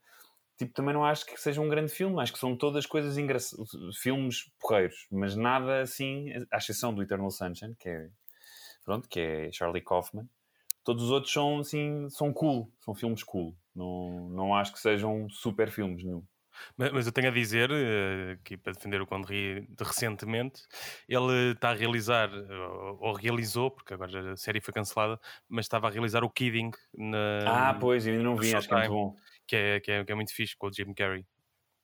Tipo, 0.56 0.72
também 0.72 0.94
não 0.94 1.04
acho 1.04 1.26
que 1.26 1.40
seja 1.40 1.60
um 1.60 1.68
grande 1.68 1.90
filme, 1.90 2.20
acho 2.20 2.32
que 2.32 2.38
são 2.38 2.56
todas 2.56 2.86
coisas 2.86 3.18
engraçadas, 3.18 3.70
filmes 3.96 4.52
porreiros, 4.60 5.06
mas 5.10 5.34
nada 5.34 5.80
assim, 5.80 6.30
à 6.50 6.58
exceção 6.58 6.94
do 6.94 7.02
Eternal 7.02 7.30
Sunshine, 7.30 7.74
que 7.76 7.88
é 7.88 8.08
pronto, 8.84 9.08
que 9.08 9.18
é 9.18 9.52
Charlie 9.52 9.82
Kaufman. 9.82 10.28
Todos 10.84 11.04
os 11.04 11.10
outros 11.10 11.32
são 11.32 11.58
assim, 11.58 12.08
são 12.10 12.32
cool, 12.32 12.70
são 12.84 12.94
filmes 12.94 13.22
cool. 13.22 13.56
Não, 13.74 14.28
não 14.30 14.54
acho 14.54 14.72
que 14.72 14.78
sejam 14.78 15.28
super 15.30 15.70
filmes 15.70 16.04
nenhum. 16.04 16.24
Mas, 16.76 16.92
mas 16.92 17.06
eu 17.06 17.12
tenho 17.12 17.28
a 17.28 17.30
dizer, 17.30 17.70
uh, 17.70 18.32
aqui 18.32 18.56
para 18.56 18.72
defender 18.72 19.00
o 19.00 19.06
Condry 19.06 19.66
de 19.68 19.84
recentemente, 19.84 20.62
ele 21.08 21.52
está 21.52 21.70
a 21.70 21.74
realizar, 21.74 22.30
ou, 22.32 22.98
ou, 23.00 23.12
realizou, 23.14 23.70
porque 23.70 23.94
agora 23.94 24.32
a 24.32 24.36
série 24.36 24.60
foi 24.60 24.72
cancelada, 24.72 25.20
mas 25.48 25.66
estava 25.66 25.88
a 25.88 25.90
realizar 25.90 26.24
o 26.24 26.30
Kidding 26.30 26.70
na. 26.94 27.68
Ah, 27.70 27.74
pois, 27.74 28.06
eu 28.06 28.12
ainda 28.12 28.24
não 28.24 28.36
vi, 28.36 28.54
acho 28.54 28.68
que 28.68 28.74
é 28.74 28.78
muito 28.78 28.92
bom. 28.92 29.16
Que 29.46 29.56
é, 29.56 29.80
que, 29.80 29.90
é, 29.90 30.04
que 30.04 30.12
é 30.12 30.14
muito 30.14 30.34
fixe 30.34 30.56
com 30.56 30.68
o 30.68 30.72
Jim 30.72 30.92
Carrey. 30.94 31.26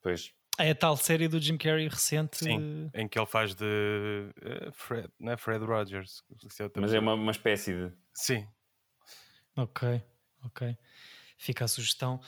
Pois. 0.01 0.31
É 0.59 0.71
a 0.71 0.75
tal 0.75 0.97
série 0.97 1.27
do 1.27 1.39
Jim 1.39 1.57
Carrey 1.57 1.87
recente. 1.87 2.37
Sim, 2.37 2.89
em 2.93 3.07
que 3.07 3.19
ele 3.19 3.27
faz 3.27 3.53
de 3.53 3.63
uh, 3.63 4.71
Fred, 4.71 5.07
não 5.19 5.33
é 5.33 5.37
Fred 5.37 5.63
Rogers. 5.63 6.23
É 6.59 6.79
Mas 6.79 6.93
é 6.93 6.99
uma, 6.99 7.13
uma 7.13 7.31
espécie 7.31 7.73
de. 7.73 7.93
Sim. 8.13 8.47
Ok, 9.55 10.01
ok. 10.43 10.75
Fica 11.37 11.65
a 11.65 11.67
sugestão. 11.67 12.19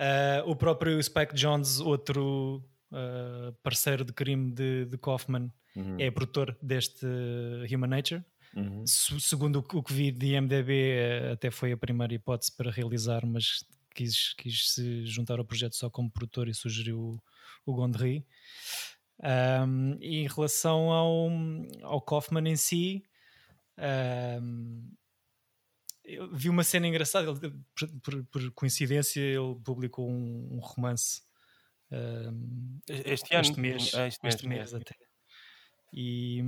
Uh, 0.00 0.48
o 0.48 0.54
próprio 0.54 1.02
Spike 1.02 1.34
Jones, 1.34 1.80
outro 1.80 2.62
uh, 2.92 3.52
parceiro 3.62 4.04
de 4.04 4.12
crime 4.12 4.52
de, 4.52 4.84
de 4.84 4.96
Kaufman, 4.98 5.52
uhum. 5.76 5.96
é 5.98 6.10
produtor 6.10 6.56
deste 6.62 7.06
Human 7.72 7.88
Nature. 7.88 8.24
Uhum. 8.56 8.86
segundo 8.86 9.58
o 9.74 9.82
que 9.82 9.92
vi 9.92 10.10
de 10.10 10.34
IMDB, 10.34 11.30
até 11.32 11.50
foi 11.50 11.70
a 11.70 11.76
primeira 11.76 12.14
hipótese 12.14 12.50
para 12.56 12.70
realizar, 12.70 13.26
mas 13.26 13.62
quis, 13.94 14.32
quis 14.34 14.72
se 14.72 15.04
juntar 15.04 15.38
ao 15.38 15.44
projeto 15.44 15.76
só 15.76 15.90
como 15.90 16.10
produtor 16.10 16.48
e 16.48 16.54
sugeriu 16.54 17.22
o 17.66 17.74
Gondry. 17.74 18.24
Um, 19.20 19.98
e 20.00 20.18
em 20.18 20.28
relação 20.28 20.90
ao, 20.90 21.28
ao 21.82 22.00
Kaufman 22.00 22.48
em 22.48 22.56
si, 22.56 23.04
um, 24.40 24.88
eu 26.08 26.34
vi 26.34 26.48
uma 26.48 26.64
cena 26.64 26.86
engraçada. 26.86 27.30
Ele, 27.30 27.52
por, 28.02 28.24
por, 28.24 28.50
coincidência, 28.52 29.20
ele 29.20 29.54
publicou 29.62 30.08
um, 30.08 30.56
um 30.56 30.58
romance 30.58 31.22
um, 31.92 32.80
este 32.88 33.34
ano, 33.34 33.42
este 33.42 33.60
mês, 33.60 33.82
este 33.82 33.94
mês, 33.94 34.18
este 34.24 34.48
mês 34.48 34.74
até. 34.74 34.94
E 35.92 36.42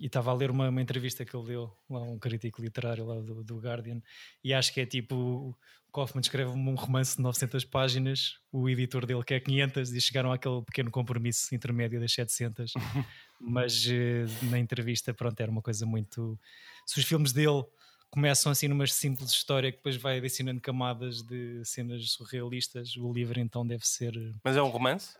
estava 0.00 0.30
a 0.30 0.34
ler 0.34 0.50
uma, 0.50 0.68
uma, 0.68 0.82
entrevista 0.82 1.24
que 1.24 1.36
ele 1.36 1.46
deu 1.46 1.72
lá 1.88 2.02
um 2.02 2.18
crítico 2.18 2.60
literário 2.60 3.04
lá 3.04 3.20
do, 3.20 3.44
do 3.44 3.58
Guardian 3.58 4.02
e 4.42 4.52
acho 4.52 4.74
que 4.74 4.80
é 4.80 4.86
tipo 4.86 5.56
Kaufman 5.92 6.22
escreve 6.22 6.50
um 6.50 6.74
romance 6.74 7.16
de 7.16 7.22
900 7.22 7.64
páginas, 7.66 8.38
o 8.50 8.68
editor 8.68 9.04
dele 9.04 9.22
quer 9.22 9.40
500 9.40 9.92
e 9.92 10.00
chegaram 10.00 10.32
àquele 10.32 10.62
pequeno 10.62 10.90
compromisso 10.90 11.54
intermédio 11.54 12.00
das 12.00 12.12
700. 12.12 12.72
Mas 13.38 13.86
eh, 13.86 14.24
na 14.44 14.58
entrevista, 14.58 15.12
pronto, 15.12 15.38
era 15.38 15.50
uma 15.50 15.60
coisa 15.60 15.84
muito. 15.84 16.38
Se 16.86 16.98
os 16.98 17.04
filmes 17.04 17.32
dele 17.32 17.64
começam 18.12 18.52
assim 18.52 18.68
numa 18.68 18.86
simples 18.86 19.30
história 19.30 19.72
que 19.72 19.78
depois 19.78 19.96
vai 19.96 20.18
adicionando 20.18 20.60
camadas 20.60 21.22
de 21.22 21.64
cenas 21.64 22.10
surrealistas, 22.12 22.96
o 22.96 23.12
livro 23.12 23.40
então 23.40 23.66
deve 23.66 23.84
ser. 23.86 24.12
Mas 24.44 24.56
é 24.56 24.62
um 24.62 24.68
romance? 24.68 25.16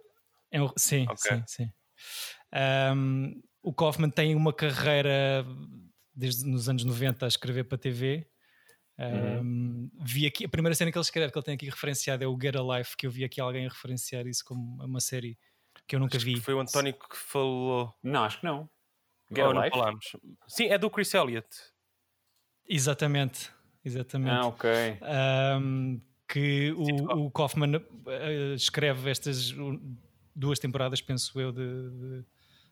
É 0.50 0.62
um... 0.62 0.70
Sim, 0.76 1.05
okay. 1.05 1.38
sim, 1.38 1.44
sim. 1.46 1.72
Um, 2.94 3.42
o 3.62 3.72
Kaufman 3.72 4.11
tem 4.11 4.35
uma 4.35 4.52
carreira 4.52 5.44
desde 6.14 6.44
nos 6.46 6.68
anos 6.68 6.85
90 6.85 7.24
a 7.24 7.28
escrever 7.28 7.64
para 7.64 7.78
TV 7.78 8.28
Uhum. 8.98 9.90
vi 10.00 10.26
aqui, 10.26 10.44
a 10.44 10.48
primeira 10.48 10.74
cena 10.74 10.92
que 10.92 10.98
ele 10.98 11.02
escreve, 11.02 11.33
que 11.33 11.38
ele 11.38 11.44
tem 11.44 11.55
aqui 11.55 11.66
referenciado, 11.66 12.22
é 12.22 12.26
o 12.26 12.38
Get 12.40 12.55
a 12.57 12.78
Life, 12.78 12.96
que 12.96 13.07
eu 13.07 13.11
vi 13.11 13.24
aqui 13.24 13.40
alguém 13.40 13.66
referenciar 13.66 14.26
isso 14.26 14.44
como 14.44 14.83
uma 14.85 15.00
série 15.00 15.38
que 15.88 15.96
eu 15.96 16.00
nunca 16.00 16.16
acho 16.16 16.26
vi. 16.26 16.40
foi 16.40 16.55
o 16.55 16.61
António 16.61 16.94
que 16.94 17.16
falou. 17.16 17.94
Não, 18.02 18.24
acho 18.24 18.40
que 18.40 18.46
não. 18.46 18.68
Get 19.31 19.44
a 19.44 19.64
Life? 19.64 19.70
Falamos. 19.70 20.16
Sim, 20.46 20.66
é 20.66 20.78
do 20.78 20.90
Chris 20.90 21.12
Elliott. 21.14 21.48
Exatamente, 22.75 23.51
exatamente. 23.85 24.33
Ah, 24.33 24.47
ok. 24.47 24.71
Um, 25.61 26.01
que 26.29 26.73
o, 26.73 27.27
o 27.27 27.31
Kaufman 27.31 27.77
uh, 27.77 28.55
escreve 28.55 29.11
estas 29.11 29.55
duas 30.35 30.59
temporadas, 30.59 31.01
penso 31.01 31.39
eu, 31.39 31.53
de, 31.53 31.91
de, 31.91 32.25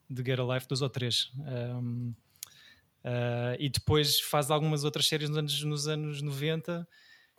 de 0.08 0.22
Get 0.24 0.40
a 0.40 0.54
Life, 0.54 0.66
duas 0.66 0.80
ou 0.82 0.88
três. 0.88 1.30
Um, 1.36 2.14
Uh, 3.02 3.56
e 3.58 3.70
depois 3.70 4.20
faz 4.20 4.50
algumas 4.50 4.84
outras 4.84 5.06
séries 5.06 5.30
nos 5.30 5.38
anos, 5.38 5.64
nos 5.64 5.88
anos 5.88 6.20
90 6.20 6.86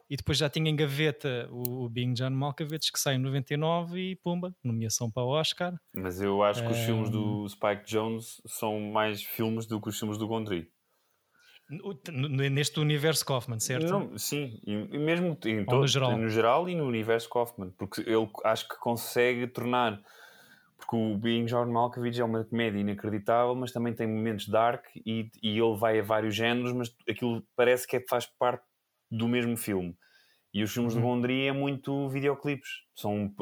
e 0.09 0.17
depois 0.17 0.37
já 0.37 0.49
tinha 0.49 0.69
em 0.69 0.75
gaveta 0.75 1.47
o, 1.51 1.85
o 1.85 1.89
Being 1.89 2.13
John 2.13 2.31
Malkovich 2.31 2.91
que 2.91 2.99
sai 2.99 3.15
em 3.15 3.19
99 3.19 3.99
e 3.99 4.15
pumba, 4.15 4.55
nomeação 4.63 5.09
para 5.09 5.23
o 5.23 5.29
Oscar. 5.29 5.73
Mas 5.95 6.19
eu 6.19 6.41
acho 6.41 6.63
que 6.65 6.71
os 6.71 6.79
filmes 6.79 7.09
do 7.11 7.47
Spike 7.47 7.85
Jones 7.85 8.41
são 8.45 8.79
mais 8.79 9.23
filmes 9.23 9.67
do 9.67 9.79
que 9.79 9.89
os 9.89 9.97
filmes 9.97 10.17
do 10.17 10.27
Gondry. 10.27 10.67
Neste 12.11 12.79
universo 12.79 13.25
Kaufman, 13.25 13.59
certo? 13.59 13.87
Não, 13.87 14.17
sim, 14.17 14.59
e 14.65 14.97
mesmo 14.97 15.37
em 15.45 15.63
todo, 15.63 15.81
no 15.81 15.87
geral. 15.87 16.17
no 16.17 16.29
geral 16.29 16.69
e 16.69 16.75
no 16.75 16.85
universo 16.85 17.29
Kaufman, 17.29 17.71
porque 17.77 18.01
ele 18.01 18.29
acho 18.43 18.67
que 18.67 18.77
consegue 18.77 19.47
tornar 19.47 20.01
porque 20.81 20.95
o 20.95 21.15
Being 21.15 21.45
John 21.45 21.67
Malkovich 21.67 22.19
é 22.19 22.23
uma 22.23 22.43
comédia 22.43 22.79
inacreditável, 22.79 23.55
mas 23.55 23.71
também 23.71 23.93
tem 23.93 24.07
momentos 24.07 24.47
dark 24.47 24.85
e, 25.05 25.29
e 25.41 25.59
ele 25.59 25.75
vai 25.77 25.99
a 25.99 26.03
vários 26.03 26.35
géneros, 26.35 26.73
mas 26.73 26.93
aquilo 27.07 27.45
parece 27.55 27.87
que 27.87 27.97
é, 27.97 28.03
faz 28.09 28.25
parte 28.25 28.65
do 29.09 29.27
mesmo 29.27 29.55
filme. 29.55 29.95
E 30.53 30.63
os 30.63 30.73
filmes 30.73 30.93
uhum. 30.95 30.99
de 30.99 31.05
Gondry 31.05 31.47
é 31.47 31.51
muito 31.53 32.09
videoclipes, 32.09 32.69
são 32.95 33.33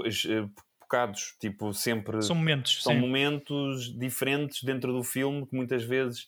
focados, 0.79 1.33
eh, 1.35 1.37
tipo, 1.39 1.73
sempre. 1.73 2.21
São 2.21 2.35
momentos. 2.35 2.83
São 2.83 2.93
sim. 2.93 2.99
momentos 2.99 3.97
diferentes 3.97 4.63
dentro 4.63 4.91
do 4.91 5.03
filme 5.03 5.47
que 5.47 5.55
muitas 5.55 5.83
vezes. 5.83 6.27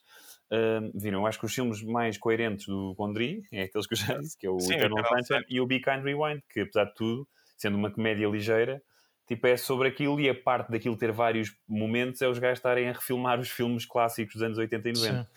Viram, 0.93 1.19
eu 1.19 1.27
acho 1.27 1.39
que 1.39 1.45
os 1.45 1.53
filmes 1.53 1.81
mais 1.81 2.17
coerentes 2.17 2.65
do 2.65 2.93
Gondry 2.95 3.43
é 3.51 3.63
aqueles 3.63 3.87
que 3.87 3.93
eu 3.93 3.97
já 3.97 4.17
disse, 4.17 4.37
que 4.37 4.45
é 4.45 4.49
o 4.49 4.59
Sim, 4.59 4.75
Eternal 4.75 5.05
Sunshine 5.05 5.45
e 5.47 5.61
o 5.61 5.65
Be 5.65 5.79
Kind 5.79 6.03
Rewind, 6.03 6.41
que 6.49 6.61
apesar 6.61 6.85
de 6.85 6.93
tudo, 6.93 7.27
sendo 7.57 7.77
uma 7.77 7.89
comédia 7.89 8.27
ligeira, 8.27 8.81
tipo, 9.27 9.47
é 9.47 9.55
sobre 9.55 9.87
aquilo 9.87 10.19
e 10.19 10.29
a 10.29 10.35
parte 10.35 10.71
daquilo 10.71 10.97
ter 10.97 11.11
vários 11.11 11.55
momentos 11.67 12.21
é 12.21 12.27
os 12.27 12.37
gajos 12.37 12.59
estarem 12.59 12.89
a 12.89 12.93
refilmar 12.93 13.39
os 13.39 13.49
filmes 13.49 13.85
clássicos 13.85 14.33
dos 14.33 14.43
anos 14.43 14.57
80 14.57 14.89
e 14.89 14.93
90. 14.93 15.29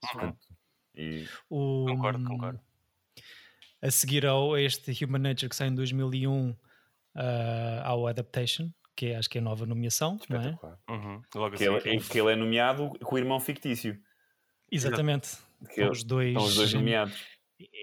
Portanto, 0.00 0.38
e... 0.94 1.26
o... 1.48 1.86
Concordo, 1.88 2.24
concordo. 2.24 2.60
A 3.80 3.90
seguir 3.90 4.26
ao 4.26 4.58
este 4.58 5.04
Human 5.04 5.20
Nature 5.20 5.48
que 5.48 5.56
sai 5.56 5.68
em 5.68 5.74
2001 5.74 6.50
uh, 6.50 6.56
ao 7.84 8.06
Adaptation, 8.06 8.70
que 8.96 9.06
é, 9.06 9.16
acho 9.16 9.30
que 9.30 9.38
é 9.38 9.40
a 9.40 9.44
nova 9.44 9.64
nomeação, 9.64 10.18
não 10.28 10.40
é? 10.40 10.58
Uhum. 10.90 11.22
Logo 11.34 11.56
que, 11.56 11.64
assim, 11.64 11.88
ele, 11.88 12.00
que 12.00 12.20
ele 12.20 12.32
é 12.32 12.36
nomeado 12.36 12.90
com 13.02 13.14
o 13.14 13.18
irmão 13.18 13.38
fictício. 13.38 13.96
Exatamente. 14.70 15.30
Que 15.64 15.80
estão, 15.80 15.90
os 15.90 16.04
dois, 16.04 16.28
estão 16.28 16.44
os 16.44 16.54
dois 16.54 16.72
nomeados. 16.74 17.14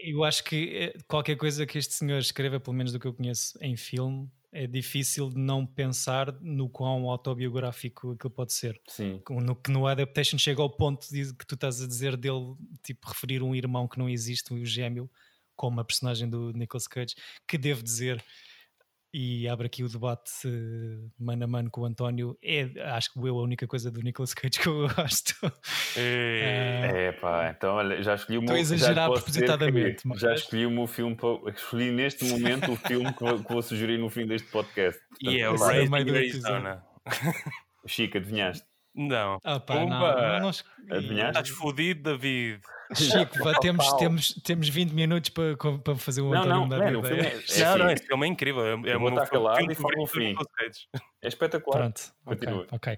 Eu 0.04 0.24
acho 0.24 0.44
que 0.44 0.70
eh, 0.74 0.98
qualquer 1.08 1.36
coisa 1.36 1.66
que 1.66 1.78
este 1.78 1.94
senhor 1.94 2.20
escreva, 2.20 2.60
pelo 2.60 2.76
menos 2.76 2.94
do 2.94 3.00
que 3.00 3.06
eu 3.06 3.14
conheço 3.14 3.58
em 3.62 3.76
filme, 3.76 4.30
é 4.56 4.66
difícil 4.66 5.30
de 5.30 5.38
não 5.38 5.66
pensar 5.66 6.32
no 6.40 6.70
quão 6.70 7.10
autobiográfico 7.10 8.12
aquilo 8.12 8.32
pode 8.32 8.54
ser. 8.54 8.80
Sim. 8.88 9.22
No 9.30 9.54
que 9.54 9.70
no 9.70 9.86
Adaptation 9.86 10.38
chega 10.38 10.62
ao 10.62 10.70
ponto 10.70 11.06
de, 11.12 11.34
que 11.34 11.46
tu 11.46 11.56
estás 11.56 11.82
a 11.82 11.88
dizer 11.88 12.16
dele, 12.16 12.56
tipo, 12.82 13.06
referir 13.06 13.44
um 13.44 13.54
irmão 13.54 13.86
que 13.86 14.00
não 14.00 14.08
existe, 14.08 14.54
um 14.54 14.64
gêmeo, 14.64 15.12
como 15.58 15.82
a 15.82 15.84
personagem 15.84 16.30
do 16.30 16.54
Nicolas 16.54 16.88
Cage, 16.88 17.16
que 17.46 17.58
devo 17.58 17.84
dizer, 17.84 18.24
e 19.18 19.48
abre 19.48 19.68
aqui 19.68 19.82
o 19.82 19.88
debate 19.88 20.30
mano 21.18 21.46
a 21.46 21.48
mano 21.48 21.72
com 21.72 21.82
o 21.82 21.86
António. 21.86 22.38
É, 22.44 22.70
acho 22.92 23.14
que 23.14 23.20
eu 23.20 23.40
a 23.40 23.44
única 23.44 23.66
coisa 23.66 23.90
do 23.90 24.02
Nicolas 24.02 24.34
Cage 24.34 24.60
que 24.60 24.68
eu 24.68 24.90
gosto. 24.94 25.34
É, 25.96 27.08
é 27.08 27.12
pá, 27.14 27.50
então 27.56 27.76
olha, 27.76 28.04
já 28.04 28.16
escolhi 28.16 28.40
o 28.40 28.42
meu 28.42 28.58
Estou 28.58 28.74
a 28.74 28.76
exagerar 28.76 29.10
propositadamente. 29.10 30.06
Mas... 30.06 30.20
Já 30.20 30.34
escolhi 30.34 30.66
o 30.66 30.72
meu 30.72 30.86
filme, 30.86 31.16
para, 31.16 31.50
escolhi 31.50 31.92
neste 31.92 32.26
momento 32.26 32.74
o 32.74 32.76
filme 32.76 33.14
que 33.14 33.24
vou, 33.24 33.42
que 33.42 33.54
vou, 33.54 33.62
sugerir 33.62 33.98
no 33.98 34.10
fim 34.10 34.28
deste 34.28 34.50
podcast. 34.50 35.00
Portanto, 35.08 35.34
e 35.34 35.40
é 35.40 35.50
o 35.50 35.56
Raising 35.56 35.96
Arizona. 35.96 36.84
Chico, 37.88 38.18
adivinhaste? 38.18 38.66
Não. 38.96 39.40
Ah, 39.44 39.60
pá, 39.60 39.76
não, 39.76 39.90
não, 39.90 40.40
não? 40.40 40.50
Estás 40.50 41.50
fodido, 41.50 42.12
David. 42.12 42.62
Chico, 42.94 43.60
temos, 43.60 43.94
temos, 43.94 44.34
temos 44.44 44.70
20 44.70 44.92
minutos 44.92 45.30
para, 45.32 45.58
para 45.58 45.96
fazer 45.96 46.22
o 46.22 46.30
não, 46.30 46.46
não, 46.46 46.68
não, 46.68 46.84
é, 46.84 46.92
filme 46.92 47.22
é, 47.22 47.40
é 47.60 47.66
não, 47.66 47.78
não, 47.80 47.90
esse 47.90 48.06
filme 48.06 48.26
é 48.26 48.30
incrível. 48.30 48.66
É, 48.66 48.92
é 48.92 48.98
vou 48.98 49.10
estar 49.10 49.28
calado 49.28 49.72
e 49.72 49.76
falo 49.76 49.96
no 49.98 50.08
fim. 50.08 50.36
É 51.22 51.28
espetacular. 51.28 51.80
Pronto, 51.80 52.02
ok. 52.26 52.68
okay. 52.72 52.98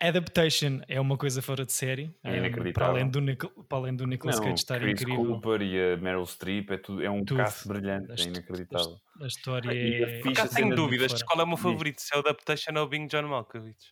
Adaptation 0.00 0.80
é 0.86 1.00
uma 1.00 1.16
coisa 1.16 1.42
fora 1.42 1.66
de 1.66 1.72
série. 1.72 2.14
É 2.22 2.34
eh, 2.34 2.38
inacreditável. 2.38 2.72
Para 2.72 2.86
além 2.86 3.08
do, 3.08 3.64
para 3.64 3.78
além 3.78 3.96
do 3.96 4.06
Nicolas 4.06 4.36
não, 4.36 4.44
Cage 4.44 4.54
estar 4.54 4.78
Chris 4.78 5.02
incrível. 5.02 5.26
Cooper 5.26 5.62
e 5.62 5.92
a 5.92 5.96
Meryl 5.96 6.24
Streep 6.24 6.70
é, 6.70 6.76
tudo, 6.78 7.02
é 7.02 7.10
um 7.10 7.24
tudo. 7.24 7.38
caço 7.38 7.68
brilhante, 7.68 8.12
é 8.12 8.24
inacreditável. 8.24 8.96
A, 9.20 9.26
história 9.26 9.70
é. 9.72 10.20
Por 10.20 10.30
acaso 10.30 10.54
tenho 10.54 10.74
dúvidas 10.74 11.20
qual 11.24 11.40
é 11.40 11.44
o 11.44 11.48
meu 11.48 11.56
favorito, 11.56 12.00
se 12.00 12.14
é 12.14 12.16
o 12.16 12.20
Adaptation 12.20 12.72
ou 12.76 12.84
o 12.84 12.88
Bing 12.88 13.08
John 13.08 13.22
Malkovich. 13.22 13.90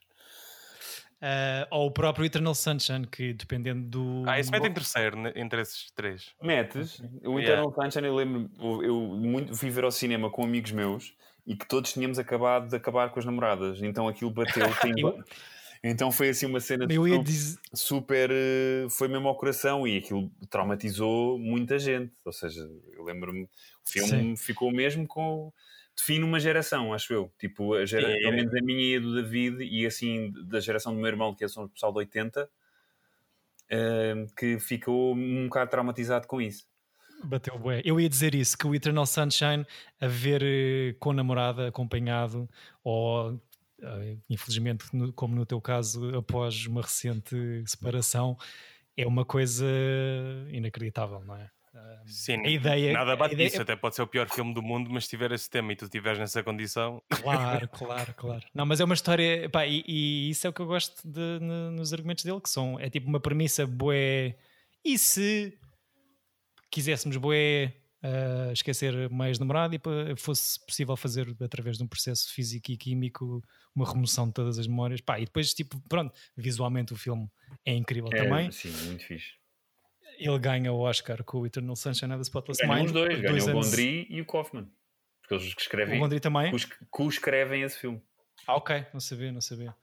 Uh, 1.16 1.66
ou 1.70 1.87
o 1.87 1.90
próprio 1.90 2.26
Eternal 2.26 2.55
Sunshine, 2.55 3.07
que 3.07 3.33
dependendo 3.33 3.88
do. 3.88 4.22
Ah, 4.26 4.38
esse 4.38 4.50
mete 4.50 4.66
em 4.66 4.74
terceiro 4.74 5.16
entre 5.35 5.62
esses 5.62 5.90
três. 5.92 6.35
Metes. 6.42 7.00
O 7.24 7.40
Eternal 7.40 7.70
yeah. 7.70 7.83
Sunshine, 7.83 8.07
eu 8.07 8.14
lembro, 8.14 8.50
eu 8.85 9.00
muito 9.00 9.55
fui 9.55 9.70
ver 9.70 9.85
ao 9.85 9.90
cinema 9.90 10.31
com 10.31 10.44
amigos 10.44 10.72
meus 10.72 11.14
e 11.46 11.57
que 11.57 11.66
todos 11.66 11.92
tínhamos 11.92 12.18
acabado 12.18 12.68
de 12.68 12.76
acabar 12.76 13.11
com 13.11 13.18
as 13.18 13.24
namoradas, 13.24 13.83
então 13.83 14.07
aquilo 14.07 14.31
bateu. 14.31 14.66
eu... 14.98 15.24
Então 15.83 16.11
foi 16.11 16.31
assim 16.31 16.46
uma 16.46 16.61
cena 16.61 16.87
super, 16.90 17.22
dizer... 17.22 17.59
super. 17.72 18.31
Eh, 18.31 18.87
foi 18.90 19.09
mesmo 19.09 19.29
ao 19.29 19.37
coração 19.37 19.87
e 19.87 19.96
aquilo 19.96 20.31
traumatizou 20.50 21.38
muita 21.38 21.79
gente. 21.79 22.12
Ou 22.24 22.33
seja, 22.33 22.68
eu 22.92 23.05
lembro-me, 23.05 23.44
o 23.44 23.48
filme 23.85 24.09
Sim. 24.09 24.37
ficou 24.37 24.72
mesmo 24.72 25.07
com 25.07 25.52
define 25.96 26.24
uma 26.24 26.38
geração, 26.38 26.92
acho 26.92 27.12
eu. 27.12 27.32
Tipo, 27.38 27.74
a 27.74 27.87
gera, 27.87 28.11
é, 28.11 28.20
pelo 28.20 28.32
menos 28.32 28.54
a 28.54 28.61
minha 28.62 28.94
e 28.94 28.96
a 28.96 29.00
do 29.00 29.14
David, 29.14 29.64
e 29.64 29.87
assim 29.87 30.32
da 30.46 30.61
geração 30.61 30.94
do 30.94 31.00
meu 31.00 31.09
irmão, 31.09 31.35
que 31.35 31.42
é 31.42 31.46
o 31.46 31.68
pessoal 31.68 31.92
de 31.92 31.98
80, 31.98 32.44
uh, 32.44 34.35
que 34.37 34.59
ficou 34.59 35.14
um 35.14 35.44
bocado 35.44 35.70
traumatizado 35.70 36.26
com 36.26 36.40
isso. 36.40 36.66
Bateu 37.24 37.59
bué. 37.59 37.80
Eu 37.85 37.98
ia 37.98 38.09
dizer 38.09 38.35
isso, 38.35 38.59
que 38.59 38.66
o 38.66 38.74
Eternal 38.74 39.06
Sunshine 39.06 39.66
a 39.98 40.06
ver 40.06 40.42
eh, 40.42 40.94
com 41.00 41.14
namorada, 41.14 41.68
acompanhado, 41.68 42.46
ou 42.85 43.32
uh, 43.32 44.22
infelizmente, 44.28 44.85
no, 44.92 45.11
como 45.14 45.35
no 45.35 45.46
teu 45.46 45.59
caso, 45.59 46.14
após 46.14 46.66
uma 46.66 46.82
recente 46.82 47.35
separação, 47.66 48.37
é 48.94 49.06
uma 49.06 49.24
coisa 49.24 49.66
inacreditável, 50.50 51.20
não 51.24 51.37
é? 51.37 51.50
Sim, 52.07 52.47
a 52.47 52.49
ideia, 52.49 52.93
nada 52.93 53.17
bate 53.17 53.35
ideia... 53.35 53.49
disso, 53.49 53.61
até 53.61 53.75
pode 53.75 53.97
ser 53.97 54.03
o 54.03 54.07
pior 54.07 54.29
filme 54.29 54.55
do 54.55 54.62
mundo, 54.62 54.89
mas 54.91 55.05
se 55.05 55.11
tiver 55.11 55.33
esse 55.33 55.51
tema 55.51 55.73
e 55.73 55.77
tu 55.77 55.87
estiveres 55.87 56.19
nessa 56.19 56.43
condição. 56.43 57.03
Claro, 57.11 57.69
claro, 57.75 58.15
claro. 58.15 58.47
Não, 58.55 58.65
mas 58.65 58.81
é 58.81 58.85
uma 58.85 58.95
história, 58.95 59.49
pá, 59.51 59.67
e, 59.67 59.83
e, 59.87 60.31
isso 60.31 60.47
é 60.47 60.51
o 60.51 60.53
que 60.53 60.61
eu 60.61 60.67
gosto 60.67 61.07
de, 61.07 61.41
nos 61.73 61.93
argumentos 61.93 62.25
dele, 62.25 62.41
que 62.41 62.49
são, 62.49 62.79
é 62.79 62.89
tipo 62.89 63.09
uma 63.09 63.21
premissa 63.21 63.67
boé. 63.67 64.37
E 64.85 64.97
se 64.97 65.59
quiséssemos 66.71 67.17
boé 67.17 67.75
uh, 68.05 68.53
esquecer 68.53 69.11
mais 69.11 69.39
namorado 69.41 69.75
e 69.75 69.81
fosse 70.17 70.65
possível 70.65 70.97
fazer 70.97 71.35
através 71.41 71.77
de 71.77 71.83
um 71.83 71.89
processo 71.89 72.33
físico 72.33 72.71
e 72.71 72.77
químico 72.77 73.43
uma 73.75 73.91
remoção 73.91 74.29
de 74.29 74.35
todas 74.35 74.61
as 74.61 74.69
memórias, 74.69 75.01
pá, 75.01 75.19
e 75.19 75.25
depois, 75.25 75.53
tipo, 75.53 75.81
pronto, 75.89 76.15
visualmente 76.37 76.93
o 76.93 76.97
filme 76.97 77.29
é 77.65 77.75
incrível 77.75 78.11
é, 78.12 78.23
também. 78.23 78.53
Sim, 78.53 78.71
muito 78.87 79.05
fixe 79.05 79.35
ele 80.18 80.38
ganha 80.38 80.72
o 80.72 80.81
Oscar 80.81 81.22
com 81.24 81.40
o 81.40 81.46
Eternal 81.46 81.76
Sunshine 81.76 82.12
of 82.12 82.18
the 82.18 82.22
Spotless 82.22 82.66
Mind. 82.66 82.87
os 82.87 82.92
dois, 82.92 83.20
ganha 83.20 83.42
o 83.42 83.52
Gondry 83.52 84.07
e 84.09 84.20
o 84.20 84.26
Kaufman. 84.26 84.68
Porque 85.20 85.35
eles 85.35 85.55
que 85.55 85.62
escrevem. 85.62 85.98
O 85.98 86.00
Gondry 86.00 86.20
também? 86.20 86.52
Co-escrevem 86.90 87.62
esse 87.62 87.79
filme. 87.79 88.00
Ah, 88.46 88.57
ok, 88.57 88.87
não 88.92 89.00
sabia, 89.00 89.33
não 89.33 89.40
sabia. 89.40 89.74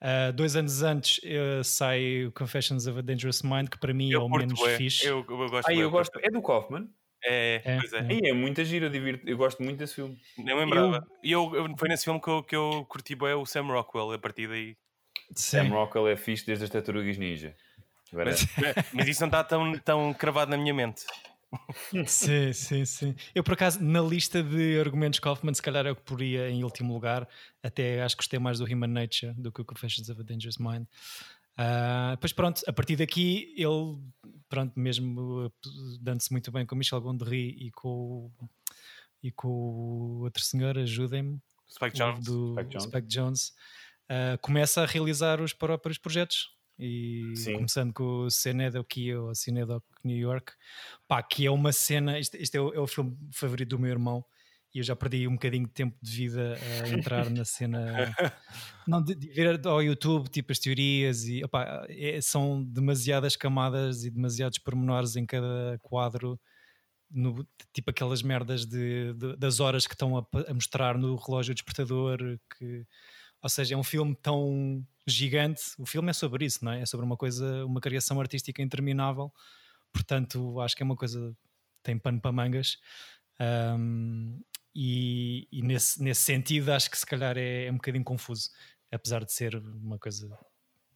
Uh, 0.00 0.32
dois 0.32 0.54
anos 0.54 0.82
antes 0.82 1.18
uh, 1.18 1.64
sai 1.64 2.26
o 2.26 2.32
Confessions 2.32 2.86
of 2.86 2.98
a 2.98 3.02
Dangerous 3.02 3.42
Mind, 3.42 3.68
que 3.68 3.78
para 3.78 3.92
mim 3.92 4.10
eu 4.10 4.20
é 4.20 4.24
o 4.24 4.28
menos 4.28 4.60
é. 4.60 4.76
fixe. 4.76 5.06
Eu, 5.06 5.24
eu 5.28 5.48
gosto 5.48 5.68
ah, 5.68 5.74
eu 5.74 5.90
gosto. 5.90 6.20
É 6.22 6.30
do 6.30 6.42
Kaufman? 6.42 6.88
É, 7.24 7.62
é, 7.64 7.78
pois 7.78 7.92
é. 7.92 8.06
É, 8.10 8.28
é 8.28 8.32
muita 8.32 8.64
gira, 8.64 8.94
eu, 8.94 9.20
eu 9.24 9.36
gosto 9.36 9.62
muito 9.62 9.78
desse 9.78 9.94
filme. 9.94 10.16
Nem 10.36 10.54
lembrava. 10.54 11.06
E 11.22 11.32
eu, 11.32 11.54
eu, 11.54 11.74
foi 11.76 11.88
nesse 11.88 12.04
filme 12.04 12.20
que 12.20 12.28
eu, 12.28 12.42
que 12.42 12.54
eu 12.54 12.84
curti 12.88 13.14
bem 13.14 13.32
o 13.32 13.46
Sam 13.46 13.62
Rockwell, 13.62 14.12
a 14.12 14.18
partir 14.18 14.46
daí. 14.46 14.76
Sim. 15.34 15.58
Sam 15.58 15.68
Rockwell 15.70 16.08
é 16.08 16.16
fixe 16.16 16.44
desde 16.44 16.64
as 16.64 16.70
Tartarugas 16.70 17.16
Ninja. 17.16 17.56
Mas, 18.14 18.46
mas, 18.92 19.08
isso 19.08 19.20
não 19.20 19.28
está 19.28 19.44
tão, 19.44 19.78
tão 19.78 20.14
cravado 20.14 20.50
na 20.50 20.56
minha 20.56 20.72
mente. 20.72 21.02
sim, 22.06 22.52
sim, 22.52 22.84
sim. 22.84 23.14
Eu, 23.34 23.44
por 23.44 23.54
acaso, 23.54 23.82
na 23.82 24.00
lista 24.00 24.42
de 24.42 24.78
argumentos 24.80 25.20
Kaufman, 25.20 25.54
se 25.54 25.62
calhar 25.62 25.86
eu 25.86 25.94
poria 25.94 26.50
em 26.50 26.64
último 26.64 26.92
lugar. 26.92 27.28
Até 27.62 28.02
acho 28.02 28.16
que 28.16 28.22
gostei 28.22 28.38
mais 28.38 28.58
do 28.58 28.64
Human 28.64 28.88
Nature 28.88 29.32
do 29.34 29.52
que 29.52 29.60
o 29.60 29.64
Confessions 29.64 30.08
of 30.08 30.20
a 30.20 30.24
Dangerous 30.24 30.58
Mind. 30.58 30.86
Uh, 31.54 32.16
pois 32.20 32.32
pronto, 32.32 32.62
a 32.66 32.72
partir 32.72 32.96
daqui 32.96 33.54
ele, 33.56 33.96
pronto, 34.48 34.78
mesmo 34.78 35.52
dando-se 36.00 36.32
muito 36.32 36.50
bem 36.50 36.66
com 36.66 36.74
Michel 36.74 37.00
Gondry 37.00 37.56
e 37.58 37.70
com, 37.70 38.30
e 39.22 39.30
com 39.30 39.48
o 39.48 40.22
outro 40.22 40.42
senhor, 40.42 40.76
ajudem-me, 40.76 41.40
Spike 41.70 41.96
Jones, 41.96 42.24
do 42.24 42.54
Spike 42.54 42.70
Jones, 42.70 42.84
Spike 42.84 43.06
Jones 43.06 43.48
uh, 44.10 44.38
começa 44.40 44.82
a 44.82 44.86
realizar 44.86 45.40
os 45.40 45.52
próprios 45.52 45.96
projetos 45.96 46.53
e 46.78 47.32
Sim. 47.36 47.54
começando 47.54 47.92
com 47.92 48.24
o 48.24 48.30
Cenedo 48.30 48.82
Kio 48.84 49.26
ou 49.26 49.34
Cinedoc 49.34 49.84
New 50.02 50.16
York, 50.16 50.52
pá, 51.06 51.22
que 51.22 51.46
é 51.46 51.50
uma 51.50 51.72
cena, 51.72 52.18
isto, 52.18 52.36
isto 52.36 52.54
é, 52.56 52.60
o, 52.60 52.74
é, 52.74 52.80
o, 52.80 52.86
filme 52.86 53.16
favorito 53.32 53.70
do 53.70 53.78
meu 53.78 53.90
irmão 53.90 54.24
e 54.74 54.78
eu 54.78 54.84
já 54.84 54.96
perdi 54.96 55.28
um 55.28 55.34
bocadinho 55.34 55.66
de 55.66 55.72
tempo 55.72 55.96
de 56.02 56.10
vida 56.10 56.58
a 56.82 56.88
entrar 56.88 57.30
na 57.30 57.44
cena, 57.44 57.78
não, 58.88 59.00
de, 59.00 59.14
de, 59.14 59.28
ver 59.28 59.64
ao 59.66 59.82
YouTube 59.82 60.28
tipo 60.28 60.50
as 60.50 60.58
teorias 60.58 61.24
e 61.24 61.44
opá, 61.44 61.86
é, 61.88 62.20
são 62.20 62.64
demasiadas 62.64 63.36
camadas 63.36 64.04
e 64.04 64.10
demasiados 64.10 64.58
pormenores 64.58 65.14
em 65.14 65.24
cada 65.24 65.78
quadro. 65.80 66.38
No, 67.16 67.46
tipo 67.72 67.90
aquelas 67.90 68.22
merdas 68.22 68.66
de, 68.66 69.12
de, 69.12 69.36
das 69.36 69.60
horas 69.60 69.86
que 69.86 69.94
estão 69.94 70.18
a, 70.18 70.26
a 70.48 70.54
mostrar 70.54 70.98
no 70.98 71.14
relógio 71.14 71.54
despertador 71.54 72.18
que 72.58 72.84
ou 73.44 73.50
seja, 73.50 73.74
é 73.74 73.76
um 73.76 73.84
filme 73.84 74.16
tão 74.22 74.82
gigante. 75.06 75.60
O 75.78 75.84
filme 75.84 76.08
é 76.08 76.14
sobre 76.14 76.46
isso, 76.46 76.64
não 76.64 76.72
é? 76.72 76.80
É 76.80 76.86
sobre 76.86 77.04
uma 77.04 77.14
coisa, 77.14 77.66
uma 77.66 77.78
criação 77.78 78.18
artística 78.18 78.62
interminável. 78.62 79.30
Portanto, 79.92 80.58
acho 80.62 80.74
que 80.74 80.82
é 80.82 80.86
uma 80.86 80.96
coisa 80.96 81.36
tem 81.82 81.98
pano 81.98 82.18
para 82.18 82.32
mangas. 82.32 82.78
Um, 83.78 84.40
e, 84.74 85.46
e 85.52 85.60
nesse, 85.60 86.02
nesse 86.02 86.22
sentido, 86.22 86.70
acho 86.70 86.90
que 86.90 86.96
se 86.96 87.04
calhar 87.04 87.36
é, 87.36 87.66
é, 87.66 87.70
um 87.70 87.74
bocadinho 87.74 88.02
confuso, 88.02 88.48
apesar 88.90 89.22
de 89.22 89.30
ser 89.30 89.56
uma 89.56 89.98
coisa 89.98 90.26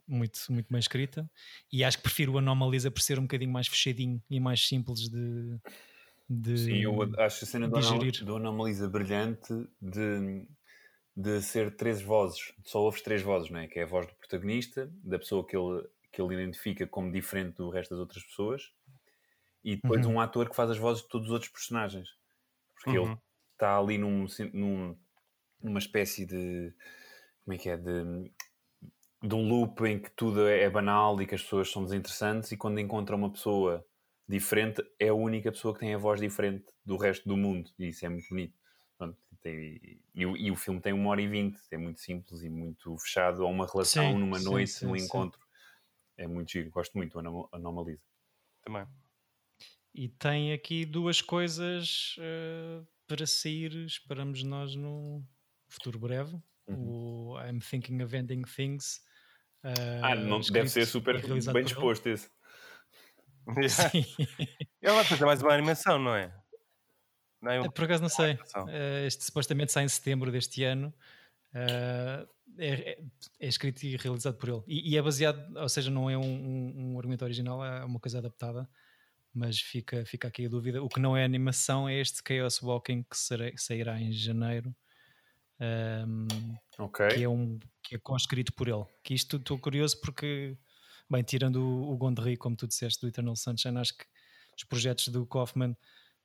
muito, 0.06 0.40
muito 0.48 0.68
bem 0.70 0.78
escrita. 0.80 1.30
E 1.70 1.84
acho 1.84 1.98
que 1.98 2.04
prefiro 2.04 2.32
o 2.32 2.38
Anomalisa 2.38 2.90
por 2.90 3.02
ser 3.02 3.18
um 3.18 3.22
bocadinho 3.24 3.52
mais 3.52 3.68
fechadinho 3.68 4.22
e 4.30 4.40
mais 4.40 4.66
simples 4.66 5.10
de. 5.10 5.58
de 6.30 6.56
Sim, 6.56 6.78
eu 6.78 7.02
acho 7.18 7.44
a 7.44 7.46
cena 7.46 7.68
do, 7.68 8.24
do 8.24 8.36
Anomalisa 8.36 8.88
brilhante 8.88 9.52
de 9.82 10.46
de 11.18 11.42
ser 11.42 11.74
três 11.74 12.00
vozes, 12.00 12.54
só 12.64 12.80
ouves 12.80 13.02
três 13.02 13.22
vozes, 13.22 13.50
não 13.50 13.58
é? 13.58 13.66
Que 13.66 13.80
é 13.80 13.82
a 13.82 13.86
voz 13.86 14.06
do 14.06 14.14
protagonista, 14.14 14.88
da 15.02 15.18
pessoa 15.18 15.44
que 15.44 15.56
ele, 15.56 15.84
que 16.12 16.22
ele 16.22 16.34
identifica 16.34 16.86
como 16.86 17.10
diferente 17.10 17.56
do 17.56 17.70
resto 17.70 17.90
das 17.90 17.98
outras 17.98 18.22
pessoas, 18.22 18.72
e 19.64 19.74
depois 19.74 20.06
uhum. 20.06 20.14
um 20.14 20.20
ator 20.20 20.48
que 20.48 20.54
faz 20.54 20.70
as 20.70 20.78
vozes 20.78 21.02
de 21.02 21.08
todos 21.08 21.26
os 21.26 21.32
outros 21.32 21.50
personagens. 21.50 22.08
Porque 22.72 22.96
uhum. 22.96 23.06
ele 23.06 23.18
está 23.52 23.76
ali 23.76 23.98
num, 23.98 24.26
num, 24.52 24.96
numa 25.60 25.80
espécie 25.80 26.24
de. 26.24 26.72
Como 27.44 27.56
é 27.56 27.58
que 27.58 27.68
é? 27.68 27.76
De, 27.76 28.30
de 29.20 29.34
um 29.34 29.48
loop 29.48 29.84
em 29.86 29.98
que 29.98 30.12
tudo 30.12 30.46
é 30.46 30.70
banal 30.70 31.20
e 31.20 31.26
que 31.26 31.34
as 31.34 31.42
pessoas 31.42 31.68
são 31.68 31.82
desinteressantes, 31.82 32.52
e 32.52 32.56
quando 32.56 32.78
encontra 32.78 33.16
uma 33.16 33.32
pessoa 33.32 33.84
diferente, 34.28 34.80
é 35.00 35.08
a 35.08 35.14
única 35.14 35.50
pessoa 35.50 35.74
que 35.74 35.80
tem 35.80 35.94
a 35.94 35.98
voz 35.98 36.20
diferente 36.20 36.66
do 36.84 36.96
resto 36.96 37.28
do 37.28 37.36
mundo, 37.36 37.68
e 37.76 37.88
isso 37.88 38.06
é 38.06 38.08
muito 38.08 38.28
bonito. 38.28 38.54
Tem, 39.40 40.00
e, 40.14 40.22
e, 40.22 40.50
o 40.50 40.56
filme 40.56 40.80
tem 40.80 40.92
uma 40.92 41.10
hora 41.10 41.22
e 41.22 41.28
vinte, 41.28 41.58
é 41.70 41.76
muito 41.76 42.00
simples 42.00 42.42
e 42.42 42.48
muito 42.48 42.96
fechado 42.98 43.44
a 43.44 43.46
uma 43.46 43.66
relação, 43.66 44.12
sim, 44.12 44.18
numa 44.18 44.38
sim, 44.38 44.44
noite, 44.44 44.70
sim, 44.70 44.86
num 44.86 44.96
encontro. 44.96 45.40
É 46.16 46.26
muito 46.26 46.50
giro, 46.50 46.70
gosto 46.70 46.96
muito 46.96 47.20
do 47.20 47.48
Anomalisa. 47.52 48.02
Também. 48.62 48.84
E 49.94 50.08
tem 50.08 50.52
aqui 50.52 50.84
duas 50.84 51.20
coisas 51.20 52.16
uh, 52.18 52.86
para 53.06 53.26
sair, 53.26 53.72
esperamos 53.86 54.42
nós 54.42 54.74
no 54.74 55.24
futuro 55.68 55.98
breve. 55.98 56.40
Uhum. 56.66 57.34
O 57.34 57.40
I'm 57.40 57.60
Thinking 57.60 58.02
of 58.02 58.14
Ending 58.14 58.42
Things. 58.42 59.00
Uh, 59.64 60.02
ah, 60.02 60.14
não, 60.14 60.40
deve 60.40 60.68
ser 60.68 60.86
super 60.86 61.20
bem 61.52 61.64
disposto 61.64 62.06
esse. 62.06 62.30
Sim. 63.90 64.04
Ele 64.82 64.92
vai 64.92 65.04
fazer 65.04 65.24
mais 65.24 65.42
uma 65.42 65.54
animação, 65.54 65.98
não 65.98 66.14
é? 66.14 66.32
Não 67.40 67.52
é 67.52 67.60
um- 67.60 67.70
Por 67.70 67.84
acaso 67.84 68.02
não 68.02 68.08
sei. 68.08 68.34
Uh, 68.34 69.06
este 69.06 69.24
supostamente 69.24 69.72
sai 69.72 69.84
em 69.84 69.88
setembro 69.88 70.30
deste 70.32 70.64
ano. 70.64 70.92
Uh, 71.54 72.28
é, 72.58 72.68
é- 72.92 72.98
é 73.40 73.46
escrito 73.48 73.82
e 73.84 73.96
realizado 73.96 74.36
por 74.36 74.48
ele. 74.48 74.62
E, 74.66 74.92
e 74.92 74.96
é 74.96 75.02
baseado, 75.02 75.56
ou 75.56 75.68
seja, 75.68 75.90
não 75.90 76.10
é 76.10 76.16
um, 76.18 76.22
um, 76.22 76.92
um 76.94 76.98
argumento 76.98 77.22
original, 77.24 77.64
é 77.64 77.84
uma 77.84 78.00
coisa 78.00 78.18
adaptada. 78.18 78.68
Mas 79.32 79.60
fica, 79.60 80.04
fica 80.04 80.26
aqui 80.26 80.46
a 80.46 80.48
dúvida. 80.48 80.82
O 80.82 80.88
que 80.88 80.98
não 80.98 81.16
é 81.16 81.22
animação 81.24 81.88
é 81.88 82.00
este 82.00 82.20
Chaos 82.26 82.60
Walking 82.62 83.02
que 83.04 83.16
será- 83.16 83.52
sairá 83.56 84.00
em 84.00 84.10
janeiro. 84.10 84.74
Um, 85.60 86.26
Ok. 86.78 87.08
que 87.08 87.22
é 87.22 87.28
um 87.28 87.58
que 87.82 87.94
é 87.96 87.98
co-escrito 87.98 88.52
por 88.52 88.68
ele. 88.68 88.84
Que 89.02 89.14
isto 89.14 89.36
estou 89.36 89.58
curioso 89.58 90.00
porque, 90.00 90.56
bem, 91.10 91.22
tirando 91.22 91.56
o, 91.56 91.92
o 91.92 91.96
Gondry, 91.96 92.36
como 92.36 92.54
tu 92.56 92.66
disseste, 92.66 93.00
do 93.00 93.08
Eternal 93.08 93.34
Sunshine, 93.36 93.78
acho 93.78 93.96
que 93.96 94.04
os 94.56 94.64
projetos 94.64 95.08
do 95.08 95.24
Kaufman 95.26 95.76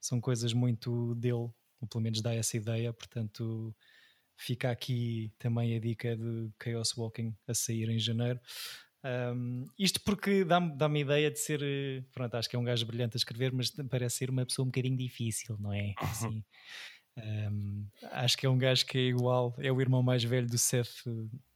são 0.04 0.20
coisas 0.20 0.52
muito 0.52 1.16
dele, 1.16 1.50
ou 1.80 1.88
pelo 1.90 2.04
menos 2.04 2.22
dá 2.22 2.34
essa 2.34 2.58
ideia, 2.58 2.92
portanto 2.92 3.74
fica 4.36 4.70
aqui 4.70 5.32
também 5.40 5.76
a 5.76 5.80
dica 5.80 6.18
de 6.18 6.50
Chaos 6.62 6.96
Walking 6.98 7.34
a 7.48 7.54
sair 7.54 7.90
em 7.90 7.98
janeiro. 7.98 8.40
Um, 9.06 9.68
isto 9.80 10.02
porque 10.02 10.44
dá-me 10.44 10.76
dá 10.76 10.88
a 10.88 11.00
ideia 11.00 11.32
de 11.32 11.40
ser, 11.40 11.62
eh, 11.62 12.04
pronto, 12.14 12.36
acho 12.36 12.50
que 12.50 12.56
é 12.56 12.60
um 12.60 12.64
gajo 12.64 12.86
brilhante 12.86 13.16
a 13.16 13.20
escrever, 13.20 13.54
mas 13.54 13.72
parece 13.90 14.18
ser 14.18 14.30
uma 14.30 14.46
pessoa 14.46 14.66
um 14.66 14.70
bocadinho 14.70 14.98
difícil, 14.98 15.58
não 15.58 15.72
é? 15.72 15.94
Assim, 15.98 16.44
um, 17.18 17.88
acho 18.12 18.38
que 18.38 18.46
é 18.46 18.50
um 18.50 18.58
gajo 18.58 18.86
que 18.86 18.98
é 18.98 19.02
igual, 19.02 19.56
é 19.58 19.72
o 19.72 19.80
irmão 19.80 20.04
mais 20.04 20.24
velho 20.24 20.48
do 20.48 20.58
Seth, 20.58 21.04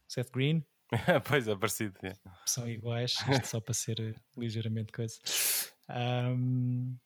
Seth 0.06 0.30
Green, 0.30 0.64
pois 1.28 1.46
é, 1.46 1.54
parecido. 1.56 1.98
é. 2.02 2.14
são 2.46 2.68
iguais, 2.68 3.16
isto 3.30 3.46
só 3.46 3.60
para 3.60 3.74
ser 3.74 4.00
eh, 4.00 4.14
ligeiramente 4.36 4.92
coisa. 4.92 5.18
Um, 5.90 6.96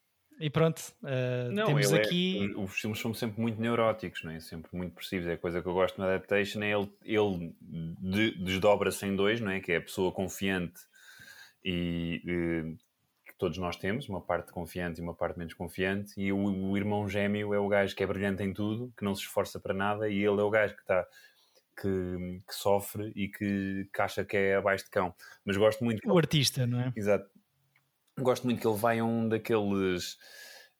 e 0.44 0.50
pronto, 0.50 0.78
uh, 1.02 1.52
Não, 1.52 1.66
temos 1.66 1.92
é- 1.92 1.96
aqui. 1.96 2.52
os 2.56 2.74
filmes 2.78 2.98
são 3.00 3.14
sempre 3.14 3.40
muito 3.40 3.60
neuróticos, 3.60 4.22
não 4.24 4.32
é? 4.32 4.40
Sempre 4.40 4.70
muito 4.76 4.94
percebes. 4.94 5.26
É 5.28 5.32
a 5.34 5.38
coisa 5.38 5.62
que 5.62 5.68
eu 5.68 5.72
gosto 5.74 5.98
na 6.00 6.06
adaptation, 6.06 6.62
é 6.62 6.72
ele, 6.72 6.90
ele 7.04 7.54
de- 7.60 8.44
desdobra-se 8.44 9.06
em 9.06 9.14
dois, 9.16 9.40
não 9.40 9.50
é? 9.50 9.60
Que 9.60 9.72
é 9.72 9.76
a 9.76 9.80
pessoa 9.80 10.10
confiante 10.12 10.80
e 11.64 12.20
eh, 12.26 12.74
que 13.26 13.34
todos 13.38 13.56
nós 13.58 13.76
temos, 13.76 14.08
uma 14.08 14.20
parte 14.20 14.50
confiante 14.52 15.00
e 15.00 15.02
uma 15.02 15.14
parte 15.14 15.38
menos 15.38 15.54
confiante, 15.54 16.12
e 16.20 16.32
o, 16.32 16.36
o 16.70 16.76
irmão 16.76 17.08
gêmeo 17.08 17.54
é 17.54 17.58
o 17.58 17.68
gajo 17.68 17.94
que 17.94 18.02
é 18.02 18.06
brilhante 18.06 18.42
em 18.42 18.52
tudo, 18.52 18.92
que 18.96 19.04
não 19.04 19.14
se 19.14 19.22
esforça 19.22 19.60
para 19.60 19.72
nada, 19.72 20.08
e 20.08 20.16
ele 20.18 20.40
é 20.40 20.42
o 20.42 20.50
gajo 20.50 20.74
que 20.74 20.80
está 20.82 21.06
que, 21.80 22.40
que 22.46 22.54
sofre 22.54 23.12
e 23.16 23.28
que, 23.28 23.88
que 23.92 24.02
acha 24.02 24.24
que 24.24 24.36
é 24.36 24.56
abaixo 24.56 24.84
de 24.84 24.90
cão. 24.90 25.14
Mas 25.44 25.56
gosto 25.56 25.82
muito 25.82 26.06
O 26.06 26.18
artista, 26.18 26.66
não 26.66 26.80
é? 26.80 26.92
Exato. 26.94 27.30
Gosto 28.18 28.44
muito 28.44 28.60
que 28.60 28.66
ele 28.66 28.76
vai 28.76 28.98
a 28.98 29.04
um 29.04 29.28
daqueles 29.28 30.16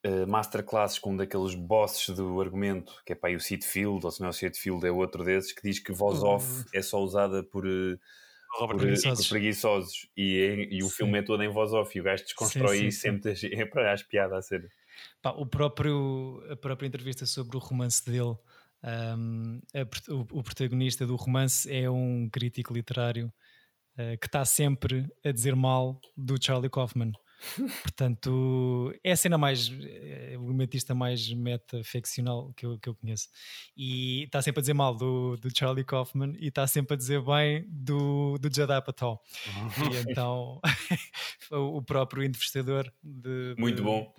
eh, 0.02 0.26
masterclasses 0.26 0.98
com 0.98 1.12
um 1.12 1.16
daqueles 1.16 1.54
bosses 1.54 2.14
do 2.14 2.40
argumento, 2.40 2.92
que 3.06 3.12
é 3.12 3.16
para 3.16 3.30
aí 3.30 3.36
o 3.36 3.40
Seed 3.40 3.62
Field, 3.64 4.04
ou 4.04 4.10
se 4.10 4.20
não 4.20 4.26
é 4.26 4.30
o 4.30 4.32
Seed 4.34 4.54
Field, 4.56 4.86
é 4.86 4.90
outro 4.90 5.24
desses, 5.24 5.52
que 5.52 5.62
diz 5.62 5.78
que 5.78 5.92
voz 5.92 6.22
O- 6.22 6.26
off 6.26 6.64
é 6.74 6.82
só 6.82 7.00
usada 7.00 7.42
por, 7.42 7.64
Robert 7.64 8.76
por, 8.76 8.78
Preguiçosos. 8.80 9.26
por 9.26 9.32
preguiçosos. 9.34 10.08
E, 10.16 10.38
é- 10.40 10.74
e 10.74 10.82
o 10.82 10.88
Sim. 10.88 10.96
filme 10.96 11.18
é 11.18 11.22
todo 11.22 11.42
em 11.42 11.48
voz 11.48 11.72
off, 11.72 11.96
e 11.96 12.00
o 12.00 12.04
gajo 12.04 12.22
desconstrói 12.24 12.76
Sim, 12.76 12.82
sim, 12.82 12.88
isso 12.88 13.00
sim. 13.00 13.22
sempre. 13.22 13.32
É 13.62 13.64
para 13.66 13.92
as 13.92 14.02
piadas 14.02 14.38
a 14.38 14.42
ser. 14.42 14.68
Pá, 15.22 15.30
o 15.30 15.46
próprio, 15.46 16.42
a 16.50 16.56
própria 16.56 16.86
entrevista 16.86 17.24
sobre 17.24 17.56
o 17.56 17.60
romance 17.60 18.04
dele, 18.04 18.36
um, 18.84 19.60
a 19.74 20.12
o, 20.12 20.38
o 20.38 20.42
protagonista 20.42 21.06
do 21.06 21.16
romance 21.16 21.72
é 21.72 21.88
um 21.88 22.28
crítico 22.28 22.74
literário 22.74 23.32
uh, 23.96 24.18
que 24.20 24.26
está 24.26 24.44
sempre 24.44 25.08
a 25.24 25.30
dizer 25.32 25.54
mal 25.56 25.98
do 26.16 26.34
Charlie 26.42 26.68
Kaufman. 26.68 27.12
Portanto, 27.82 28.94
é 29.02 29.12
a 29.12 29.16
cena 29.16 29.36
mais, 29.36 29.70
é 29.82 30.34
o 30.38 30.42
argumentista 30.42 30.94
mais 30.94 31.28
meta-ficcional 31.32 32.52
que 32.56 32.64
eu, 32.66 32.78
que 32.78 32.88
eu 32.88 32.94
conheço. 32.94 33.28
E 33.76 34.24
está 34.24 34.40
sempre 34.42 34.60
a 34.60 34.62
dizer 34.62 34.74
mal 34.74 34.94
do, 34.94 35.36
do 35.36 35.48
Charlie 35.56 35.84
Kaufman 35.84 36.34
e 36.38 36.48
está 36.48 36.66
sempre 36.66 36.94
a 36.94 36.96
dizer 36.96 37.20
bem 37.22 37.64
do, 37.68 38.38
do 38.38 38.54
Judd 38.54 38.72
Apatow. 38.72 39.20
E 39.46 40.10
então, 40.10 40.60
o 41.50 41.82
próprio 41.82 42.22
investigador 42.24 42.90
de, 43.02 43.54
Muito 43.58 43.76
de- 43.76 43.82
bom. 43.82 44.14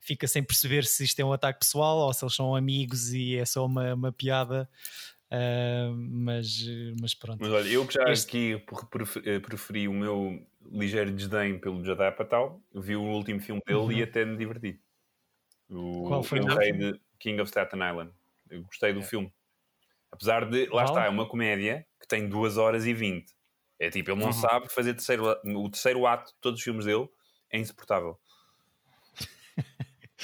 fica 0.00 0.26
sem 0.28 0.42
perceber 0.42 0.84
se 0.84 1.04
isto 1.04 1.18
é 1.20 1.24
um 1.24 1.32
ataque 1.32 1.60
pessoal 1.60 1.98
ou 1.98 2.12
se 2.12 2.24
eles 2.24 2.34
são 2.34 2.54
amigos 2.54 3.12
e 3.12 3.36
é 3.36 3.44
só 3.44 3.64
uma, 3.66 3.94
uma 3.94 4.12
piada. 4.12 4.68
Ah, 5.28 5.90
mas, 5.96 6.64
mas 7.00 7.12
pronto. 7.14 7.38
Mas 7.40 7.50
olha, 7.50 7.68
eu 7.68 7.84
que 7.86 7.94
já 7.94 8.04
Este- 8.12 8.28
aqui 8.54 8.62
eh, 9.24 9.38
preferi 9.40 9.88
o 9.88 9.92
meu 9.92 10.40
ligeiro 10.70 11.12
desdém 11.12 11.58
pelo 11.58 11.84
Jadai 11.84 12.12
Patal, 12.12 12.60
vi 12.74 12.96
o 12.96 13.02
último 13.02 13.40
filme 13.40 13.60
dele 13.66 13.78
Uhum. 13.80 13.92
e 13.92 14.02
até 14.02 14.24
me 14.24 14.36
diverti. 14.36 14.80
O, 15.70 16.06
Qual 16.08 16.22
foi 16.22 16.40
o 16.40 16.44
de 16.46 17.00
King 17.18 17.40
of 17.40 17.48
Staten 17.48 17.80
Island. 17.80 18.12
Eu 18.50 18.62
gostei 18.64 18.92
do 18.92 19.02
filme. 19.02 19.32
Apesar 20.10 20.48
de, 20.48 20.66
lá 20.66 20.84
Qual? 20.84 20.84
está, 20.84 21.04
é 21.06 21.08
uma 21.08 21.28
comédia 21.28 21.86
que 22.00 22.06
tem 22.08 22.28
2 22.28 22.56
horas 22.58 22.86
e 22.86 22.94
20. 22.94 23.34
É 23.78 23.90
tipo, 23.90 24.10
ele 24.10 24.20
não 24.20 24.28
Uhum. 24.28 24.32
sabe 24.32 24.68
fazer 24.72 24.94
terceiro, 24.94 25.28
a- 25.28 25.40
o 25.44 25.70
terceiro 25.70 26.06
ato 26.06 26.32
de 26.32 26.38
todos 26.40 26.58
os 26.60 26.64
filmes 26.64 26.86
dele, 26.86 27.08
é 27.50 27.58
insuportável. 27.58 28.18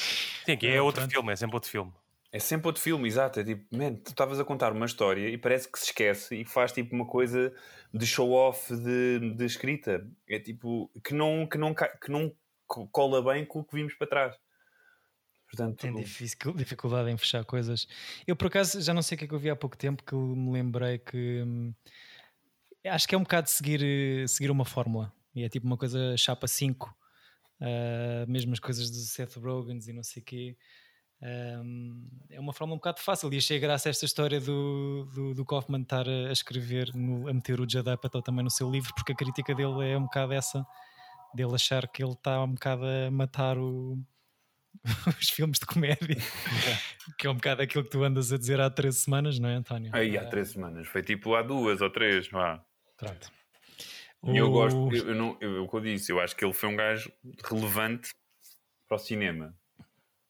Sim, 0.44 0.52
aqui 0.52 0.66
é 0.66 0.78
Ah, 0.78 0.82
outro 0.82 1.02
pronto. 1.02 1.12
filme, 1.12 1.32
é 1.32 1.36
sempre 1.36 1.56
outro 1.56 1.70
filme. 1.70 1.92
É 2.32 2.38
sempre 2.38 2.66
outro 2.68 2.82
filme, 2.82 3.06
exato. 3.06 3.40
É 3.40 3.44
tipo, 3.44 3.76
man, 3.76 3.94
tu 3.96 4.08
estavas 4.10 4.40
a 4.40 4.44
contar 4.44 4.72
uma 4.72 4.86
história 4.86 5.28
e 5.28 5.36
parece 5.36 5.70
que 5.70 5.78
se 5.78 5.86
esquece 5.86 6.34
e 6.40 6.44
faz 6.44 6.72
tipo 6.72 6.94
uma 6.94 7.06
coisa 7.06 7.54
de 7.92 8.06
show-off 8.06 8.74
de, 8.76 9.34
de 9.34 9.44
escrita. 9.44 10.06
É 10.28 10.38
tipo, 10.38 10.90
que 11.04 11.14
não, 11.14 11.46
que, 11.46 11.58
não, 11.58 11.74
que 11.74 12.10
não 12.10 12.34
co- 12.66 12.88
cola 12.88 13.22
bem 13.32 13.44
com 13.44 13.60
o 13.60 13.64
que 13.64 13.76
vimos 13.76 13.94
para 13.94 14.06
trás. 14.06 14.36
Portanto, 15.50 15.80
Tem 15.80 15.92
difícil- 15.94 16.54
dificuldade 16.54 17.10
em 17.10 17.16
fechar 17.18 17.44
coisas. 17.44 17.86
Eu, 18.26 18.34
por 18.34 18.46
acaso, 18.46 18.80
já 18.80 18.94
não 18.94 19.02
sei 19.02 19.16
o 19.16 19.18
que 19.18 19.24
é 19.26 19.28
que 19.28 19.34
eu 19.34 19.38
vi 19.38 19.50
há 19.50 19.56
pouco 19.56 19.76
tempo 19.76 20.02
que 20.02 20.14
me 20.14 20.50
lembrei 20.50 20.98
que 20.98 21.42
hum, 21.46 21.74
acho 22.86 23.06
que 23.06 23.14
é 23.14 23.18
um 23.18 23.22
bocado 23.22 23.50
seguir, 23.50 23.82
eh, 23.82 24.26
seguir 24.26 24.50
uma 24.50 24.64
fórmula 24.64 25.12
e 25.34 25.44
é 25.44 25.48
tipo 25.48 25.66
uma 25.66 25.76
coisa 25.76 26.16
chapa 26.16 26.48
5, 26.48 26.94
ah, 27.60 28.24
mesmo 28.26 28.52
as 28.54 28.60
coisas 28.60 28.90
do 28.90 28.96
Seth 28.96 29.36
Rogen 29.36 29.78
e 29.86 29.92
não 29.92 30.02
sei 30.02 30.22
o 30.22 30.24
quê. 30.24 30.56
Hum, 31.24 32.08
é 32.30 32.40
uma 32.40 32.52
fórmula 32.52 32.74
um 32.74 32.78
bocado 32.78 33.00
fácil 33.00 33.32
e 33.32 33.36
achei 33.38 33.58
graça 33.60 33.88
esta 33.88 34.04
história 34.04 34.40
do, 34.40 35.04
do, 35.14 35.34
do 35.34 35.44
Kaufman 35.44 35.82
estar 35.82 36.08
a 36.08 36.28
a 36.28 36.32
escrever, 36.32 36.92
no- 36.94 37.28
a 37.28 37.32
meter 37.32 37.60
o 37.60 37.68
Judd 37.68 37.88
Apatow 37.88 38.20
também 38.20 38.42
no 38.44 38.50
seu 38.50 38.68
livro, 38.70 38.92
porque 38.96 39.12
a 39.12 39.14
crítica 39.14 39.54
dele 39.54 39.88
é 39.88 39.96
um 39.96 40.02
bocado 40.02 40.32
essa, 40.32 40.66
dele 41.32 41.54
achar 41.54 41.86
que 41.86 42.02
ele 42.02 42.12
está 42.12 42.42
um 42.42 42.54
bocado 42.54 42.84
a 42.84 43.10
matar 43.10 43.56
o, 43.56 43.98
os 45.20 45.28
filmes 45.30 45.60
de 45.60 45.66
comédia, 45.66 46.16
que 47.18 47.26
é 47.26 47.30
um 47.30 47.34
bocado 47.34 47.62
aquilo 47.62 47.84
que 47.84 47.90
tu 47.90 48.02
andas 48.02 48.32
a 48.32 48.38
dizer 48.38 48.60
há 48.60 48.68
três 48.68 48.96
semanas, 48.96 49.38
não 49.38 49.48
é, 49.48 49.54
António? 49.54 49.90
aí 49.94 50.18
há 50.18 50.22
Ah, 50.22 50.26
três 50.26 50.50
semanas, 50.50 50.88
foi 50.88 51.02
tipo 51.02 51.36
há 51.36 51.42
duas 51.42 51.80
ou 51.80 51.90
três, 51.90 52.28
vá. 52.28 52.64
Pronto. 52.96 53.30
E 54.24 54.36
eu 54.36 54.48
O- 54.48 54.52
gosto, 54.52 54.92
eu, 54.92 55.08
eu 55.08 55.14
não, 55.14 55.36
eu, 55.40 55.68
que 55.68 55.76
eu 55.76 55.80
disse, 55.80 56.10
eu 56.10 56.18
acho 56.20 56.34
que 56.34 56.44
ele 56.44 56.52
foi 56.54 56.68
um 56.68 56.76
gajo 56.76 57.12
relevante 57.44 58.10
para 58.88 58.96
o 58.96 58.98
cinema, 58.98 59.56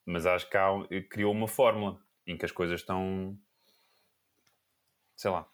mas 0.06 0.26
acho 0.26 0.48
que 0.50 0.56
há, 0.56 0.68
criou 1.10 1.32
uma 1.32 1.48
fórmula 1.48 1.98
em 2.26 2.36
que 2.36 2.44
as 2.44 2.52
coisas 2.52 2.80
estão, 2.80 3.38
sei 5.16 5.30
lá. 5.30 5.46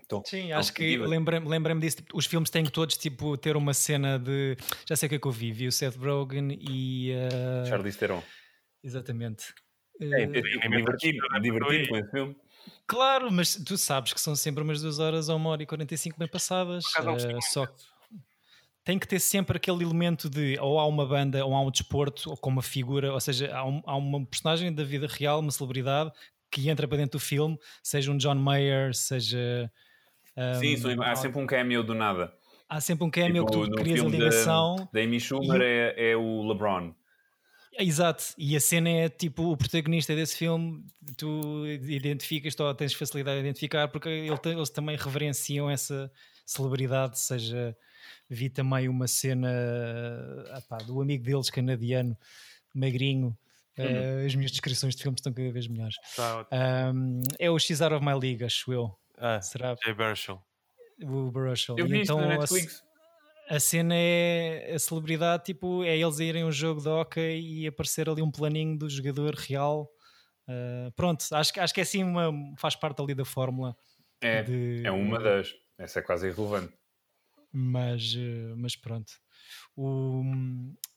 estão- 0.00 0.22
Sim, 0.24 0.44
estão 0.44 0.58
acho 0.58 0.72
que 0.74 0.96
lembrei-me 0.96 1.48
lembrei 1.48 1.78
disso. 1.78 1.98
tipo, 1.98 2.16
os 2.16 2.26
filmes 2.26 2.50
têm 2.50 2.64
que 2.64 2.72
todos 2.72 2.96
tipo, 2.96 3.36
ter 3.36 3.56
uma 3.56 3.72
cena 3.74 4.18
de. 4.18 4.56
Já 4.88 4.96
sei 4.96 5.06
o 5.06 5.10
que 5.10 5.14
é 5.16 5.18
que 5.18 5.26
eu 5.26 5.32
vi. 5.32 5.52
Vi 5.52 5.66
o 5.68 5.72
Seth 5.72 5.96
Rogen 5.96 6.58
e. 6.60 7.12
ah, 7.14 7.64
Charlize 7.66 7.98
Theron. 7.98 8.22
Exatamente. 8.82 9.54
É, 10.00 10.04
Ah, 10.06 10.20
eu- 10.20 10.34
eu 10.34 10.70
Diverti-me 10.70 11.40
diverti 11.40 11.88
com 11.88 11.96
esse 11.96 12.10
filme. 12.10 12.36
Claro, 12.86 13.30
mas 13.30 13.54
tu 13.56 13.76
sabes 13.76 14.12
que 14.12 14.20
são 14.20 14.34
sempre 14.36 14.62
umas 14.62 14.80
duas 14.82 14.98
horas 14.98 15.28
ou 15.28 15.36
uma 15.36 15.50
hora 15.50 15.62
e 15.62 15.66
45 15.66 16.18
bem 16.18 16.28
passadas. 16.28 16.84
eh, 16.96 17.32
muito 17.32 17.44
só 17.46 17.66
desse. 17.66 17.86
Tem 18.84 18.98
que 18.98 19.06
ter 19.06 19.20
sempre 19.20 19.56
aquele 19.56 19.82
elemento 19.84 20.28
de 20.28 20.58
ou 20.60 20.78
há 20.78 20.86
uma 20.86 21.06
banda 21.06 21.44
ou 21.44 21.54
há 21.54 21.60
um 21.60 21.70
desporto 21.70 22.30
ou 22.30 22.36
com 22.36 22.50
uma 22.50 22.62
figura, 22.62 23.12
ou 23.12 23.20
seja, 23.20 23.54
há, 23.54 23.64
um- 23.64 23.82
há 23.86 23.96
uma 23.96 24.24
personagem 24.26 24.72
da 24.74 24.82
vida 24.84 25.06
real, 25.06 25.40
uma 25.40 25.50
celebridade 25.52 26.10
que 26.50 26.68
entra 26.68 26.86
para 26.88 26.98
dentro 26.98 27.18
do 27.18 27.20
filme, 27.22 27.56
seja 27.82 28.10
um 28.10 28.16
John 28.16 28.34
Mayer, 28.34 28.94
seja. 28.94 29.70
Sim, 30.60 30.74
um, 30.74 30.78
são- 30.78 31.02
há 31.02 31.14
sempre 31.14 31.40
um 31.40 31.46
cameo 31.46 31.82
do 31.82 31.94
nada. 31.94 32.32
há 32.68 32.80
sempre 32.80 33.04
um 33.04 33.10
cameo 33.10 33.44
que 33.44 33.52
Tipo, 33.52 33.64
tu 33.64 33.70
no 33.70 33.76
crias 33.76 34.00
a 34.00 34.08
ligação. 34.08 34.76
Da, 34.76 34.88
da 34.92 35.00
Amy 35.00 35.20
Schumer 35.20 35.60
E 35.60 35.64
é, 35.64 36.10
é 36.12 36.16
o 36.16 36.42
LeBron. 36.48 36.94
Exato, 37.78 38.24
e 38.36 38.54
a 38.54 38.60
cena 38.60 38.88
é 38.90 39.08
tipo 39.08 39.50
o 39.52 39.56
protagonista 39.56 40.14
desse 40.14 40.36
filme, 40.36 40.84
tu 41.16 41.66
identificas, 41.66 42.58
ou 42.60 42.74
tens 42.74 42.92
facilidade 42.92 43.36
de 43.40 43.46
identificar, 43.46 43.88
porque 43.88 44.08
ele- 44.10 44.38
eles 44.44 44.68
também 44.70 44.94
reverenciam 44.96 45.70
essa 45.70 46.10
celebridade. 46.44 47.18
Seja, 47.18 47.74
vi 48.32 48.48
também 48.50 48.88
uma 48.88 49.06
cena 49.06 49.48
ah 50.50 50.60
pá, 50.68 50.78
do 50.78 51.00
amigo 51.00 51.24
deles, 51.24 51.50
canadiano, 51.50 52.16
magrinho. 52.74 53.36
eh, 53.76 54.24
as 54.26 54.34
minhas 54.34 54.50
descrições 54.50 54.94
de 54.96 55.02
filmes 55.02 55.18
estão 55.20 55.32
cada 55.32 55.50
vez 55.52 55.66
melhores. 55.68 55.96
Tá. 56.16 56.46
Um, 56.94 57.20
é 57.38 57.50
o 57.50 57.58
X 57.58 57.80
Out 57.80 57.94
of 57.94 58.04
My 58.04 58.12
League, 58.14 58.44
acho 58.44 58.72
eu. 58.72 58.94
Ah, 59.16 59.40
Será 59.40 59.74
Jay 59.84 59.94
Baruchel. 59.94 60.42
o 61.02 61.30
Baruchel? 61.30 61.76
Eu 61.78 61.86
E 61.86 61.88
vi 61.88 62.02
então 62.02 62.18
isso 62.18 62.28
na 62.28 62.34
a- 62.34 62.38
Netflix. 62.38 62.82
a 63.48 63.60
cena 63.60 63.94
é 63.96 64.72
a 64.74 64.78
celebridade, 64.78 65.44
tipo, 65.44 65.82
é 65.84 65.96
eles 65.96 66.20
a 66.20 66.24
irem 66.24 66.42
a 66.42 66.46
um 66.46 66.52
jogo 66.52 66.80
de 66.80 66.88
hockey 66.88 67.40
e 67.40 67.66
aparecer 67.66 68.08
ali 68.08 68.20
um 68.22 68.30
planinho 68.30 68.76
do 68.78 68.88
jogador 68.88 69.34
real 69.34 69.90
Uh, 70.48 70.90
pronto, 70.96 71.22
acho, 71.32 71.52
acho 71.60 71.72
que 71.72 71.78
é 71.80 71.84
assim 71.84 72.02
uma. 72.02 72.32
faz 72.58 72.74
parte 72.74 73.00
ali 73.00 73.14
da 73.14 73.24
fórmula. 73.24 73.76
É, 74.20 74.42
de... 74.42 74.82
é 74.84 74.90
uma 74.90 75.20
das. 75.20 75.54
Essa 75.78 76.00
é 76.00 76.02
quase 76.02 76.26
irrelevante. 76.26 76.74
Mas, 77.52 78.14
uh, 78.14 78.56
mas 78.56 78.76
pronto. 78.76 79.12
O, 79.76 80.22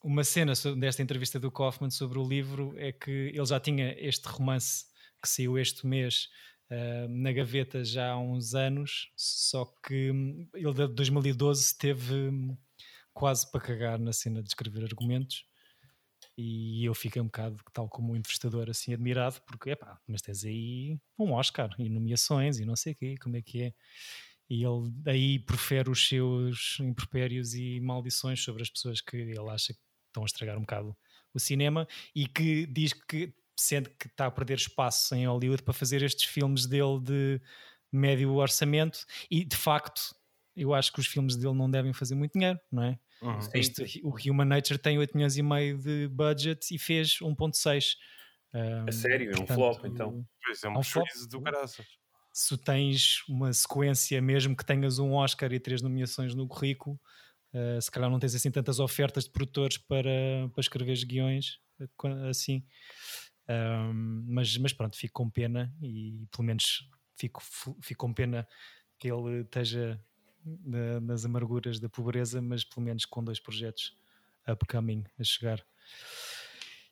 uma 0.03 0.23
cena 0.23 0.53
desta 0.77 1.01
entrevista 1.01 1.39
do 1.39 1.51
Kaufman 1.51 1.89
sobre 1.89 2.17
o 2.17 2.27
livro 2.27 2.73
é 2.77 2.91
que 2.91 3.11
ele 3.11 3.45
já 3.45 3.59
tinha 3.59 3.93
este 3.97 4.27
romance 4.27 4.85
que 5.21 5.27
saiu 5.27 5.57
este 5.57 5.85
mês 5.85 6.27
uh, 6.71 7.09
na 7.09 7.31
gaveta 7.31 7.83
já 7.83 8.11
há 8.11 8.17
uns 8.17 8.53
anos, 8.53 9.11
só 9.15 9.65
que 9.85 10.11
hum, 10.11 10.47
ele 10.53 10.73
de 10.73 10.87
2012 10.87 11.77
teve 11.77 12.13
hum, 12.13 12.57
quase 13.13 13.49
para 13.51 13.61
cagar 13.61 13.99
na 13.99 14.13
cena 14.13 14.41
de 14.41 14.49
escrever 14.49 14.83
argumentos 14.83 15.45
e 16.37 16.83
eu 16.83 16.93
fiquei 16.93 17.21
um 17.21 17.25
bocado, 17.25 17.57
tal 17.71 17.87
como 17.87 18.11
um 18.11 18.15
investidor, 18.15 18.69
assim 18.69 18.93
admirado, 18.93 19.41
porque, 19.47 19.69
epá, 19.69 19.97
mas 20.05 20.21
tens 20.21 20.43
aí 20.43 20.99
um 21.17 21.31
Oscar 21.31 21.69
e 21.79 21.89
nomeações 21.89 22.59
e 22.59 22.65
não 22.65 22.75
sei 22.75 22.93
o 22.93 22.95
quê, 22.95 23.15
como 23.21 23.37
é 23.37 23.41
que 23.41 23.63
é? 23.63 23.73
E 24.49 24.63
ele 24.63 24.93
aí 25.07 25.39
profere 25.39 25.89
os 25.89 26.07
seus 26.07 26.77
impropérios 26.79 27.53
e 27.53 27.79
maldições 27.79 28.43
sobre 28.43 28.61
as 28.61 28.69
pessoas 28.69 29.01
que 29.01 29.17
ele 29.17 29.49
acha 29.49 29.73
que 29.73 29.79
estão 30.07 30.23
a 30.23 30.25
estragar 30.25 30.57
um 30.57 30.61
bocado 30.61 30.95
o 31.33 31.39
cinema 31.39 31.87
e 32.15 32.27
que 32.27 32.65
diz 32.65 32.93
que 32.93 33.33
sente 33.59 33.89
que 33.89 34.07
está 34.07 34.25
a 34.25 34.31
perder 34.31 34.57
espaço 34.57 35.13
em 35.15 35.27
Hollywood 35.27 35.63
para 35.63 35.73
fazer 35.73 36.01
estes 36.01 36.25
filmes 36.25 36.65
dele 36.65 36.99
de 37.01 37.41
médio 37.91 38.33
orçamento 38.33 39.05
e 39.29 39.43
de 39.43 39.55
facto 39.55 40.15
eu 40.55 40.73
acho 40.73 40.93
que 40.93 40.99
os 40.99 41.07
filmes 41.07 41.35
dele 41.35 41.53
não 41.53 41.69
devem 41.69 41.91
fazer 41.91 42.15
muito 42.15 42.33
dinheiro, 42.33 42.57
não 42.71 42.83
é? 42.83 42.99
Uhum. 43.21 43.39
Este, 43.53 44.01
o 44.03 44.15
Human 44.15 44.45
Nature 44.45 44.79
tem 44.79 44.97
8 44.97 45.15
milhões 45.15 45.37
e 45.37 45.43
meio 45.43 45.77
de 45.77 46.07
budget 46.07 46.73
e 46.73 46.77
fez 46.77 47.17
1.6. 47.19 47.95
Um, 48.53 48.85
a 48.87 48.91
sério? 48.91 49.31
É 49.35 49.41
um 49.41 49.47
flop 49.47 49.83
então? 49.85 50.25
Pois 50.43 50.63
é 50.63 50.69
um, 50.69 50.75
é 50.75 50.77
um 50.77 50.83
flop 50.83 51.07
do 51.29 51.41
caraças. 51.41 51.85
Se 52.37 52.57
tens 52.57 53.23
uma 53.29 53.53
sequência, 53.53 54.21
mesmo 54.21 54.57
que 54.57 54.65
tenhas 54.65 54.99
um 54.99 55.13
Oscar 55.13 55.53
e 55.53 55.59
três 55.59 55.81
nomeações 55.81 56.35
no 56.35 56.45
currículo, 56.45 56.99
uh, 57.53 57.81
se 57.81 57.89
calhar 57.89 58.09
não 58.09 58.19
tens 58.19 58.35
assim 58.35 58.51
tantas 58.51 58.77
ofertas 58.77 59.23
de 59.23 59.29
produtores 59.29 59.77
para, 59.77 60.09
para 60.53 60.59
escrever 60.59 60.97
guiões 61.05 61.59
assim. 62.29 62.61
Um, 63.47 64.25
mas, 64.27 64.57
mas 64.57 64.73
pronto, 64.73 64.97
fico 64.97 65.13
com 65.13 65.29
pena 65.29 65.73
e 65.81 66.27
pelo 66.29 66.43
menos 66.43 66.89
fico, 67.15 67.41
fico 67.81 68.05
com 68.05 68.13
pena 68.13 68.45
que 68.99 69.09
ele 69.09 69.43
esteja 69.43 69.97
na, 70.43 70.99
nas 70.99 71.23
amarguras 71.23 71.79
da 71.79 71.87
pobreza, 71.87 72.41
mas 72.41 72.65
pelo 72.65 72.85
menos 72.85 73.05
com 73.05 73.23
dois 73.23 73.39
projetos 73.39 73.95
upcoming 74.45 75.05
a 75.17 75.23
chegar. 75.23 75.65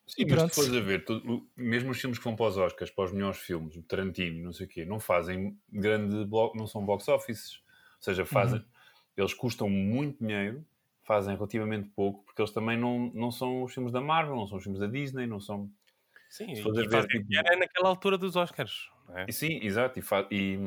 Sim, 0.06 0.24
e 0.24 0.26
pronto. 0.28 0.50
se 0.50 0.56
fores 0.56 0.74
a 0.74 0.80
ver, 0.82 1.06
todo, 1.06 1.48
mesmo 1.56 1.92
os 1.92 2.00
filmes 2.00 2.18
que 2.18 2.24
vão 2.24 2.36
para 2.36 2.48
os 2.48 2.58
Oscars, 2.58 2.92
para 2.92 3.06
os 3.06 3.12
melhores 3.14 3.40
filmes, 3.40 3.76
o 3.76 3.84
Tarantino, 3.84 4.44
não 4.44 4.54
sei 4.54 4.66
o 4.66 4.70
quê, 4.70 4.86
não 4.86 5.00
fazem 5.00 5.58
grande 5.72 6.26
bloco, 6.26 6.58
não 6.58 6.68
são 6.68 6.86
box 6.86 7.08
offices. 7.08 7.62
Ou 7.98 8.04
seja, 8.04 8.26
fazem, 8.26 8.60
uhum. 8.60 8.66
eles 9.16 9.34
custam 9.34 9.70
muito 9.70 10.20
dinheiro, 10.20 10.66
fazem 11.04 11.36
relativamente 11.36 11.90
pouco, 11.90 12.24
porque 12.26 12.42
eles 12.42 12.52
também 12.52 12.78
não, 12.78 13.12
não 13.14 13.32
são 13.32 13.64
os 13.64 13.74
filmes 13.74 13.94
da 13.94 14.02
Marvel, 14.02 14.36
não 14.36 14.48
são 14.48 14.58
os 14.58 14.64
filmes 14.64 14.80
da 14.80 14.88
Disney, 14.88 15.26
não 15.26 15.40
são. 15.40 15.72
Sim, 16.30 16.52
e 16.52 16.62
ver, 16.62 17.08
tipo... 17.08 17.28
era 17.36 17.56
naquela 17.56 17.90
altura 17.90 18.18
dos 18.18 18.36
Oscars. 18.36 18.90
É? 19.16 19.32
Sim, 19.32 19.60
exato. 19.62 20.00
E, 20.00 20.04
e, 20.32 20.60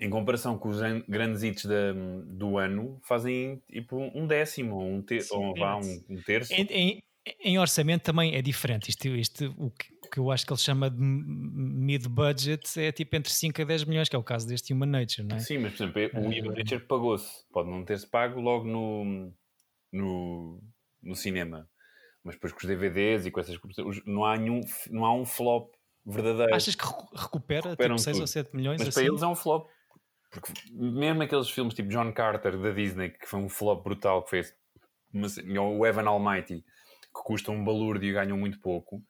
em 0.00 0.08
comparação 0.08 0.56
com 0.56 0.68
os 0.68 0.80
grandes 1.08 1.42
hits 1.42 1.64
da, 1.64 1.92
do 2.24 2.56
ano, 2.56 3.00
fazem 3.02 3.60
tipo 3.70 3.98
um 4.14 4.26
décimo 4.26 4.76
ou 4.76 4.88
um, 4.88 5.02
ter, 5.02 5.24
ou 5.30 5.54
vá, 5.56 5.76
um, 5.76 6.04
um 6.08 6.22
terço. 6.22 6.52
Em, 6.52 6.66
em, 6.70 7.02
em, 7.40 7.58
orçamento 7.58 8.02
também 8.02 8.34
é 8.34 8.42
diferente. 8.42 8.88
Isto, 8.88 9.08
isto, 9.08 9.54
o, 9.58 9.70
que, 9.70 9.86
o 10.04 10.10
que 10.10 10.18
eu 10.18 10.30
acho 10.30 10.46
que 10.46 10.52
ele 10.52 10.60
chama 10.60 10.90
de 10.90 11.00
mid-budget 11.00 12.80
é 12.80 12.92
tipo 12.92 13.16
entre 13.16 13.32
5 13.32 13.62
a 13.62 13.64
10 13.64 13.84
milhões, 13.84 14.08
que 14.08 14.16
é 14.16 14.18
o 14.18 14.22
caso 14.22 14.46
deste 14.46 14.72
Human 14.72 14.86
Nature, 14.86 15.26
não 15.26 15.36
é? 15.36 15.40
Sim, 15.40 15.58
mas 15.58 15.74
por 15.74 15.84
exemplo, 15.84 16.20
o 16.20 16.26
Human 16.26 16.56
Nature 16.56 16.80
pagou-se. 16.86 17.30
Pode 17.52 17.70
não 17.70 17.84
ter-se 17.84 18.06
pago 18.06 18.40
logo 18.40 18.66
no, 18.66 19.32
no, 19.92 20.62
no 21.02 21.14
cinema. 21.14 21.68
Mas 22.24 22.34
depois 22.34 22.52
com 22.52 22.60
os 22.60 22.66
DVDs 22.66 23.26
e 23.26 23.30
com 23.30 23.40
essas 23.40 23.58
não 24.04 24.24
há, 24.24 24.36
nenhum, 24.36 24.60
não 24.90 25.04
há 25.04 25.14
um 25.14 25.24
flop 25.24 25.72
verdadeiro. 26.04 26.54
Achas 26.54 26.74
que 26.74 26.84
recupera 27.14 27.76
tipo 27.76 27.98
6 27.98 28.20
ou 28.20 28.26
7 28.26 28.56
milhões? 28.56 28.78
Mas 28.78 28.88
assim? 28.88 29.00
para 29.00 29.08
eles 29.08 29.22
é 29.22 29.26
um 29.26 29.36
flop. 29.36 29.68
Porque 30.30 30.52
mesmo 30.72 31.22
aqueles 31.22 31.48
filmes 31.48 31.74
tipo 31.74 31.88
John 31.88 32.12
Carter 32.12 32.58
da 32.58 32.70
Disney, 32.70 33.10
que 33.10 33.26
foi 33.26 33.40
um 33.40 33.48
flop 33.48 33.82
brutal, 33.82 34.22
que 34.24 34.30
fez 34.30 34.54
o 35.14 35.86
Evan 35.86 36.06
Almighty, 36.06 36.62
que 37.18 37.24
custa 37.24 37.50
um 37.50 37.64
balúrdio 37.64 38.08
e 38.08 38.12
ganham 38.12 38.38
muito 38.38 38.60
pouco, 38.60 39.02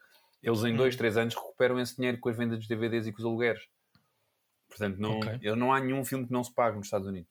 eles 0.43 0.65
em 0.65 0.75
2, 0.75 0.97
3 0.97 1.17
hum. 1.17 1.21
anos 1.21 1.35
recuperam 1.35 1.79
esse 1.81 1.97
dinheiro 1.97 2.19
com 2.19 2.29
as 2.29 2.37
vendas 2.37 2.59
dos 2.59 2.69
DVDs 2.69 3.07
e 3.07 3.13
com 3.13 3.19
os 3.19 3.25
alugueres. 3.25 3.63
Portanto, 4.69 4.99
não, 4.99 5.19
okay. 5.19 5.55
não 5.57 5.73
há 5.73 5.81
nenhum 5.81 6.05
filme 6.05 6.27
que 6.27 6.33
não 6.33 6.45
se 6.45 6.55
pague 6.55 6.77
nos 6.77 6.87
Estados 6.87 7.09
Unidos. 7.09 7.31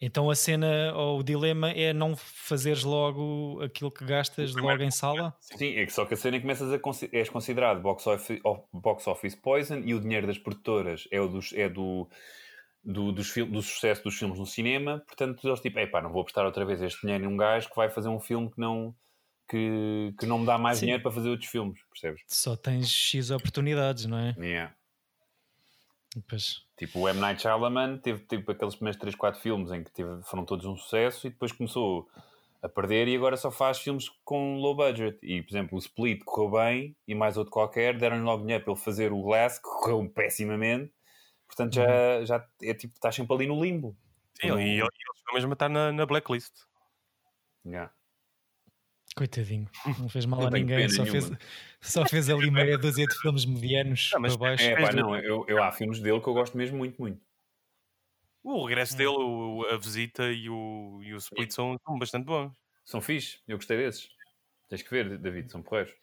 Então 0.00 0.28
a 0.28 0.34
cena 0.34 0.92
ou 0.94 1.20
o 1.20 1.22
dilema 1.22 1.70
é 1.70 1.92
não 1.92 2.14
fazeres 2.16 2.84
logo 2.84 3.62
aquilo 3.62 3.90
que 3.90 4.04
gastas 4.04 4.54
logo 4.54 4.82
em 4.82 4.90
sala? 4.90 5.34
Sim, 5.40 5.74
é 5.76 5.86
que 5.86 5.92
só 5.92 6.04
que 6.04 6.12
a 6.12 6.16
cena 6.16 6.38
começas 6.38 6.70
a 6.70 6.78
és 7.12 7.28
considerado 7.30 7.80
box 7.80 8.06
office, 8.06 8.40
box 8.72 9.06
office 9.06 9.34
poison 9.34 9.78
e 9.78 9.94
o 9.94 10.00
dinheiro 10.00 10.26
das 10.26 10.38
produtoras 10.38 11.08
é, 11.10 11.18
o 11.18 11.28
dos, 11.28 11.52
é 11.54 11.68
do, 11.68 12.06
do, 12.84 13.10
dos, 13.10 13.32
do 13.34 13.62
sucesso 13.62 14.04
dos 14.04 14.18
filmes 14.18 14.38
no 14.38 14.44
cinema, 14.44 15.02
portanto 15.06 15.46
eles 15.48 15.60
tipo, 15.60 15.78
epá, 15.78 16.02
não 16.02 16.12
vou 16.12 16.24
prestar 16.24 16.44
outra 16.44 16.66
vez 16.66 16.82
este 16.82 17.00
dinheiro 17.00 17.24
em 17.24 17.28
um 17.28 17.36
gajo 17.36 17.70
que 17.70 17.76
vai 17.76 17.88
fazer 17.88 18.08
um 18.08 18.20
filme 18.20 18.50
que 18.50 18.60
não, 18.60 18.94
que, 19.48 20.14
que 20.18 20.26
não 20.26 20.40
me 20.40 20.46
dá 20.46 20.58
mais 20.58 20.78
Sim. 20.78 20.86
dinheiro 20.86 21.02
para 21.02 21.12
fazer 21.12 21.28
outros 21.30 21.48
filmes, 21.48 21.80
percebes? 21.90 22.22
Só 22.26 22.56
tens 22.56 22.88
X 22.88 23.30
oportunidades, 23.30 24.06
não 24.06 24.18
é? 24.18 24.34
Yeah. 24.38 24.74
Pois. 26.28 26.62
Tipo, 26.76 27.00
o 27.00 27.08
M. 27.08 27.20
Night 27.20 27.42
Shyamalan 27.42 27.98
teve 27.98 28.20
tipo, 28.24 28.50
aqueles 28.50 28.74
primeiros 28.74 28.98
3, 29.00 29.14
4 29.14 29.40
filmes 29.40 29.70
em 29.70 29.82
que 29.82 29.90
teve, 29.90 30.22
foram 30.24 30.44
todos 30.44 30.64
um 30.64 30.76
sucesso 30.76 31.26
e 31.26 31.30
depois 31.30 31.52
começou 31.52 32.08
a 32.62 32.68
perder 32.68 33.06
e 33.08 33.16
agora 33.16 33.36
só 33.36 33.50
faz 33.50 33.78
filmes 33.78 34.08
com 34.24 34.56
low 34.56 34.74
budget. 34.74 35.18
E, 35.22 35.42
por 35.42 35.50
exemplo, 35.50 35.76
o 35.76 35.78
Split 35.78 36.22
correu 36.24 36.50
bem 36.50 36.96
e 37.06 37.14
mais 37.14 37.36
outro 37.36 37.52
qualquer, 37.52 37.98
deram-lhe 37.98 38.22
logo 38.22 38.42
dinheiro 38.42 38.64
para 38.64 38.72
ele 38.72 38.82
fazer 38.82 39.12
o 39.12 39.22
Glass, 39.22 39.58
que 39.58 39.64
correu 39.64 40.08
pessimamente. 40.08 40.92
Portanto, 41.46 41.74
já, 41.74 42.18
uhum. 42.18 42.26
já 42.26 42.48
é 42.62 42.74
tipo, 42.74 42.94
estás 42.94 43.14
sempre 43.14 43.34
ali 43.34 43.46
no 43.46 43.62
limbo. 43.62 43.96
Sim, 44.40 44.48
e 44.48 44.80
ele 44.80 44.88
chegou 45.16 45.34
mesmo 45.34 45.52
a 45.52 45.54
estar 45.54 45.68
na, 45.68 45.92
na 45.92 46.04
blacklist. 46.04 46.52
Yeah. 47.64 47.92
Coitadinho, 49.16 49.66
não 49.98 50.10
fez 50.10 50.26
mal 50.26 50.46
a 50.46 50.50
ninguém, 50.50 50.90
só 50.90 51.06
fez, 51.06 51.32
só 51.80 52.04
fez 52.04 52.28
ali 52.28 52.50
meia 52.50 52.76
dúzia 52.76 53.06
de 53.06 53.18
filmes 53.18 53.46
medianos 53.46 54.10
não, 54.12 54.20
para 54.20 54.36
baixo. 54.36 54.64
É, 54.64 54.76
pá, 54.76 54.92
não, 54.92 55.16
eu, 55.16 55.42
eu, 55.48 55.62
há 55.62 55.72
filmes 55.72 56.00
dele 56.00 56.20
que 56.20 56.28
eu 56.28 56.34
gosto 56.34 56.54
mesmo 56.54 56.76
muito, 56.76 57.00
muito. 57.00 57.18
O 58.44 58.66
regresso 58.66 58.92
hum. 58.92 58.96
dele, 58.98 59.08
o, 59.08 59.66
a 59.70 59.78
visita 59.78 60.30
e 60.30 60.50
o, 60.50 61.00
e 61.02 61.14
o 61.14 61.16
split 61.16 61.50
são, 61.50 61.78
são 61.82 61.98
bastante 61.98 62.26
bons. 62.26 62.52
São 62.84 63.00
fixe, 63.00 63.38
eu 63.48 63.56
gostei 63.56 63.78
desses. 63.78 64.06
Tens 64.68 64.82
que 64.82 64.90
ver, 64.90 65.16
David, 65.16 65.50
são 65.50 65.62
porreiros. 65.62 65.94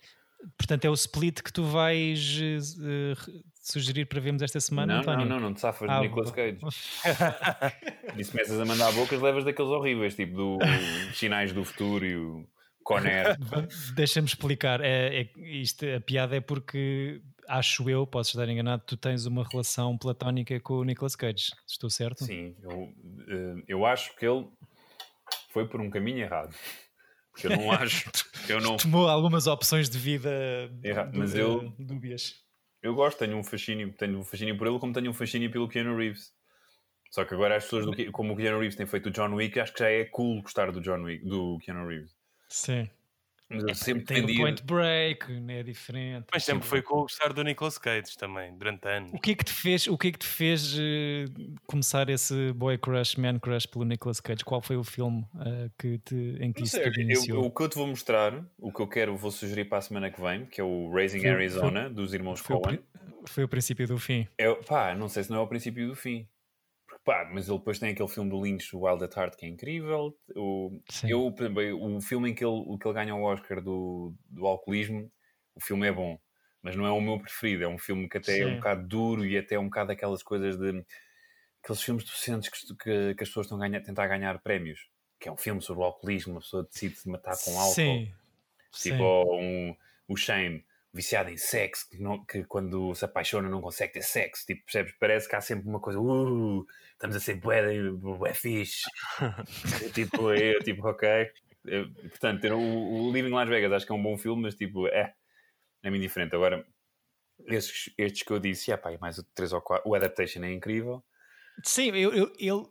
Portanto, 0.58 0.86
é 0.86 0.90
o 0.90 0.94
split 0.94 1.42
que 1.42 1.54
tu 1.54 1.64
vais 1.64 2.40
uh, 2.40 3.44
sugerir 3.62 4.06
para 4.06 4.20
vermos 4.20 4.42
esta 4.42 4.60
semana, 4.60 4.96
não, 4.96 5.02
António? 5.02 5.26
Não, 5.28 5.36
não, 5.36 5.50
não 5.50 5.54
te 5.54 5.62
safas 5.62 5.88
ah, 5.88 6.00
de 6.00 6.08
Nicolas 6.08 6.32
Cage. 6.32 6.58
e 8.18 8.24
se 8.24 8.32
começas 8.32 8.60
a 8.60 8.66
mandar 8.66 8.92
bocas, 8.92 9.22
levas 9.22 9.46
daqueles 9.46 9.72
horríveis, 9.72 10.16
tipo 10.16 10.36
do 10.36 10.58
Sinais 11.14 11.54
do 11.54 11.64
Futuro 11.64 12.06
e 12.06 12.18
o 12.18 12.48
Conner. 12.84 13.38
Deixa-me 13.96 14.28
explicar. 14.28 14.82
É, 14.82 15.22
é, 15.22 15.30
isto, 15.40 15.86
a 15.86 16.00
piada 16.00 16.36
é 16.36 16.42
porque 16.42 17.22
acho 17.48 17.90
eu, 17.90 18.06
posso 18.08 18.32
estar 18.32 18.50
enganado, 18.50 18.84
tu 18.86 18.98
tens 18.98 19.26
uma 19.26 19.48
relação 19.48 19.98
platónica 19.98 20.60
com 20.60 20.76
o 20.76 20.84
Nicolas 20.84 21.16
Cage. 21.16 21.52
Estou 21.68 21.90
certo? 21.90 22.24
Sim, 22.24 22.56
eu, 22.62 22.94
eh, 23.28 23.64
eu 23.68 23.86
acho 23.86 24.16
que 24.16 24.26
ele 24.26 24.48
foi 25.52 25.68
por 25.68 25.82
um 25.82 25.90
caminho 25.90 26.20
errado. 26.20 26.56
Porque 27.32 27.48
eu 27.48 27.58
não 27.58 27.72
acho. 27.72 28.10
Eu 28.48 28.62
não... 28.62 28.78
Tomou 28.78 29.08
algumas 29.08 29.48
opções 29.48 29.90
de 29.90 29.98
vida 29.98 30.72
errado, 30.84 31.12
mas 31.18 31.36
eu, 31.36 31.74
dúbias. 31.80 32.36
Eu 32.82 32.94
gosto, 32.94 33.20
tenho 33.20 33.38
um 33.38 33.44
fascínio, 33.44 33.94
tenho 33.94 34.20
um 34.20 34.24
fascínio 34.24 34.58
por 34.58 34.68
ele, 34.68 34.80
como 34.80 34.94
tenho 34.94 35.10
um 35.10 35.14
fascínio 35.14 35.50
pelo 35.50 35.70
Keanu 35.70 35.96
Reeves. 35.96 36.32
Só 37.10 37.24
que 37.24 37.34
agora 37.34 37.56
as 37.56 37.64
pessoas, 37.64 37.86
do, 37.86 38.12
como 38.12 38.34
o 38.34 38.36
Keanu 38.36 38.60
Reeves 38.60 38.76
tem 38.76 38.86
feito 38.86 39.08
o 39.08 39.12
John 39.12 39.34
Wick, 39.36 39.60
acho 39.60 39.74
que 39.74 39.80
já 39.80 39.90
é 39.90 40.06
cool 40.06 40.42
gostar 40.42 40.72
do 40.72 40.82
John 40.82 41.04
Wick, 41.04 41.24
do 41.24 41.60
Keanu 41.60 41.88
Reeves. 41.88 42.12
Sim. 42.54 42.88
Mas 43.50 43.64
eu 43.64 43.70
é, 43.70 43.74
sempre 43.74 44.04
tem 44.06 44.24
o 44.24 44.38
Point 44.38 44.64
Break, 44.64 45.32
né, 45.42 45.60
é 45.60 45.64
diferente. 45.64 46.28
Mas 46.32 46.44
sempre 46.44 46.68
foi 46.68 46.84
com 46.84 47.00
o 47.00 47.02
gostar 47.02 47.34
do 47.34 47.44
Nicolas 47.44 47.80
Cage 47.80 48.16
também, 48.16 48.56
durante 48.56 48.88
anos. 48.88 49.12
O 49.12 49.20
que 49.20 49.32
é 49.32 49.36
que 49.36 49.44
te 49.44 49.52
fez, 49.52 49.88
o 49.88 49.98
que 49.98 50.08
é 50.08 50.12
que 50.12 50.20
te 50.20 50.28
fez 50.28 50.76
uh, 50.76 50.80
começar 51.66 52.10
esse 52.10 52.54
boy 52.54 52.78
crush, 52.78 53.16
man 53.18 53.40
crush 53.40 53.66
pelo 53.66 53.86
Nicolas 53.86 54.20
Cage? 54.20 54.46
Qual 54.46 54.62
foi 54.62 54.76
o 54.76 54.84
filme 54.84 55.26
uh, 55.34 55.72
que 55.80 55.98
te, 55.98 56.38
em 56.40 56.54
que 56.54 56.64
isso 56.64 56.80
te 56.80 57.02
iniciou? 57.02 57.42
Eu, 57.42 57.48
o 57.48 57.52
que 57.52 57.64
eu 57.64 57.70
te 57.70 57.76
vou 57.76 57.88
mostrar, 57.88 58.46
o 58.60 58.72
que 58.72 58.80
eu 58.80 58.88
quero, 58.88 59.18
vou 59.18 59.32
sugerir 59.32 59.66
para 59.66 59.80
a 59.80 59.82
semana 59.82 60.12
que 60.12 60.22
vem, 60.22 60.46
que 60.46 60.62
é 60.62 60.64
o 60.64 60.92
Raising 60.92 61.22
foi, 61.22 61.30
Arizona, 61.30 61.84
foi, 61.86 61.94
dos 61.94 62.14
irmãos 62.14 62.40
foi 62.40 62.60
Coen. 62.60 62.80
O, 63.24 63.30
foi 63.30 63.44
o 63.44 63.48
princípio 63.48 63.88
do 63.88 63.98
fim. 63.98 64.28
É, 64.38 64.54
pá, 64.54 64.94
não 64.94 65.10
sei 65.10 65.24
se 65.24 65.32
não 65.32 65.38
é 65.40 65.42
o 65.42 65.48
princípio 65.48 65.88
do 65.88 65.96
fim. 65.96 66.28
Pá, 67.04 67.30
mas 67.34 67.50
ele 67.50 67.58
depois 67.58 67.80
tem 67.80 67.92
aquele 67.92 68.08
filme 68.08 68.30
do 68.30 68.40
Lynch, 68.42 68.74
o 68.76 68.86
Wild 68.86 69.04
at 69.04 69.16
Heart, 69.16 69.36
que 69.36 69.46
é 69.46 69.50
incrível. 69.50 70.18
O, 70.36 70.80
eu, 71.04 71.26
o 71.28 72.02
filme 72.02 72.30
em 72.30 72.34
que 72.36 72.46
ele, 72.46 72.78
que 72.80 72.88
ele 72.88 72.94
ganha 72.94 73.14
o 73.16 73.24
Oscar 73.24 73.62
do, 73.62 74.14
do 74.30 74.46
alcoolismo, 74.48 75.12
o 75.56 75.62
filme 75.62 75.88
é 75.88 75.92
bom. 75.92 76.18
mas 76.62 76.76
não 76.78 76.86
é 76.86 76.92
o 76.92 77.02
meu 77.02 77.20
preferido. 77.20 77.64
É 77.66 77.68
um 77.68 77.78
filme 77.78 78.08
que 78.08 78.18
até 78.18 78.40
é 78.40 78.46
um 78.46 78.50
Sim. 78.52 78.56
bocado 78.56 78.88
duro 78.88 79.26
e 79.26 79.38
até 79.38 79.56
é 79.56 79.60
um 79.60 79.66
bocado 79.66 79.92
aquelas 79.92 80.24
coisas 80.24 80.58
de. 80.58 80.86
aqueles 81.62 81.82
filmes 81.82 82.06
sentes 82.10 82.50
que, 82.50 82.68
que- 82.78 83.16
que 83.16 83.24
as 83.24 83.28
pessoas 83.30 83.48
estão 83.48 83.58
a 83.62 83.68
ganhar- 83.68 83.82
tentar 83.84 84.08
ganhar 84.08 84.40
prémios. 84.42 84.88
Que 85.20 85.28
é 85.28 85.32
um 85.32 85.38
filme 85.38 85.62
sobre 85.62 85.84
o 85.84 85.86
alcoolismo, 85.86 86.34
uma 86.34 86.40
pessoa 86.42 86.64
decide 86.64 86.96
se 86.96 87.10
matar 87.10 87.36
com 87.44 87.52
álcool. 87.60 87.74
Sim. 87.74 88.14
Tipo 88.72 88.98
Sim. 88.98 88.98
um, 89.02 89.76
o 90.08 90.16
Shane, 90.16 90.66
viciado 90.94 91.30
em 91.32 91.38
sexo, 91.38 91.90
que, 91.90 91.98
não- 91.98 92.24
que 92.24 92.44
quando 92.44 92.94
se 92.94 93.04
apaixona 93.04 93.50
não 93.50 93.62
consegue 93.62 93.94
ter 93.94 94.04
sexo. 94.04 94.46
Tipo, 94.46 94.64
percebes? 94.64 94.94
Parece 95.00 95.28
que 95.28 95.36
há 95.36 95.42
sempre 95.42 95.68
uma 95.68 95.80
coisa, 95.80 96.00
uh, 96.00 96.66
estamos 96.92 97.16
a 97.16 97.20
ser 97.20 97.36
bué, 97.36 97.90
bué 97.92 98.34
fixe. 98.34 98.84
Tipo, 99.94 100.32
é 100.32 100.60
tipo, 100.60 100.88
ok. 100.88 101.08
É, 101.10 101.84
portanto, 102.10 102.46
o, 102.54 103.08
o 103.10 103.12
Living 103.12 103.30
Las 103.32 103.50
Vegas 103.50 103.72
acho 103.72 103.86
que 103.86 103.92
é 103.92 103.96
um 103.96 104.04
bom 104.04 104.18
filme, 104.18 104.44
mas 104.44 104.56
tipo, 104.56 104.88
é, 104.88 105.14
é-me 105.82 105.98
indiferente. 105.98 106.36
Agora, 106.36 106.66
estes, 107.48 107.94
estes 107.98 108.24
que 108.24 108.32
eu 108.32 108.40
disse, 108.40 108.72
ah, 108.72 108.78
pá, 108.78 108.92
e 108.92 108.98
mais 109.00 109.18
o 109.18 109.24
3 109.34 109.52
ou 109.54 109.62
4, 109.62 109.90
o 109.90 109.96
Adaptation 109.96 110.44
é 110.44 110.52
incrível. 110.54 111.04
Sim, 111.64 111.88
eu, 111.96 112.14
eu, 112.14 112.34
ele. 112.38 112.66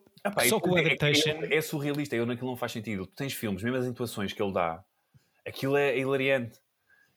Só 0.48 0.60
que 0.60 0.68
o 0.68 0.78
é- 0.78 0.82
é- 0.82 0.86
Adaptation- 0.86 1.42
É, 1.44 1.56
é 1.56 1.60
surrealista, 1.60 2.14
eu 2.14 2.24
naquilo 2.26 2.50
não 2.50 2.56
faz 2.56 2.70
sentido. 2.72 3.06
Tu 3.06 3.14
tens 3.16 3.32
filmes, 3.32 3.62
mesmo 3.62 3.78
as 3.78 3.86
intuações 3.86 4.32
que 4.32 4.40
ele 4.42 4.52
dá, 4.52 4.84
aquilo 5.46 5.76
é 5.76 5.98
hilariante. 5.98 6.60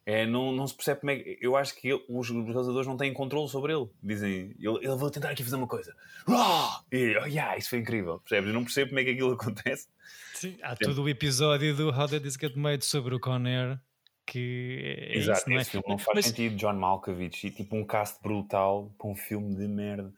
É, 0.06 0.26
não, 0.28 0.52
não 0.52 0.68
se 0.68 0.76
percebe 0.76 1.00
como 1.02 1.12
é 1.12 1.16
que. 1.18 1.38
Eu 1.42 1.56
acho 1.56 1.76
que 1.76 1.88
ele- 1.90 2.06
os 2.08 2.30
realizadores 2.30 2.86
não 2.88 2.96
têm 2.96 3.12
controle 3.12 3.50
sobre 3.50 3.74
ele. 3.74 3.88
Dizem, 4.04 4.56
ele, 4.60 4.78
ele 4.82 4.96
vou 4.96 5.10
tentar 5.10 5.32
aqui 5.32 5.44
fazer 5.44 5.56
uma 5.56 5.68
coisa. 5.68 5.96
Uau! 6.30 6.70
E, 6.92 7.18
oh, 7.18 7.26
yeah, 7.26 7.58
isso 7.58 7.70
foi 7.72 7.80
incrível. 7.80 8.20
Percebes? 8.20 8.50
Eu 8.50 8.54
não 8.54 8.64
percebo 8.64 8.90
como 8.90 9.00
é 9.00 9.04
que 9.04 9.10
aquilo 9.12 9.32
acontece. 9.66 9.88
Sim, 10.36 10.58
há 10.62 10.76
todo 10.76 11.02
o 11.02 11.10
episódio 11.10 11.76
do 11.76 11.90
How 11.90 12.08
Did 12.08 12.22
This 12.22 12.36
Get 12.40 12.56
Made 12.56 12.86
sobre 12.86 13.16
o 13.16 13.20
Conair 13.20 13.80
que 14.28 14.80
é 15.14 15.18
Exato, 15.18 15.40
isso, 15.40 15.50
não 15.50 15.58
é? 15.58 15.62
esse 15.62 15.70
filme 15.72 15.86
não 15.88 15.98
faz 16.00 16.16
Mas- 16.16 16.26
sentido. 16.26 16.56
John 16.56 16.74
Malkovich 16.74 17.46
e 17.48 17.52
tipo 17.52 17.76
um 17.76 17.86
cast 17.86 18.20
brutal 18.24 18.92
para 18.98 19.08
um 19.08 19.16
filme 19.16 19.56
de 19.56 19.68
merda. 19.68 20.12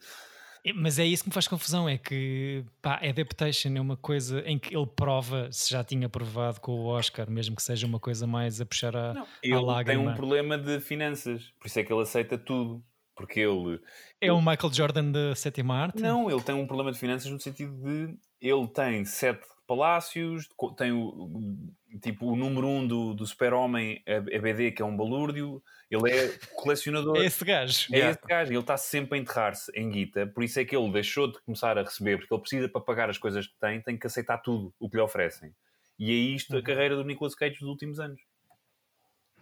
Mas 0.76 0.99
é 0.99 1.05
isso 1.05 1.24
que 1.24 1.30
me 1.30 1.34
faz 1.34 1.47
confusão, 1.47 1.88
é 1.88 1.97
que 1.97 2.63
pá, 2.82 2.99
Adaptation 3.03 3.70
é 3.76 3.82
uma 3.82 3.97
coisa 3.97 4.41
em 4.45 4.57
que 4.57 4.76
ele 4.76 4.88
prova, 4.88 5.49
se 5.51 5.72
já 5.72 5.84
tinha 5.84 6.09
provado 6.09 6.59
com 6.61 6.72
o 6.72 6.86
Oscar, 6.86 7.30
mesmo 7.30 7.55
que 7.55 7.61
seja 7.61 7.86
uma 7.86 7.99
coisa 7.99 8.26
mais 8.28 8.59
a 8.61 8.65
puxar 8.65 8.95
a, 8.95 9.13
Não, 9.13 9.28
ele 9.41 9.55
tem 9.55 9.65
lágrima. 9.65 10.11
um 10.11 10.15
problema 10.15 10.57
de 10.57 10.80
finanças, 10.80 11.53
por 11.59 11.68
isso 11.68 11.80
é 11.80 11.84
que 11.84 11.91
ele 11.91 12.01
aceita 12.01 12.38
tudo. 12.38 12.84
Porque 13.15 13.39
ele 13.39 13.82
É 14.22 14.32
o 14.32 14.39
Michael 14.39 14.72
Jordan 14.72 15.11
da 15.11 15.34
sétima 15.34 15.76
arte? 15.76 15.99
Não, 15.99 16.30
ele 16.30 16.41
tem 16.41 16.53
um 16.53 16.68
problema 16.68 16.91
de 16.91 16.99
finanças 16.99 17.32
no 17.32 17.39
sentido 17.39 17.74
de 17.82 18.15
ele 18.39 18.68
tem 18.68 19.03
sete 19.05 19.41
palácios, 19.68 20.47
tem 20.78 20.91
o, 20.91 21.70
tipo 22.01 22.26
o 22.32 22.36
número 22.36 22.65
um 22.68 22.88
do, 22.88 23.13
do 23.13 23.26
super-homem, 23.28 24.01
a, 24.07 24.18
a 24.18 24.41
BD, 24.41 24.72
que 24.72 24.82
é 24.82 24.86
um 24.86 24.95
balúrdio, 24.97 25.61
ele 25.91 26.09
é 26.11 26.30
colecionador. 26.55 27.18
É 27.22 27.26
esse 27.26 27.43
gajo. 27.45 27.88
É 27.93 27.97
Yeah. 27.97 28.11
esse 28.18 28.28
gajo, 28.28 28.51
ele 28.51 28.59
está 28.59 28.78
sempre 28.78 29.18
a 29.18 29.22
enterrar-se 29.22 29.72
em 29.76 29.89
guita, 29.91 30.26
por 30.28 30.43
isso 30.43 30.59
é 30.59 30.65
que 30.65 30.76
ele 30.76 30.91
deixou 30.91 31.32
de 31.32 31.39
começar 31.41 31.78
a 31.78 31.84
receber, 31.84 32.18
porque 32.18 32.34
ele 32.34 32.41
precisa 32.41 32.70
para 32.70 32.82
pagar 32.82 33.09
as 33.09 33.18
coisas 33.18 33.45
que 33.45 33.57
tem, 33.59 33.82
tem 33.82 33.97
que 33.97 34.07
aceitar 34.07 34.38
tudo 34.39 34.74
o 34.80 34.89
que 34.89 34.95
lhe 34.95 35.01
oferecem. 35.03 35.53
E 35.99 36.11
é 36.11 36.15
isto 36.15 36.53
a 36.53 36.57
Uhum. 36.57 36.63
carreira 36.63 36.95
do 36.95 37.03
Nicolas 37.03 37.36
Cage 37.36 37.59
dos 37.59 37.68
últimos 37.70 37.99
anos. 37.99 38.22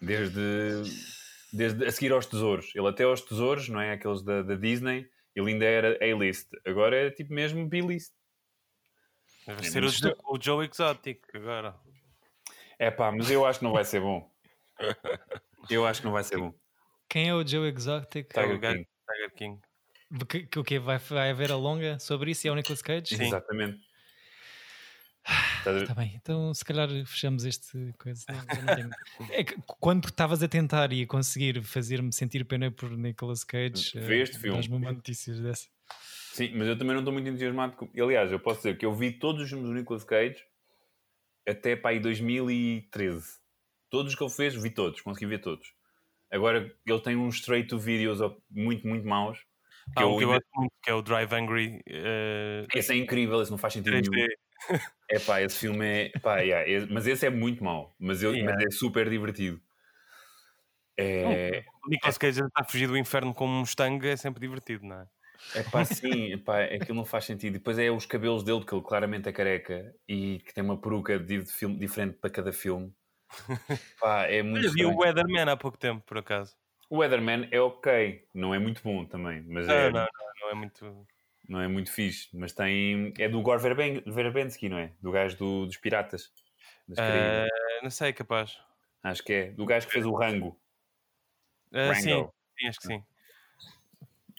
Desde, 0.01 0.39
desde 1.53 1.85
a 1.85 1.91
seguir 1.91 2.11
aos 2.11 2.25
tesouros. 2.25 2.71
Ele 2.75 2.87
até 2.87 3.03
aos 3.03 3.21
tesouros, 3.21 3.69
não 3.69 3.79
é? 3.79 3.93
Aqueles 3.93 4.21
da, 4.21 4.41
da 4.41 4.55
Disney, 4.55 5.07
ele 5.35 5.51
ainda 5.53 5.65
era 5.65 5.97
A-list. 6.01 6.47
Agora 6.65 6.95
é 6.95 7.09
tipo 7.11 7.33
mesmo 7.33 7.67
B-list. 7.67 8.11
Deve 9.47 9.65
É 9.65 9.69
ser 9.69 9.79
o, 9.83 9.87
muito 9.87 9.99
Jo- 9.99 10.15
o 10.23 10.39
Joe 10.41 10.67
Exotic 10.67 11.21
agora. 11.33 11.75
É 12.79 12.89
pá, 12.91 13.11
mas 13.11 13.29
eu 13.29 13.45
acho 13.45 13.59
que 13.59 13.65
não 13.65 13.71
vai 13.73 13.85
ser 13.85 14.01
bom. 14.01 14.29
Eu 15.69 15.85
acho 15.87 16.01
que 16.01 16.05
não 16.05 16.13
vai 16.13 16.23
ser 16.23 16.37
bom. 16.37 16.53
Quem 17.09 17.29
é 17.29 17.33
o 17.33 17.45
Joe 17.47 17.67
Exotic? 17.71 18.29
Tiger 18.33 18.59
gajo- 18.59 18.75
King. 18.77 18.87
Tiger 19.11 19.33
King. 19.33 19.61
Que, 20.29 20.43
que 20.45 20.59
o 20.59 20.63
quê? 20.63 20.77
Vai, 20.77 20.97
vai 20.99 21.31
haver 21.31 21.51
a 21.51 21.55
longa 21.55 21.97
sobre 21.99 22.31
isso 22.31 22.45
e 22.45 22.49
é 22.49 22.51
o 22.51 22.55
Nicolas 22.55 22.81
Cage? 22.83 23.15
Sim. 23.17 23.23
Exatamente. 23.25 23.79
Estás 25.57 25.67
a 25.67 25.71
ver? 25.79 25.81
Está 25.81 25.93
bem, 25.95 26.13
então 26.15 26.53
se 26.53 26.63
calhar 26.63 26.87
fechamos 27.07 27.45
este 27.45 27.93
coisa. 27.97 28.25
É 29.31 29.43
que 29.43 29.55
quando 29.65 30.05
estavas 30.07 30.43
a 30.43 30.47
tentar 30.47 30.93
e 30.93 31.01
a 31.01 31.07
conseguir 31.07 31.63
fazer-me 31.63 32.13
sentir 32.13 32.45
pena 32.45 32.69
por 32.69 32.91
Nicolas 32.91 33.43
Cage, 33.43 33.97
Vê 33.99 34.19
eh, 34.19 34.21
este 34.21 34.37
filme. 34.37 34.67
uma 34.67 34.91
notícias 34.93 35.39
dessa. 35.39 35.67
Sim, 36.35 36.51
mas 36.53 36.67
eu 36.67 36.77
também 36.77 36.91
não 36.93 36.99
estou 36.99 37.13
muito 37.13 37.29
entusiasmado. 37.29 37.77
Com... 37.77 37.89
Aliás, 37.97 38.29
eu 38.29 38.39
posso 38.41 38.57
dizer 38.57 38.77
que 38.77 38.85
eu 38.85 38.93
vi 38.93 39.13
todos 39.13 39.41
os 39.43 39.47
filmes 39.49 39.69
do 39.69 39.73
Nicolas 39.73 40.03
Cage 40.03 40.43
até 41.47 41.77
para 41.77 41.91
aí 41.91 41.99
2013. 42.01 43.39
Todos 43.89 44.11
os 44.11 44.17
que 44.17 44.23
ele 44.25 44.31
fez, 44.33 44.53
vi 44.53 44.69
todos, 44.69 44.99
consegui 44.99 45.27
ver 45.27 45.39
todos. 45.39 45.73
Agora 46.29 46.75
ele 46.85 46.99
tem 46.99 47.15
uns 47.15 47.35
straight 47.35 47.69
to 47.69 47.79
videos 47.79 48.19
muito, 48.51 48.85
muito 48.85 49.07
maus. 49.07 49.39
Que 49.95 50.03
Há 50.03 50.05
eu 50.05 50.17
que 50.17 50.23
eu 50.25 50.29
muito, 50.57 50.73
que 50.83 50.89
é 50.89 50.93
o 50.93 51.01
Drive 51.01 51.31
Angry. 51.31 51.81
eh, 51.87 52.65
Esse 52.75 52.91
é 52.91 52.97
incrível, 52.97 53.41
esse 53.41 53.51
não 53.51 53.57
faz 53.57 53.71
sentido 53.73 53.93
nenhum. 53.93 54.11
3D. 54.11 54.27
É 55.09 55.19
pá, 55.19 55.41
esse 55.41 55.57
filme 55.57 55.85
é. 55.85 56.09
Pá, 56.19 56.39
yeah, 56.39 56.67
esse- 56.69 56.91
mas 56.91 57.07
esse 57.07 57.25
é 57.25 57.29
muito 57.29 57.63
mau. 57.63 57.95
Mas, 57.97 58.21
eu, 58.21 58.33
Yeah. 58.33 58.53
mas 58.57 58.65
é 58.65 58.77
super 58.77 59.09
divertido. 59.09 59.61
É, 60.97 61.63
O 61.85 61.89
Nicolas 61.89 62.17
Cage 62.17 62.41
está 62.41 62.61
a 62.61 62.63
fugir 62.65 62.87
do 62.87 62.97
inferno 62.97 63.33
com 63.33 63.45
um 63.47 63.59
Mustang, 63.59 64.05
é 64.05 64.17
sempre 64.17 64.41
divertido, 64.41 64.85
não 64.85 65.01
é? 65.01 65.07
É 65.53 65.63
pá, 65.63 65.83
sim, 65.85 66.33
é 66.33 66.37
pá, 66.37 66.63
aquilo 66.63 66.97
não 66.97 67.05
faz 67.05 67.25
sentido. 67.25 67.53
Depois 67.53 67.77
é 67.79 67.89
os 67.91 68.05
cabelos 68.05 68.43
dele, 68.43 68.59
porque 68.59 68.75
ele 68.75 68.83
claramente 68.83 69.29
é 69.29 69.31
careca 69.33 69.95
e 70.07 70.39
que 70.39 70.53
tem 70.53 70.63
uma 70.63 70.79
peruca 70.79 71.19
de 71.19 71.43
de 71.43 71.51
filme, 71.51 71.77
diferente 71.79 72.17
para 72.19 72.29
cada 72.29 72.51
filme. 72.53 72.93
Pá, 73.99 74.23
é 74.27 74.41
muito. 74.43 74.67
Olha, 74.67 74.71
vi 74.71 74.85
o. 74.85 74.95
Weatherman 74.97 75.49
há 75.49 75.55
pouco 75.57 75.77
tempo, 75.77 76.03
por 76.05 76.17
acaso. 76.17 76.57
O 76.89 76.97
Weatherman 76.97 77.47
é 77.51 77.59
ok, 77.61 78.27
não 78.33 78.51
é 78.53 78.57
muito 78.59 78.81
bom 78.81 79.05
também, 79.05 79.43
mas 79.47 79.67
Não, 79.67 79.75
é, 79.75 79.91
não, 79.91 79.99
não, 79.99 80.05
não 80.41 80.49
é 80.49 80.53
muito. 80.55 81.07
não 81.47 81.59
é 81.61 81.67
muito 81.67 81.91
fixe. 81.91 82.29
Mas 82.33 82.53
tem. 82.53 83.13
É 83.17 83.27
do 83.29 83.41
Gore 83.41 83.61
Verben- 83.61 84.03
Verbensky, 84.05 84.69
não 84.69 84.77
é? 84.77 84.95
Do 85.01 85.11
gajo 85.11 85.37
do- 85.37 85.65
dos 85.65 85.77
Piratas. 85.77 86.31
Eh, 86.97 87.45
não 87.83 87.89
sei, 87.89 88.13
capaz. 88.13 88.57
Acho 89.01 89.23
que 89.23 89.31
é. 89.33 89.51
Do 89.53 89.65
gajo 89.65 89.87
que 89.87 89.93
fez 89.93 90.05
o 90.05 90.13
Rango. 90.13 90.59
Eh, 91.71 91.93
sim, 91.95 92.23
Rango. 92.23 92.33
sim, 92.57 92.67
acho 92.67 92.79
que 92.79 92.85
sim. 92.85 93.05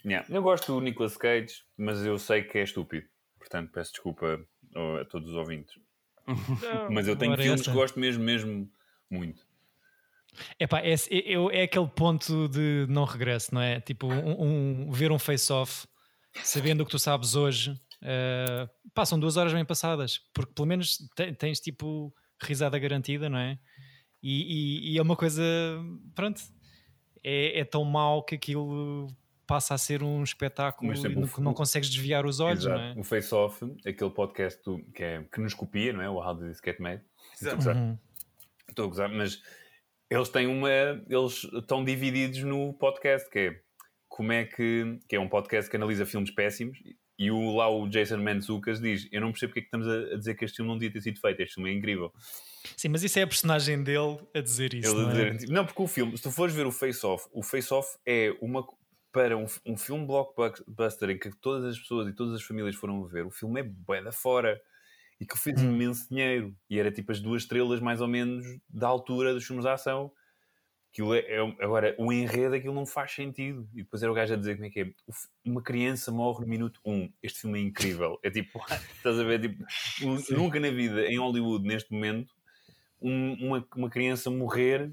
Yeah. 0.06 0.26
Eu 0.32 0.40
gosto 0.42 0.72
do 0.72 0.80
Nicolas 0.80 1.16
Cage, 1.16 1.64
mas 1.76 2.04
eu 2.04 2.16
sei 2.18 2.42
que 2.42 2.58
é 2.58 2.62
estúpido. 2.62 3.06
Portanto, 3.38 3.72
peço 3.72 3.90
desculpa 3.92 4.40
a, 5.00 5.04
todos 5.06 5.30
os 5.30 5.34
ouvintes. 5.36 5.74
Mas 6.90 7.08
eu 7.08 7.16
tenho 7.16 7.36
filmes 7.36 7.60
essa. 7.60 7.70
que 7.70 7.76
gosto 7.76 7.98
mesmo, 7.98 8.22
mesmo 8.22 8.70
muito. 9.10 9.44
Epá, 10.60 10.80
é, 10.80 10.92
é, 10.92 11.58
é 11.58 11.62
aquele 11.62 11.88
ponto 11.88 12.48
de 12.48 12.86
não 12.88 13.04
regresso, 13.04 13.54
não 13.54 13.60
é? 13.60 13.80
Tipo, 13.80 14.06
um, 14.06 14.86
um- 14.86 14.90
ver 14.92 15.10
um 15.10 15.18
face-off 15.18 15.86
sabendo 16.34 16.82
o 16.82 16.84
que 16.84 16.90
tu 16.90 16.98
sabes 16.98 17.34
hoje, 17.34 17.74
eh, 18.02 18.68
passam 18.94 19.18
duas 19.18 19.36
horas 19.38 19.52
bem 19.54 19.64
passadas, 19.64 20.20
porque 20.34 20.52
pelo 20.52 20.66
menos 20.68 20.98
te- 21.16 21.32
tens 21.32 21.58
tipo 21.60 22.12
risada 22.42 22.78
garantida, 22.78 23.28
não 23.30 23.38
é? 23.38 23.58
E, 24.22 24.42
e- 24.90 24.92
e 24.92 24.98
é 24.98 25.02
uma 25.02 25.16
coisa, 25.16 25.42
pronto, 26.14 26.40
é, 27.24 27.60
é 27.60 27.64
tão 27.64 27.84
mau 27.84 28.22
que 28.22 28.34
aquilo 28.34 29.06
passa 29.46 29.74
a 29.74 29.78
ser 29.78 30.02
um 30.02 30.22
espetáculo 30.22 30.88
Mas 30.88 30.98
e 30.98 31.02
sempre 31.02 31.20
não, 31.20 31.28
o- 31.28 31.40
não 31.40 31.54
consegues 31.54 31.88
desviar 31.88 32.26
os 32.26 32.40
olhos, 32.40 32.64
Exato. 32.64 32.78
não 32.80 32.84
é? 32.88 32.94
O 32.98 33.04
Face 33.04 33.34
Off, 33.34 33.64
aquele 33.86 34.10
podcast 34.10 34.62
do- 34.64 34.82
que, 34.92 35.02
é, 35.02 35.22
que 35.32 35.40
nos 35.40 35.54
copia, 35.54 35.92
não 35.92 36.02
é? 36.02 36.08
O 36.10 36.14
How 36.16 36.34
Did 36.34 36.48
This 36.48 36.60
Get 36.64 36.78
Made. 36.80 37.02
Estou 37.34 37.52
a 37.52 37.54
gozar. 37.54 37.76
Uhum. 37.76 37.98
Estou 38.68 38.84
a 38.84 38.88
gozar, 38.88 39.08
mas 39.10 39.40
eles 40.10 40.28
têm 40.28 40.46
uma. 40.46 40.70
Eles 41.08 41.44
estão 41.44 41.84
divididos 41.84 42.42
no 42.42 42.72
podcast, 42.74 43.28
que 43.30 43.38
é 43.38 43.60
como 44.08 44.32
é 44.32 44.44
que. 44.44 44.98
que 45.08 45.16
é 45.16 45.20
um 45.20 45.28
podcast 45.28 45.70
que 45.70 45.76
analisa 45.76 46.04
filmes 46.06 46.30
péssimos. 46.30 46.78
E 47.18 47.30
o, 47.30 47.56
lá 47.56 47.68
o 47.70 47.88
Jason 47.88 48.18
Mantzoukas 48.18 48.80
diz: 48.80 49.08
Eu 49.10 49.20
não 49.22 49.30
percebo 49.30 49.50
porque 49.54 49.60
é 49.60 49.62
que 49.62 49.66
estamos 49.68 49.88
a, 49.88 50.14
a 50.14 50.18
dizer 50.18 50.34
que 50.34 50.44
este 50.44 50.56
filme 50.56 50.70
não 50.70 50.76
devia 50.78 50.92
ter 50.92 51.00
sido 51.00 51.18
feito. 51.20 51.40
Este 51.40 51.54
filme 51.54 51.70
é 51.70 51.72
incrível. 51.74 52.12
Sim, 52.76 52.88
mas 52.88 53.02
isso 53.02 53.18
é 53.18 53.22
a 53.22 53.26
personagem 53.26 53.82
dele 53.82 54.18
a 54.34 54.40
dizer 54.40 54.74
isso, 54.74 54.90
Ele 54.94 55.02
não 55.02 55.10
é? 55.12 55.30
dizer, 55.30 55.48
não, 55.48 55.64
porque 55.64 55.80
o 55.82 55.86
filme, 55.86 56.16
se 56.16 56.22
tu 56.24 56.30
fores 56.32 56.52
ver 56.54 56.66
o 56.66 56.72
Face 56.72 57.06
Off, 57.06 57.26
o 57.32 57.42
Face 57.42 57.72
Off 57.72 57.88
é 58.06 58.36
uma. 58.40 58.66
Para 59.16 59.34
um, 59.34 59.46
um 59.64 59.78
filme 59.78 60.04
blockbuster 60.06 61.08
em 61.08 61.18
que 61.18 61.30
todas 61.40 61.64
as 61.64 61.78
pessoas 61.78 62.06
e 62.06 62.12
todas 62.12 62.34
as 62.34 62.42
famílias 62.42 62.76
foram 62.76 63.02
ver, 63.06 63.24
o 63.24 63.30
filme 63.30 63.60
é 63.60 63.62
bué 63.62 64.02
da 64.02 64.12
fora 64.12 64.60
e 65.18 65.24
que 65.24 65.38
fez 65.38 65.62
Hum. 65.62 65.72
imenso 65.72 66.06
dinheiro. 66.10 66.54
E 66.68 66.78
era 66.78 66.92
tipo 66.92 67.10
as 67.12 67.18
duas 67.18 67.42
estrelas, 67.44 67.80
mais 67.80 68.02
ou 68.02 68.08
menos, 68.08 68.44
da 68.68 68.86
altura 68.86 69.32
dos 69.32 69.46
filmes 69.46 69.64
de 69.64 69.70
ação. 69.70 70.12
Aquilo 70.92 71.14
é, 71.14 71.20
é- 71.20 71.56
agora, 71.64 71.94
o 71.98 72.12
enredo 72.12 72.54
aquilo 72.56 72.74
não 72.74 72.84
faz 72.84 73.12
sentido. 73.12 73.66
E 73.72 73.78
depois 73.84 74.02
era 74.02 74.12
o 74.12 74.14
gajo 74.14 74.34
a 74.34 74.36
dizer 74.36 74.56
como 74.56 74.66
é 74.66 74.70
que 74.70 74.80
é. 74.80 74.92
"O 75.06 75.12
fi- 75.14 75.28
Uma 75.46 75.62
criança 75.62 76.12
morre 76.12 76.42
no 76.42 76.48
minuto 76.50 76.78
1. 76.84 76.92
Um. 76.94 77.12
Este 77.22 77.40
filme 77.40 77.58
é 77.58 77.62
incrível. 77.62 78.18
É 78.22 78.30
tipo, 78.30 78.60
estás 79.02 79.18
a 79.18 79.24
ver? 79.24 79.40
Tipo, 79.40 79.64
nunca 80.30 80.60
na 80.60 80.68
vida, 80.70 81.06
em 81.06 81.18
Hollywood, 81.18 81.66
neste 81.66 81.90
momento, 81.90 82.34
um- 83.00 83.32
uma, 83.46 83.66
uma 83.76 83.88
criança 83.88 84.30
morrer, 84.30 84.90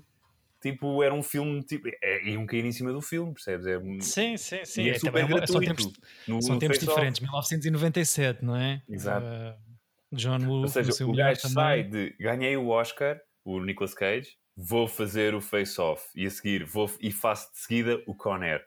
tipo, 0.63 1.03
era 1.03 1.13
um 1.13 1.21
filme, 1.21 1.61
tipo, 1.61 1.89
é, 2.01 2.23
iam 2.29 2.45
cair 2.45 2.63
em 2.65 2.71
cima 2.71 2.93
do 2.93 3.01
filme, 3.01 3.33
percebes? 3.33 3.67
É, 3.67 3.79
Sim, 3.99 4.37
sim, 4.37 4.63
sim. 4.63 4.83
e 4.83 4.89
é, 4.89 4.91
É, 4.91 4.99
super 4.99 5.11
também, 5.11 5.27
são 5.45 5.59
gratuito. 5.59 5.65
tempos, 5.67 5.99
no, 6.27 6.41
São 6.41 6.53
no 6.55 6.59
tempos 6.59 6.79
diferentes, 6.79 7.19
1997, 7.19 8.43
não 8.45 8.55
é? 8.55 8.81
Exato. 8.89 9.25
Uh, 9.25 10.15
John 10.15 10.39
Woo, 10.45 10.61
Ou 10.61 10.67
seja, 10.67 11.05
o 11.05 11.13
gajo 11.13 11.41
sai 11.49 11.83
de 11.83 12.15
ganhei 12.19 12.55
o 12.55 12.69
Oscar, 12.69 13.19
o 13.43 13.59
Nicolas 13.59 13.93
Cage, 13.93 14.29
vou 14.55 14.87
fazer 14.87 15.35
o 15.35 15.41
face-off 15.41 16.03
e 16.15 16.25
a 16.25 16.29
seguir 16.29 16.63
vou 16.63 16.89
e 17.01 17.11
faço 17.11 17.51
de 17.51 17.59
seguida 17.59 18.01
o 18.07 18.15
Con 18.15 18.35
Air. 18.41 18.63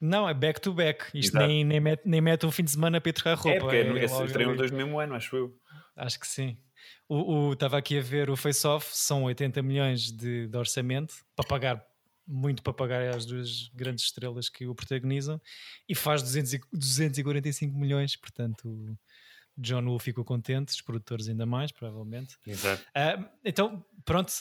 Não, 0.00 0.28
é 0.28 0.34
back 0.34 0.60
to 0.60 0.72
back. 0.72 1.06
Isto 1.14 1.38
nem, 1.38 1.64
nem, 1.64 1.80
mete, 1.80 2.02
nem 2.04 2.20
mete 2.20 2.44
um 2.44 2.50
fim 2.50 2.64
de 2.64 2.72
semana 2.72 3.00
para 3.00 3.10
ir 3.10 3.12
trocar 3.12 3.34
roupa. 3.34 3.56
É, 3.56 3.60
porque 3.60 3.76
é, 3.76 4.02
é 4.02 4.04
estreiam 4.04 4.56
dois 4.56 4.70
no 4.70 4.76
mesmo 4.76 4.98
ano, 4.98 5.14
acho 5.14 5.36
eu. 5.36 5.52
Acho 5.96 6.18
que 6.18 6.26
sim. 6.26 6.56
O, 7.14 7.52
estava 7.52 7.76
aqui 7.76 7.98
a 7.98 8.00
ver 8.00 8.30
o 8.30 8.36
face-off, 8.36 8.88
são 8.96 9.24
80 9.24 9.60
milhões 9.62 10.10
de, 10.10 10.46
de 10.46 10.56
orçamento 10.56 11.14
para 11.36 11.46
pagar 11.46 11.86
muito 12.26 12.62
para 12.62 12.72
pagar 12.72 13.14
às 13.14 13.26
duas 13.26 13.68
grandes 13.74 14.04
estrelas 14.04 14.48
que 14.48 14.66
o 14.66 14.74
protagonizam 14.74 15.38
e 15.86 15.94
faz 15.94 16.22
200, 16.22 16.60
245 16.72 17.76
milhões, 17.76 18.16
portanto 18.16 18.96
John 19.56 19.84
Woo 19.84 19.98
ficou 19.98 20.24
contente, 20.24 20.70
os 20.70 20.80
produtores 20.80 21.28
ainda 21.28 21.44
mais, 21.44 21.70
provavelmente. 21.70 22.36
Exato. 22.46 22.82
Uh, 22.82 23.28
então, 23.44 23.84
pronto, 24.04 24.32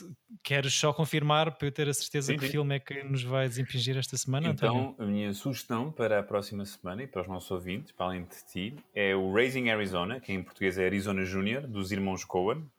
queres 0.44 0.74
só 0.74 0.94
confirmar 0.94 1.58
para 1.58 1.68
eu 1.68 1.72
ter 1.72 1.90
a 1.90 1.94
certeza 1.94 2.28
sim, 2.32 2.38
que 2.38 2.46
sim. 2.46 2.52
filme 2.52 2.76
é 2.76 2.80
que 2.80 3.04
nos 3.04 3.24
vai 3.24 3.48
desimpingir 3.48 3.98
esta 3.98 4.16
semana? 4.18 4.50
Então, 4.50 4.92
António? 4.92 4.96
a 5.00 5.06
minha 5.06 5.34
sugestão 5.34 5.92
para 5.92 6.20
a 6.20 6.24
próxima 6.24 6.66
semana 6.66 7.04
e 7.04 7.08
para 7.08 7.22
os 7.22 7.28
nossos 7.28 7.52
ouvintes, 7.52 7.92
para 7.92 8.08
além 8.08 8.24
de 8.24 8.46
ti, 8.52 8.76
é 8.96 9.16
o 9.16 9.34
Raising 9.34 9.70
Arizona, 9.70 10.20
que 10.20 10.32
em 10.32 10.42
português 10.42 10.78
é 10.78 10.86
Arizona 10.86 11.26
Junior, 11.26 11.68
dos 11.68 11.92
irmãos 11.92 12.24
Coen, 12.24 12.60
uh, 12.60 12.70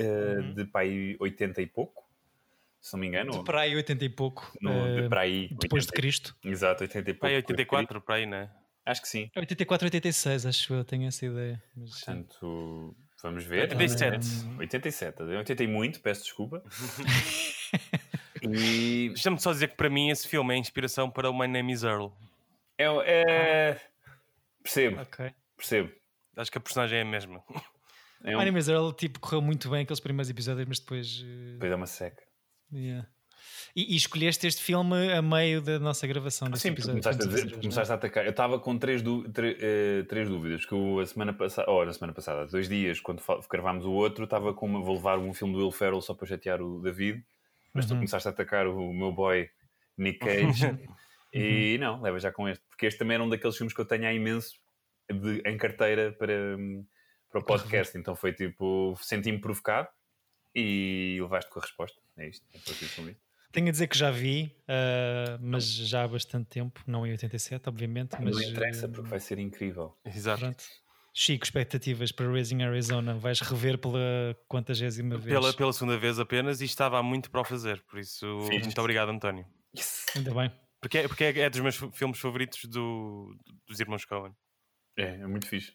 uhum. 0.00 0.54
de 0.54 0.64
pai 0.64 1.16
80 1.18 1.62
e 1.62 1.66
pouco. 1.66 2.02
Se 2.80 2.94
não 2.94 3.00
me 3.00 3.06
engano. 3.06 3.30
De 3.30 3.44
para 3.44 3.60
aí 3.60 3.76
80 3.76 4.04
e 4.04 4.08
pouco. 4.08 4.52
No, 4.60 4.72
de 5.02 5.08
para 5.08 5.20
aí, 5.20 5.48
depois 5.52 5.84
80, 5.84 5.86
de 5.86 5.92
Cristo. 5.92 6.36
Exato, 6.44 6.82
80 6.82 7.10
e 7.10 7.14
pouco. 7.14 7.20
Para 7.20 7.28
aí 7.28 7.36
84, 7.36 8.00
para 8.00 8.14
aí, 8.16 8.26
né? 8.26 8.50
Acho 8.84 9.02
que 9.02 9.08
sim. 9.08 9.30
84, 9.36 9.86
86, 9.86 10.46
acho 10.46 10.74
eu, 10.74 10.84
tenho 10.84 11.06
essa 11.06 11.24
ideia. 11.24 11.62
Mas, 11.76 11.90
Portanto, 11.90 12.96
vamos 13.22 13.44
ver. 13.44 13.60
87. 13.70 14.26
87, 14.58 15.22
80 15.22 15.62
e 15.62 15.66
muito, 15.66 16.00
peço 16.00 16.24
desculpa. 16.24 16.62
e... 18.42 19.08
Deixa-me 19.08 19.40
só 19.40 19.52
dizer 19.52 19.68
que 19.68 19.76
para 19.76 19.88
mim 19.88 20.10
esse 20.10 20.26
filme 20.26 20.54
é 20.54 20.56
inspiração 20.58 21.08
para 21.08 21.30
o 21.30 21.38
My 21.38 21.46
Name 21.46 21.72
is 21.72 21.84
Earl. 21.84 22.08
É. 22.76 22.84
é... 23.04 23.80
Percebo. 24.62 25.00
Okay. 25.02 25.32
Percebo. 25.56 25.92
Acho 26.36 26.50
que 26.50 26.58
a 26.58 26.60
personagem 26.60 26.98
é 26.98 27.02
a 27.02 27.04
mesma. 27.04 27.44
É 28.24 28.36
um... 28.36 28.38
My 28.38 28.44
Name 28.44 28.58
is 28.58 28.68
Earl 28.68 28.92
tipo, 28.92 29.20
correu 29.20 29.42
muito 29.42 29.70
bem 29.70 29.82
aqueles 29.82 30.00
primeiros 30.00 30.28
episódios, 30.28 30.66
mas 30.66 30.80
depois. 30.80 31.20
Uh... 31.20 31.52
Depois 31.54 31.72
é 31.72 31.74
uma 31.76 31.86
seca. 31.86 32.22
Yeah. 32.72 33.08
E, 33.74 33.94
e, 33.94 33.96
escolheste 33.96 34.46
este 34.46 34.62
filme 34.62 35.10
a 35.12 35.22
meio 35.22 35.62
da 35.62 35.78
nossa 35.78 36.06
gravação 36.06 36.48
deste 36.50 36.64
Sim, 36.64 36.68
episódio. 36.70 37.02
Começaste, 37.02 37.22
a, 37.22 37.26
dizer, 37.26 37.60
começaste 37.60 37.92
a 37.92 37.94
atacar. 37.94 38.24
Eu 38.24 38.30
estava 38.30 38.58
com 38.58 38.76
três, 38.76 39.00
du, 39.00 39.20
uh, 39.20 40.04
três 40.08 40.28
dúvidas. 40.28 40.66
Que 40.66 40.74
eu, 40.74 41.00
a 41.00 41.06
semana 41.06 41.32
passada, 41.32 41.70
oh, 41.70 41.84
na 41.84 41.92
semana 41.92 42.12
passada, 42.12 42.46
dois 42.46 42.68
dias, 42.68 43.00
quando 43.00 43.22
gravámos 43.50 43.86
o 43.86 43.92
outro, 43.92 44.24
estava 44.24 44.52
com 44.52 44.66
uma. 44.66 44.82
Vou 44.82 44.96
levar 44.96 45.18
um 45.18 45.32
filme 45.32 45.54
do 45.54 45.60
Will 45.60 45.72
Ferrell 45.72 46.02
só 46.02 46.12
para 46.12 46.26
chatear 46.26 46.60
o 46.60 46.80
David. 46.80 47.24
Mas 47.72 47.86
uhum. 47.86 47.90
tu 47.90 47.94
começaste 47.96 48.28
a 48.28 48.30
atacar 48.30 48.66
o 48.66 48.92
meu 48.92 49.10
boy 49.10 49.48
Nick 49.96 50.18
Cage. 50.18 50.78
e 51.32 51.78
não, 51.78 52.02
leva 52.02 52.18
já 52.18 52.30
com 52.30 52.46
este. 52.46 52.62
Porque 52.68 52.84
este 52.84 52.98
também 52.98 53.14
era 53.14 53.24
um 53.24 53.28
daqueles 53.28 53.56
filmes 53.56 53.72
que 53.74 53.80
eu 53.80 53.86
tenho 53.86 54.06
há 54.06 54.12
imenso 54.12 54.60
de, 55.10 55.42
em 55.46 55.56
carteira 55.56 56.12
para, 56.12 56.58
para 57.30 57.40
o 57.40 57.44
podcast. 57.44 57.96
Então 57.96 58.14
foi 58.14 58.34
tipo. 58.34 58.94
Senti-me 59.00 59.38
provocado 59.40 59.88
e 60.54 61.16
levaste 61.22 61.50
com 61.50 61.58
a 61.58 61.62
resposta. 61.62 61.98
É 62.18 62.28
isto. 62.28 62.46
É 62.52 63.14
tenho 63.52 63.68
a 63.68 63.70
dizer 63.70 63.86
que 63.86 63.96
já 63.96 64.10
vi, 64.10 64.56
uh, 64.62 65.38
mas 65.40 65.64
já 65.64 66.04
há 66.04 66.08
bastante 66.08 66.46
tempo, 66.46 66.80
não 66.86 67.06
em 67.06 67.12
87, 67.12 67.68
obviamente. 67.68 68.16
Mas, 68.20 68.34
não 68.34 68.42
interessa, 68.42 68.88
porque 68.88 69.08
vai 69.08 69.20
ser 69.20 69.38
incrível. 69.38 69.94
Exato. 70.04 70.40
Pronto. 70.40 70.64
Chico, 71.14 71.44
expectativas 71.44 72.10
para 72.10 72.26
Raising 72.26 72.62
Arizona? 72.62 73.14
Vais 73.14 73.40
rever 73.40 73.76
pela 73.76 74.34
quantagésima 74.48 75.18
vez? 75.18 75.38
Pela, 75.38 75.52
pela 75.52 75.72
segunda 75.72 75.98
vez 75.98 76.18
apenas 76.18 76.62
e 76.62 76.64
estava 76.64 76.98
há 76.98 77.02
muito 77.02 77.30
para 77.30 77.42
o 77.42 77.44
fazer, 77.44 77.82
por 77.82 77.98
isso, 77.98 78.40
Fiz. 78.48 78.62
muito 78.62 78.80
obrigado, 78.80 79.10
António. 79.10 79.46
Yes. 79.76 80.06
Ainda 80.16 80.32
bem. 80.32 80.50
Porque 80.80 80.98
é, 80.98 81.08
porque 81.08 81.24
é, 81.24 81.50
dos 81.50 81.60
meus 81.60 81.76
filmes 81.92 82.18
favoritos 82.18 82.64
do, 82.64 83.36
dos 83.68 83.78
irmãos 83.78 84.04
Cohen. 84.06 84.34
É, 84.96 85.20
é 85.20 85.26
muito 85.26 85.46
fixe. 85.46 85.72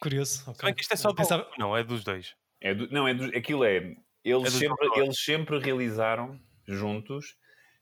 Curioso. 0.00 0.42
Okay. 0.50 0.66
Bem 0.66 0.74
que 0.74 0.82
isto 0.82 0.92
é 0.92 0.96
só 0.96 1.08
do... 1.08 1.14
Pensava... 1.14 1.50
Não, 1.58 1.74
é 1.74 1.82
dos 1.82 2.04
dois. 2.04 2.34
É 2.60 2.74
do... 2.74 2.90
Não, 2.90 3.08
é 3.08 3.14
do... 3.14 3.24
aquilo 3.36 3.64
é. 3.64 3.96
Eles, 4.22 4.54
é 4.54 4.58
sempre, 4.58 4.88
eles 4.96 5.18
sempre 5.18 5.58
realizaram 5.58 6.38
juntos 6.74 7.36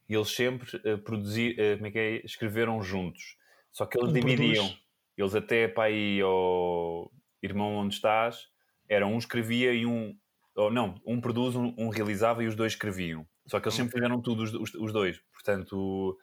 e 0.08 0.14
eles 0.14 0.30
sempre 0.30 0.76
uh, 0.76 0.98
produzir, 0.98 1.58
uh, 1.58 1.76
como 1.76 1.86
é 1.88 1.90
que 1.90 1.98
é? 1.98 2.24
escreveram 2.24 2.80
juntos. 2.82 3.36
Só 3.72 3.84
que 3.86 3.98
eles 3.98 4.10
um 4.10 4.12
dividiam. 4.12 4.64
Produz. 4.64 4.86
Eles 5.16 5.34
até 5.34 5.66
para 5.66 5.84
aí 5.84 6.20
ao 6.20 7.10
irmão 7.42 7.74
onde 7.76 7.94
estás, 7.94 8.48
era 8.88 9.06
um 9.06 9.18
escrevia 9.18 9.72
e 9.72 9.86
um. 9.86 10.16
Ou 10.54 10.70
não, 10.70 11.00
um 11.06 11.20
produz, 11.20 11.54
um, 11.54 11.74
um 11.76 11.88
realizava 11.88 12.42
e 12.42 12.46
os 12.46 12.54
dois 12.54 12.72
escreviam. 12.72 13.26
Só 13.46 13.60
que 13.60 13.68
eles 13.68 13.74
sempre 13.74 13.92
fizeram 13.92 14.20
tudo 14.20 14.42
os, 14.42 14.54
os, 14.54 14.74
os, 14.74 14.92
dois. 14.92 15.20
Portanto, 15.32 16.18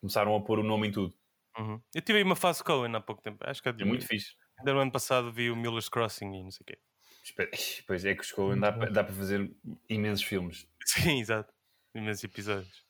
começaram 0.00 0.34
a 0.36 0.40
pôr 0.40 0.58
o 0.58 0.62
nome 0.62 0.88
em 0.88 0.92
tudo. 0.92 1.14
Uhum. 1.58 1.80
Eu 1.94 2.02
tive 2.02 2.18
aí 2.18 2.24
uma 2.24 2.36
fase 2.36 2.62
Cohen 2.62 2.94
há 2.94 3.00
pouco 3.00 3.22
tempo. 3.22 3.38
Acho 3.40 3.62
que 3.62 3.68
é, 3.68 3.74
é 3.78 3.84
muito 3.84 4.06
fixe. 4.06 4.34
Ainda 4.58 4.74
no 4.74 4.80
ano 4.80 4.92
passado 4.92 5.32
vi 5.32 5.50
o 5.50 5.56
Miller's 5.56 5.88
Crossing 5.88 6.32
e 6.34 6.42
não 6.42 6.50
sei 6.50 6.62
o 6.62 6.66
quê. 6.66 6.78
Pois 7.86 8.04
é 8.04 8.14
que 8.14 8.22
os 8.22 8.32
Cohen 8.32 8.60
dá, 8.60 8.70
dá 8.70 9.04
para 9.04 9.14
fazer 9.14 9.50
imensos 9.88 10.24
filmes. 10.24 10.66
Sim, 10.84 11.20
exato 11.20 11.57
imensos 11.94 12.24
episódios. 12.24 12.84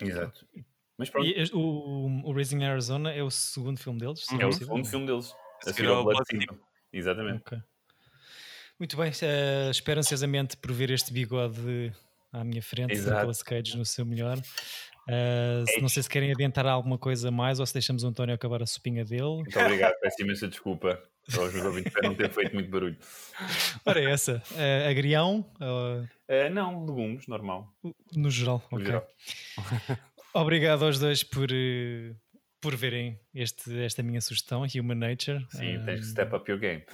Exato. 0.00 0.46
Mas 0.96 1.10
pronto. 1.10 1.26
E 1.26 1.50
o, 1.52 2.22
o 2.24 2.32
Raising 2.32 2.64
Arizona 2.64 3.12
é 3.12 3.22
o 3.22 3.30
segundo 3.30 3.78
filme 3.78 3.98
deles? 3.98 4.24
É 4.38 4.46
o 4.46 4.52
segundo 4.52 4.86
filme 4.86 5.06
deles. 5.06 5.34
A 5.66 5.72
seguir 5.72 5.88
ao 5.88 6.04
Blood 6.04 6.24
Exatamente. 6.92 7.40
Okay. 7.40 7.58
Muito 8.78 8.96
bem, 8.96 9.10
uh, 9.10 9.70
espero 9.70 10.00
ansiosamente 10.00 10.56
por 10.56 10.72
ver 10.72 10.90
este 10.90 11.12
bigode 11.12 11.92
à 12.32 12.44
minha 12.44 12.62
frente, 12.62 12.92
Exato. 12.92 13.16
Nicolas 13.16 13.42
Cage 13.42 13.76
no 13.76 13.84
seu 13.84 14.04
melhor. 14.04 14.38
Uh, 15.08 15.80
não 15.80 15.88
sei 15.88 16.02
se 16.02 16.08
querem 16.08 16.32
adiantar 16.32 16.66
alguma 16.66 16.98
coisa 16.98 17.30
mais 17.30 17.60
ou 17.60 17.66
se 17.66 17.72
deixamos 17.72 18.02
o 18.04 18.08
António 18.08 18.34
acabar 18.34 18.62
a 18.62 18.66
sopinha 18.66 19.04
dele. 19.04 19.22
Muito 19.22 19.58
obrigado, 19.58 19.94
peço 20.00 20.22
imensa 20.22 20.48
desculpa 20.48 21.00
aos 21.38 21.54
ouvintes 21.54 21.92
por 21.92 22.02
não 22.02 22.14
ter 22.14 22.30
feito 22.30 22.54
muito 22.54 22.70
barulho. 22.70 22.96
Ora, 23.84 24.00
é 24.00 24.10
essa, 24.10 24.42
uh, 24.52 24.90
agrião? 24.90 25.50
Uh... 25.60 26.04
Uh, 26.28 26.50
não, 26.52 26.84
legumes, 26.84 27.26
normal. 27.26 27.72
No 28.14 28.30
geral, 28.30 28.62
no 28.70 28.78
ok. 28.78 28.86
Geral. 28.86 29.06
Obrigado 30.34 30.84
aos 30.84 30.98
dois 30.98 31.22
por, 31.22 31.48
por 32.60 32.74
verem 32.74 33.20
este, 33.32 33.78
esta 33.84 34.02
minha 34.02 34.20
sugestão, 34.20 34.64
Human 34.74 34.96
Nature. 34.96 35.46
Sim, 35.50 35.80
tens 35.84 36.00
que 36.00 36.06
step 36.06 36.34
up 36.34 36.50
your 36.50 36.58
game. 36.58 36.84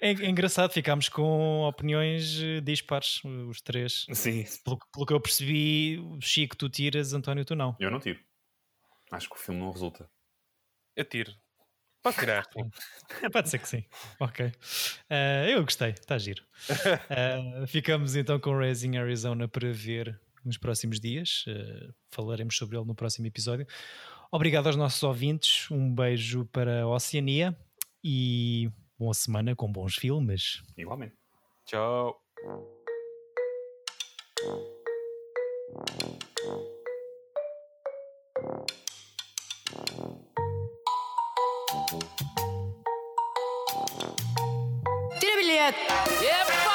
É, 0.00 0.10
é, 0.10 0.28
engraçado, 0.28 0.72
ficámos 0.72 1.08
com 1.08 1.62
opiniões 1.62 2.40
dispares, 2.64 3.22
os 3.48 3.60
três. 3.60 4.06
Sim. 4.12 4.44
Pelo, 4.64 4.78
pelo, 4.92 5.06
que 5.06 5.12
eu 5.12 5.20
percebi, 5.20 6.00
Chico, 6.20 6.56
tu 6.56 6.68
tiras, 6.68 7.12
António, 7.12 7.44
tu 7.44 7.54
não. 7.54 7.76
Eu 7.78 7.90
não 7.92 8.00
tiro. 8.00 8.18
Acho 9.12 9.28
que 9.28 9.36
o 9.36 9.38
filme 9.38 9.60
não 9.60 9.70
resulta. 9.70 10.10
Eu 10.96 11.04
tiro. 11.04 11.32
Pode 12.02 12.16
tirar. 12.16 12.46
Pode 13.32 13.48
ser 13.48 13.58
que 13.58 13.68
sim. 13.68 13.84
Ok. 14.18 14.46
Uh, 14.46 15.48
eu 15.48 15.62
gostei, 15.62 15.90
está 15.90 16.18
giro. 16.18 16.42
Uh, 16.68 17.66
ficamos 17.68 18.16
então 18.16 18.40
com 18.40 18.56
Raising 18.56 18.96
Arizona 18.96 19.46
para 19.46 19.70
ver 19.72 20.20
nos 20.44 20.58
próximos 20.58 20.98
dias. 20.98 21.44
Uh, 21.46 21.94
falaremos 22.10 22.56
sobre 22.56 22.76
ele 22.76 22.86
no 22.86 22.94
próximo 22.94 23.26
episódio. 23.26 23.66
Obrigado 24.32 24.66
aos 24.66 24.76
nossos 24.76 25.02
ouvintes. 25.02 25.70
Um 25.70 25.94
beijo 25.94 26.44
para 26.46 26.82
a 26.82 26.88
Oceania 26.88 27.56
e 28.02 28.68
boa 28.98 29.14
semana 29.14 29.54
com 29.54 29.70
bons 29.70 29.94
filmes. 29.94 30.62
Igualmente. 30.76 31.14
Tchau. 31.66 32.20
Tira 45.20 45.36
bilhete! 45.38 45.78
Epa! 46.20 46.71